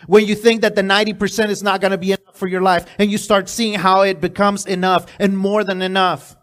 When 0.07 0.25
you 0.25 0.33
think 0.33 0.61
that 0.61 0.75
the 0.75 0.81
90% 0.81 1.49
is 1.49 1.61
not 1.61 1.81
going 1.81 1.91
to 1.91 1.99
be 1.99 2.13
enough 2.13 2.35
for 2.35 2.47
your 2.47 2.61
life 2.61 2.87
and 2.97 3.11
you 3.11 3.19
start 3.19 3.47
seeing 3.47 3.75
how 3.75 4.01
it 4.01 4.19
becomes 4.19 4.65
enough 4.65 5.05
and 5.19 5.37
more 5.37 5.63
than 5.63 5.83
enough. 5.83 6.35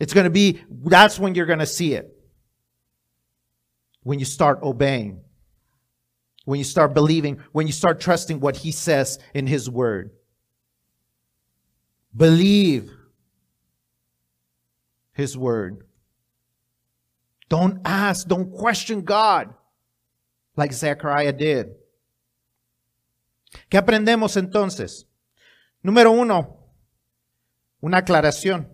It's 0.00 0.12
going 0.12 0.24
to 0.24 0.30
be, 0.30 0.60
that's 0.68 1.16
when 1.16 1.36
you're 1.36 1.46
going 1.46 1.60
to 1.60 1.66
see 1.66 1.94
it. 1.94 2.12
When 4.02 4.18
you 4.18 4.24
start 4.24 4.64
obeying. 4.64 5.20
When 6.44 6.58
you 6.58 6.64
start 6.64 6.92
believing, 6.92 7.38
when 7.52 7.68
you 7.68 7.72
start 7.72 8.00
trusting 8.00 8.40
what 8.40 8.56
he 8.56 8.72
says 8.72 9.20
in 9.32 9.46
his 9.46 9.70
word. 9.70 10.10
Believe 12.16 12.90
his 15.14 15.36
word. 15.36 15.84
Don't 17.48 17.80
ask, 17.84 18.26
don't 18.26 18.50
question 18.50 19.02
God 19.02 19.54
like 20.56 20.72
Zechariah 20.72 21.32
did. 21.32 21.66
¿Qué 23.68 23.76
aprendemos 23.76 24.36
entonces? 24.36 25.06
Número 25.82 26.10
uno, 26.10 26.72
una 27.80 27.98
aclaración. 27.98 28.72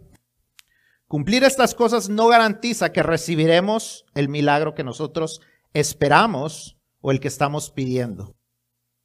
Cumplir 1.08 1.42
estas 1.42 1.74
cosas 1.74 2.08
no 2.08 2.28
garantiza 2.28 2.92
que 2.92 3.02
recibiremos 3.02 4.04
el 4.14 4.28
milagro 4.28 4.74
que 4.74 4.84
nosotros 4.84 5.40
esperamos 5.72 6.76
o 7.00 7.10
el 7.10 7.18
que 7.18 7.28
estamos 7.28 7.70
pidiendo. 7.70 8.36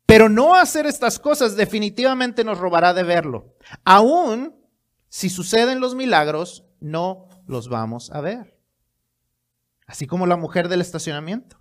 Pero 0.06 0.28
no 0.28 0.56
hacer 0.56 0.86
estas 0.86 1.18
cosas 1.18 1.56
definitivamente 1.56 2.44
nos 2.44 2.60
robará 2.60 2.94
de 2.94 3.04
verlo. 3.04 3.56
Aún 3.86 4.54
si 5.08 5.30
suceden 5.30 5.80
los 5.80 5.96
milagros, 5.96 6.66
no 6.84 7.30
los 7.48 7.70
vamos 7.70 8.12
a 8.12 8.22
ver. 8.22 8.60
Así 9.88 10.06
como 10.06 10.28
la 10.28 10.38
mujer 10.38 10.68
del 10.68 10.82
estacionamiento. 10.82 11.60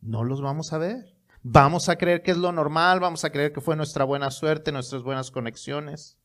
No 0.00 0.24
los 0.24 0.40
vamos 0.40 0.72
a 0.72 0.78
ver. 0.78 1.16
Vamos 1.42 1.88
a 1.88 1.96
creer 1.96 2.22
que 2.22 2.30
es 2.30 2.36
lo 2.36 2.52
normal, 2.52 3.00
vamos 3.00 3.24
a 3.24 3.30
creer 3.30 3.52
que 3.52 3.60
fue 3.60 3.76
nuestra 3.76 4.04
buena 4.04 4.30
suerte, 4.30 4.72
nuestras 4.72 5.02
buenas 5.02 5.30
conexiones, 5.30 6.18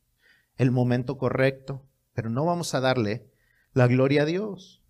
el 0.57 0.71
momento 0.71 1.17
correcto, 1.17 1.87
pero 2.13 2.29
no 2.29 2.45
vamos 2.45 2.73
a 2.73 2.81
darle 2.81 3.29
la 3.73 3.87
gloria 3.87 4.23
a 4.23 4.25
Dios. 4.25 4.83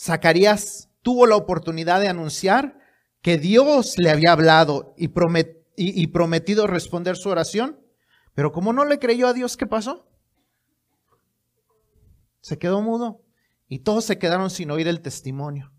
Zacarías 0.00 0.90
tuvo 1.02 1.26
la 1.26 1.36
oportunidad 1.36 2.00
de 2.00 2.08
anunciar 2.08 2.78
que 3.20 3.38
Dios 3.38 3.94
le 3.98 4.10
había 4.10 4.32
hablado 4.32 4.94
y, 4.96 5.08
prometido 6.08 6.66
responder 6.66 7.16
su 7.16 7.30
oración, 7.30 7.83
pero 8.34 8.52
como 8.52 8.72
no 8.72 8.84
le 8.84 8.98
creyó 8.98 9.28
a 9.28 9.32
Dios, 9.32 9.56
¿qué 9.56 9.66
pasó? 9.66 10.06
Se 12.40 12.58
quedó 12.58 12.82
mudo 12.82 13.22
y 13.68 13.80
todos 13.80 14.04
se 14.04 14.18
quedaron 14.18 14.50
sin 14.50 14.70
oír 14.70 14.88
el 14.88 15.00
testimonio. 15.00 15.72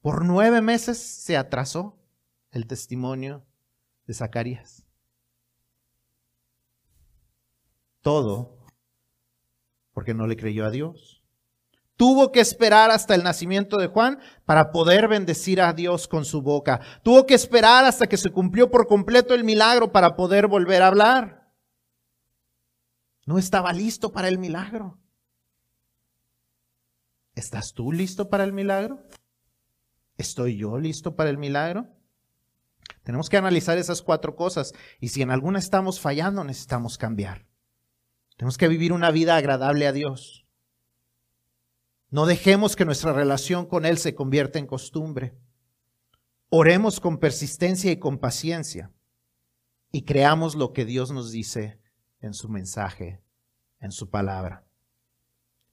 Por 0.00 0.24
nueve 0.24 0.62
meses 0.62 0.98
se 0.98 1.36
atrasó 1.36 1.98
el 2.50 2.66
testimonio 2.66 3.44
de 4.06 4.14
Zacarías. 4.14 4.86
Todo 8.00 8.58
porque 9.92 10.14
no 10.14 10.26
le 10.26 10.36
creyó 10.36 10.64
a 10.64 10.70
Dios. 10.70 11.22
Tuvo 11.96 12.32
que 12.32 12.40
esperar 12.40 12.90
hasta 12.90 13.14
el 13.14 13.22
nacimiento 13.22 13.76
de 13.76 13.88
Juan 13.88 14.20
para 14.46 14.72
poder 14.72 15.06
bendecir 15.06 15.60
a 15.60 15.74
Dios 15.74 16.08
con 16.08 16.24
su 16.24 16.40
boca. 16.40 16.80
Tuvo 17.02 17.26
que 17.26 17.34
esperar 17.34 17.84
hasta 17.84 18.06
que 18.06 18.16
se 18.16 18.30
cumplió 18.30 18.70
por 18.70 18.86
completo 18.86 19.34
el 19.34 19.44
milagro 19.44 19.92
para 19.92 20.16
poder 20.16 20.46
volver 20.46 20.80
a 20.80 20.86
hablar. 20.86 21.39
No 23.30 23.38
estaba 23.38 23.72
listo 23.72 24.10
para 24.10 24.26
el 24.26 24.40
milagro. 24.40 24.98
¿Estás 27.36 27.74
tú 27.74 27.92
listo 27.92 28.28
para 28.28 28.42
el 28.42 28.52
milagro? 28.52 29.06
¿Estoy 30.16 30.56
yo 30.56 30.78
listo 30.78 31.14
para 31.14 31.30
el 31.30 31.38
milagro? 31.38 31.86
Tenemos 33.04 33.28
que 33.28 33.36
analizar 33.36 33.78
esas 33.78 34.02
cuatro 34.02 34.34
cosas 34.34 34.72
y 34.98 35.10
si 35.10 35.22
en 35.22 35.30
alguna 35.30 35.60
estamos 35.60 36.00
fallando, 36.00 36.42
necesitamos 36.42 36.98
cambiar. 36.98 37.46
Tenemos 38.36 38.58
que 38.58 38.66
vivir 38.66 38.92
una 38.92 39.12
vida 39.12 39.36
agradable 39.36 39.86
a 39.86 39.92
Dios. 39.92 40.44
No 42.08 42.26
dejemos 42.26 42.74
que 42.74 42.84
nuestra 42.84 43.12
relación 43.12 43.64
con 43.64 43.86
Él 43.86 43.98
se 43.98 44.16
convierta 44.16 44.58
en 44.58 44.66
costumbre. 44.66 45.38
Oremos 46.48 46.98
con 46.98 47.18
persistencia 47.18 47.92
y 47.92 48.00
con 48.00 48.18
paciencia 48.18 48.90
y 49.92 50.02
creamos 50.02 50.56
lo 50.56 50.72
que 50.72 50.84
Dios 50.84 51.12
nos 51.12 51.30
dice 51.30 51.79
en 52.20 52.34
su 52.34 52.48
mensaje, 52.48 53.22
en 53.80 53.92
su 53.92 54.10
palabra. 54.10 54.64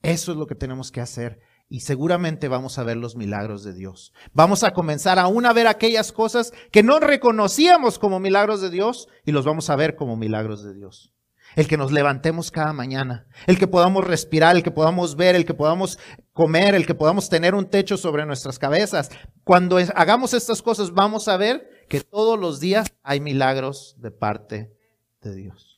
Eso 0.02 0.32
es 0.32 0.38
lo 0.38 0.46
que 0.46 0.54
tenemos 0.54 0.92
que 0.92 1.00
hacer 1.00 1.40
y 1.68 1.80
seguramente 1.80 2.48
vamos 2.48 2.78
a 2.78 2.82
ver 2.82 2.96
los 2.96 3.16
milagros 3.16 3.62
de 3.62 3.74
Dios. 3.74 4.12
Vamos 4.32 4.64
a 4.64 4.72
comenzar 4.72 5.18
aún 5.18 5.44
a 5.44 5.52
ver 5.52 5.66
aquellas 5.66 6.12
cosas 6.12 6.52
que 6.72 6.82
no 6.82 6.98
reconocíamos 6.98 7.98
como 7.98 8.20
milagros 8.20 8.60
de 8.60 8.70
Dios 8.70 9.08
y 9.24 9.32
los 9.32 9.44
vamos 9.44 9.68
a 9.68 9.76
ver 9.76 9.96
como 9.96 10.16
milagros 10.16 10.62
de 10.62 10.74
Dios. 10.74 11.12
el 11.56 11.66
que 11.66 11.78
nos 11.78 11.92
levantemos 11.92 12.50
cada 12.50 12.74
mañana, 12.74 13.26
el 13.46 13.58
que 13.58 13.66
podamos 13.66 14.06
respirar, 14.06 14.54
el 14.54 14.62
que 14.62 14.70
podamos 14.70 15.16
ver, 15.16 15.34
el 15.34 15.46
que 15.46 15.54
podamos 15.54 15.98
comer, 16.34 16.74
el 16.74 16.86
que 16.86 16.94
podamos 16.94 17.30
tener 17.30 17.54
un 17.54 17.70
techo 17.70 17.96
sobre 17.96 18.26
nuestras 18.26 18.58
cabezas. 18.58 19.10
Cuando 19.44 19.78
hagamos 19.94 20.34
estas 20.34 20.60
cosas 20.60 20.92
vamos 20.92 21.26
a 21.26 21.38
ver 21.38 21.86
que 21.88 22.02
todos 22.02 22.38
los 22.38 22.60
días 22.60 22.88
hay 23.02 23.20
milagros 23.20 23.96
de 23.98 24.10
parte 24.10 24.76
de 25.22 25.34
Dios. 25.34 25.77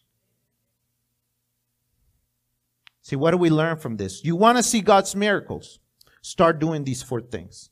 See, 3.10 3.16
what 3.16 3.32
do 3.32 3.38
we 3.38 3.50
learn 3.50 3.76
from 3.76 3.96
this? 3.96 4.24
You 4.24 4.36
want 4.36 4.56
to 4.56 4.62
see 4.62 4.82
God's 4.82 5.16
miracles? 5.16 5.80
Start 6.22 6.60
doing 6.60 6.84
these 6.84 7.02
four 7.02 7.20
things. 7.20 7.70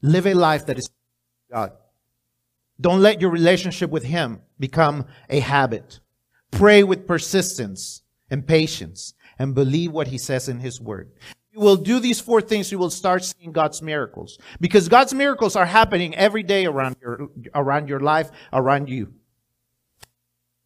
Live 0.00 0.26
a 0.26 0.32
life 0.32 0.64
that 0.64 0.78
is 0.78 0.88
God. 1.52 1.72
Don't 2.80 3.02
let 3.02 3.20
your 3.20 3.28
relationship 3.28 3.90
with 3.90 4.04
Him 4.04 4.40
become 4.58 5.04
a 5.28 5.40
habit. 5.40 6.00
Pray 6.50 6.82
with 6.82 7.06
persistence 7.06 8.00
and 8.30 8.46
patience 8.46 9.12
and 9.38 9.54
believe 9.54 9.92
what 9.92 10.06
He 10.06 10.16
says 10.16 10.48
in 10.48 10.60
His 10.60 10.80
Word. 10.80 11.12
You 11.52 11.60
will 11.60 11.76
do 11.76 12.00
these 12.00 12.18
four 12.18 12.40
things, 12.40 12.72
you 12.72 12.78
will 12.78 12.88
start 12.88 13.22
seeing 13.22 13.52
God's 13.52 13.82
miracles. 13.82 14.38
Because 14.62 14.88
God's 14.88 15.12
miracles 15.12 15.56
are 15.56 15.66
happening 15.66 16.14
every 16.14 16.42
day 16.42 16.64
around 16.64 16.96
your, 17.02 17.28
around 17.54 17.90
your 17.90 18.00
life, 18.00 18.30
around 18.50 18.88
you. 18.88 19.12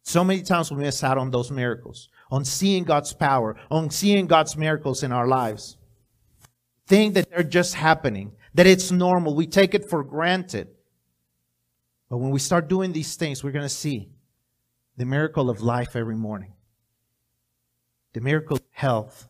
So 0.03 0.23
many 0.23 0.41
times 0.41 0.71
we 0.71 0.77
miss 0.77 1.03
out 1.03 1.17
on 1.17 1.31
those 1.31 1.51
miracles, 1.51 2.09
on 2.31 2.45
seeing 2.45 2.83
God's 2.83 3.13
power, 3.13 3.57
on 3.69 3.89
seeing 3.89 4.25
God's 4.25 4.55
miracles 4.55 5.03
in 5.03 5.11
our 5.11 5.27
lives. 5.27 5.77
Think 6.87 7.13
that 7.13 7.29
they're 7.29 7.43
just 7.43 7.75
happening, 7.75 8.31
that 8.53 8.65
it's 8.65 8.91
normal. 8.91 9.35
We 9.35 9.47
take 9.47 9.73
it 9.75 9.89
for 9.89 10.03
granted. 10.03 10.69
But 12.09 12.17
when 12.17 12.31
we 12.31 12.39
start 12.39 12.67
doing 12.67 12.93
these 12.93 13.15
things, 13.15 13.43
we're 13.43 13.51
going 13.51 13.63
to 13.63 13.69
see 13.69 14.09
the 14.97 15.05
miracle 15.05 15.49
of 15.49 15.61
life 15.61 15.95
every 15.95 16.15
morning, 16.15 16.53
the 18.13 18.21
miracle 18.21 18.57
of 18.57 18.63
health, 18.71 19.27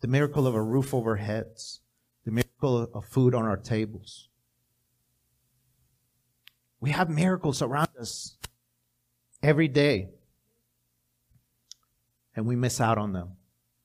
the 0.00 0.08
miracle 0.08 0.46
of 0.46 0.54
a 0.54 0.62
roof 0.62 0.92
over 0.92 1.16
heads, 1.16 1.80
the 2.24 2.30
miracle 2.32 2.90
of 2.92 3.04
food 3.04 3.34
on 3.34 3.44
our 3.44 3.56
tables. 3.56 4.28
We 6.80 6.90
have 6.90 7.08
miracles 7.08 7.62
around 7.62 7.90
us 7.98 8.36
every 9.40 9.68
day, 9.68 10.08
and 12.34 12.46
we 12.46 12.56
miss 12.56 12.80
out 12.80 12.98
on 12.98 13.12
them 13.12 13.36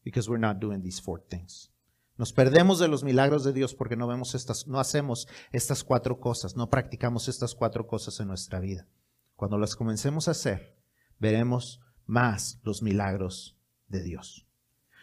because 0.03 0.29
we're 0.29 0.39
not 0.39 0.59
doing 0.59 0.81
these 0.81 1.01
four 1.01 1.19
things. 1.19 1.71
Nos 2.17 2.33
perdemos 2.33 2.79
de 2.79 2.87
los 2.87 3.03
milagros 3.03 3.43
de 3.43 3.53
Dios 3.53 3.75
porque 3.75 3.95
no 3.95 4.07
vemos 4.07 4.33
estas, 4.33 4.67
no 4.67 4.79
hacemos 4.79 5.27
estas 5.51 5.83
cuatro 5.83 6.19
cosas, 6.19 6.55
no 6.55 6.69
practicamos 6.69 7.27
estas 7.27 7.53
cuatro 7.53 7.85
cosas 7.85 8.19
en 8.19 8.27
nuestra 8.27 8.59
vida. 8.59 8.87
Cuando 9.35 9.59
las 9.59 9.75
comencemos 9.75 10.27
a 10.27 10.31
hacer, 10.31 10.75
veremos 11.19 11.79
más 12.07 12.59
los 12.63 12.81
milagros 12.81 13.55
de 13.87 14.01
Dios. 14.01 14.47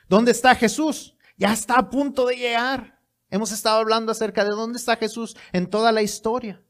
¿Dónde 0.09 0.33
está 0.33 0.57
Jesús? 0.57 1.17
Ya 1.37 1.53
está 1.53 1.79
a 1.79 1.89
punto 1.89 2.27
de 2.27 2.37
llegar. 2.37 3.01
Hemos 3.31 3.53
estado 3.53 3.79
hablando 3.79 4.11
acerca 4.11 4.45
de 4.45 4.51
dónde 4.51 4.79
está 4.79 4.97
Jesús 4.97 5.37
en 5.53 5.69
toda 5.69 5.93
la 5.93 6.03
historia. 6.03 6.63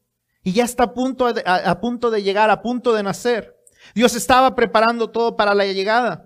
Y 0.43 0.53
ya 0.53 0.63
está 0.63 0.83
a 0.83 0.93
punto 0.93 1.33
de, 1.33 1.43
a 1.45 1.79
punto 1.81 2.11
de 2.11 2.21
llegar, 2.21 2.51
a 2.51 2.61
punto 2.61 2.93
de 2.93 3.01
nacer. 3.01 3.55
Dios 3.95 4.15
estaba 4.15 4.55
preparando 4.55 5.09
todo 5.09 5.35
para 5.35 5.55
la 5.55 5.65
llegada. 5.65 6.24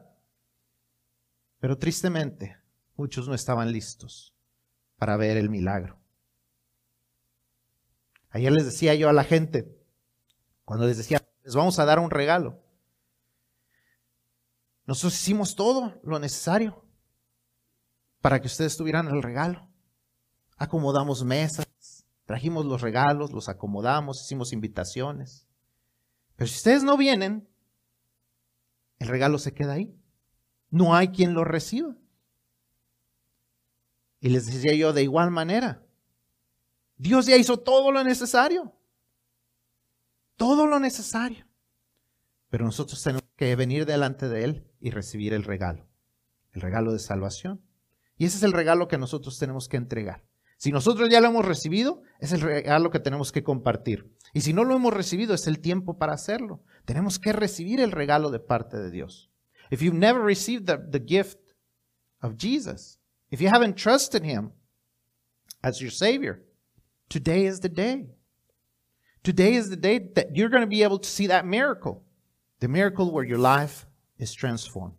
Pero 1.60 1.78
tristemente, 1.78 2.58
muchos 2.96 3.28
no 3.28 3.34
estaban 3.34 3.72
listos 3.72 4.34
para 4.98 5.18
ver 5.18 5.38
el 5.38 5.50
milagro. 5.50 6.00
Ayer 8.30 8.52
les 8.52 8.66
decía 8.66 8.96
yo 8.96 9.10
a 9.10 9.14
la 9.14 9.24
gente, 9.24 9.78
cuando 10.64 10.86
les 10.86 10.98
decía, 10.98 11.22
les 11.44 11.56
vamos 11.56 11.80
a 11.80 11.86
dar 11.86 12.00
un 12.00 12.12
regalo. 12.12 12.62
Nosotros 14.86 15.16
hicimos 15.16 15.56
todo 15.56 16.00
lo 16.04 16.20
necesario 16.20 16.86
para 18.22 18.40
que 18.40 18.48
ustedes 18.48 18.78
tuvieran 18.78 19.08
el 19.08 19.22
regalo. 19.22 19.68
Acomodamos 20.58 21.24
mesas, 21.24 22.06
trajimos 22.26 22.66
los 22.66 22.82
regalos, 22.82 23.32
los 23.32 23.50
acomodamos, 23.50 24.22
hicimos 24.22 24.54
invitaciones. 24.54 25.48
Pero 26.36 26.48
si 26.48 26.56
ustedes 26.56 26.84
no 26.84 26.98
vienen, 26.98 27.50
el 29.00 29.08
regalo 29.08 29.40
se 29.40 29.54
queda 29.54 29.74
ahí. 29.74 29.99
No 30.70 30.96
hay 30.96 31.10
quien 31.10 31.34
lo 31.34 31.44
reciba. 31.44 31.96
Y 34.20 34.30
les 34.30 34.46
decía 34.46 34.74
yo 34.76 34.94
de 34.94 35.04
igual 35.04 35.32
manera, 35.32 35.84
Dios 36.98 37.26
ya 37.26 37.38
hizo 37.38 37.58
todo 37.58 37.92
lo 37.92 38.04
necesario. 38.04 38.74
Todo 40.36 40.68
lo 40.68 40.80
necesario. 40.80 41.46
Pero 42.50 42.66
nosotros 42.66 43.02
tenemos 43.02 43.24
que 43.36 43.56
venir 43.56 43.86
delante 43.86 44.28
de 44.28 44.44
Él 44.44 44.68
y 44.80 44.92
recibir 44.92 45.34
el 45.34 45.44
regalo. 45.44 45.88
El 46.52 46.62
regalo 46.62 46.92
de 46.92 47.00
salvación. 47.00 47.62
Y 48.18 48.26
ese 48.26 48.38
es 48.38 48.44
el 48.44 48.54
regalo 48.54 48.88
que 48.88 48.98
nosotros 48.98 49.40
tenemos 49.40 49.70
que 49.70 49.78
entregar. 49.78 50.26
Si 50.58 50.74
nosotros 50.74 51.10
ya 51.10 51.22
lo 51.22 51.30
hemos 51.30 51.46
recibido, 51.46 52.02
es 52.20 52.34
el 52.34 52.42
regalo 52.42 52.92
que 52.92 53.00
tenemos 53.00 53.32
que 53.32 53.44
compartir. 53.44 54.14
Y 54.34 54.42
si 54.42 54.52
no 54.52 54.66
lo 54.66 54.76
hemos 54.76 54.94
recibido, 54.94 55.34
es 55.34 55.48
el 55.48 55.60
tiempo 55.60 55.98
para 55.98 56.12
hacerlo. 56.12 56.66
Tenemos 56.84 57.18
que 57.18 57.32
recibir 57.32 57.80
el 57.80 57.94
regalo 57.94 58.30
de 58.30 58.42
parte 58.42 58.78
de 58.78 58.92
Dios. 58.92 59.29
If 59.70 59.82
you've 59.82 59.94
never 59.94 60.20
received 60.22 60.66
the, 60.68 60.78
the 60.78 61.00
gift 61.00 61.38
of 62.22 62.38
Jesus, 62.38 62.98
If 63.32 63.42
you 63.42 63.48
haven't 63.48 63.78
trusted 63.78 64.24
Him 64.24 64.52
as 65.64 65.82
your 65.82 65.92
Savior, 65.92 66.42
today 67.10 67.46
is 67.46 67.60
the 67.60 67.70
day. 67.70 68.08
Today 69.24 69.54
is 69.54 69.70
the 69.70 69.76
day 69.76 70.00
that 70.16 70.36
you're 70.36 70.50
going 70.50 70.62
to 70.62 70.68
be 70.68 70.84
able 70.84 71.00
to 71.00 71.10
see 71.10 71.28
that 71.28 71.46
miracle. 71.46 72.04
The 72.60 72.68
miracle 72.68 73.12
where 73.12 73.24
your 73.24 73.38
life 73.38 73.86
is 74.18 74.34
transformed. 74.34 74.96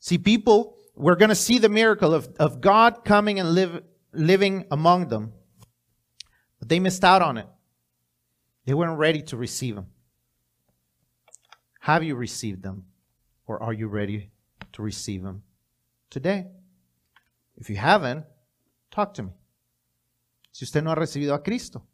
See, 0.00 0.18
people, 0.18 0.76
we're 0.94 1.16
going 1.16 1.28
to 1.30 1.34
see 1.34 1.58
the 1.58 1.68
miracle 1.68 2.12
of, 2.12 2.28
of 2.38 2.60
God 2.60 3.04
coming 3.04 3.38
and 3.38 3.54
live, 3.54 3.82
living 4.12 4.64
among 4.70 5.08
them. 5.08 5.32
But 6.58 6.68
they 6.68 6.80
missed 6.80 7.04
out 7.04 7.22
on 7.22 7.38
it. 7.38 7.46
They 8.64 8.74
weren't 8.74 8.98
ready 8.98 9.22
to 9.22 9.36
receive 9.36 9.76
Him. 9.76 9.86
Have 11.80 12.02
you 12.02 12.16
received 12.16 12.62
them? 12.62 12.86
Or 13.46 13.62
are 13.62 13.74
you 13.74 13.88
ready 13.88 14.30
to 14.72 14.82
receive 14.82 15.22
Him 15.22 15.42
today? 16.10 16.48
If 17.56 17.70
you 17.70 17.76
haven't, 17.76 18.26
talk 18.90 19.14
to 19.14 19.22
me. 19.22 19.32
Si 20.50 20.64
usted 20.64 20.82
no 20.82 20.90
ha 20.90 20.94
recibido 20.94 21.34
a 21.34 21.42
Cristo, 21.42 21.86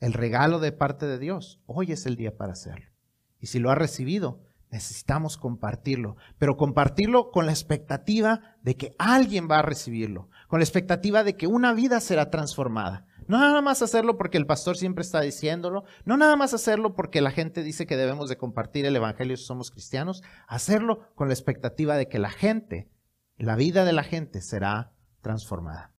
el 0.00 0.12
regalo 0.12 0.58
de 0.58 0.72
parte 0.72 1.06
de 1.06 1.18
Dios, 1.18 1.60
hoy 1.66 1.92
es 1.92 2.06
el 2.06 2.16
día 2.16 2.36
para 2.36 2.52
hacerlo. 2.52 2.86
Y 3.40 3.46
si 3.46 3.58
lo 3.58 3.70
ha 3.70 3.74
recibido, 3.74 4.40
necesitamos 4.70 5.36
compartirlo, 5.36 6.16
pero 6.38 6.56
compartirlo 6.56 7.30
con 7.30 7.46
la 7.46 7.52
expectativa 7.52 8.56
de 8.62 8.76
que 8.76 8.94
alguien 8.98 9.48
va 9.48 9.58
a 9.58 9.62
recibirlo, 9.62 10.28
con 10.48 10.60
la 10.60 10.64
expectativa 10.64 11.22
de 11.22 11.36
que 11.36 11.46
una 11.46 11.72
vida 11.72 12.00
será 12.00 12.30
transformada. 12.30 13.06
No 13.32 13.38
nada 13.38 13.62
más 13.62 13.80
hacerlo 13.80 14.18
porque 14.18 14.36
el 14.36 14.44
pastor 14.44 14.76
siempre 14.76 15.00
está 15.00 15.22
diciéndolo, 15.22 15.84
no 16.04 16.18
nada 16.18 16.36
más 16.36 16.52
hacerlo 16.52 16.94
porque 16.94 17.22
la 17.22 17.30
gente 17.30 17.62
dice 17.62 17.86
que 17.86 17.96
debemos 17.96 18.28
de 18.28 18.36
compartir 18.36 18.84
el 18.84 18.94
evangelio 18.94 19.38
si 19.38 19.44
somos 19.44 19.70
cristianos, 19.70 20.22
hacerlo 20.46 21.08
con 21.14 21.28
la 21.28 21.32
expectativa 21.32 21.96
de 21.96 22.08
que 22.08 22.18
la 22.18 22.28
gente, 22.28 22.90
la 23.38 23.56
vida 23.56 23.86
de 23.86 23.94
la 23.94 24.02
gente 24.02 24.42
será 24.42 24.92
transformada. 25.22 25.90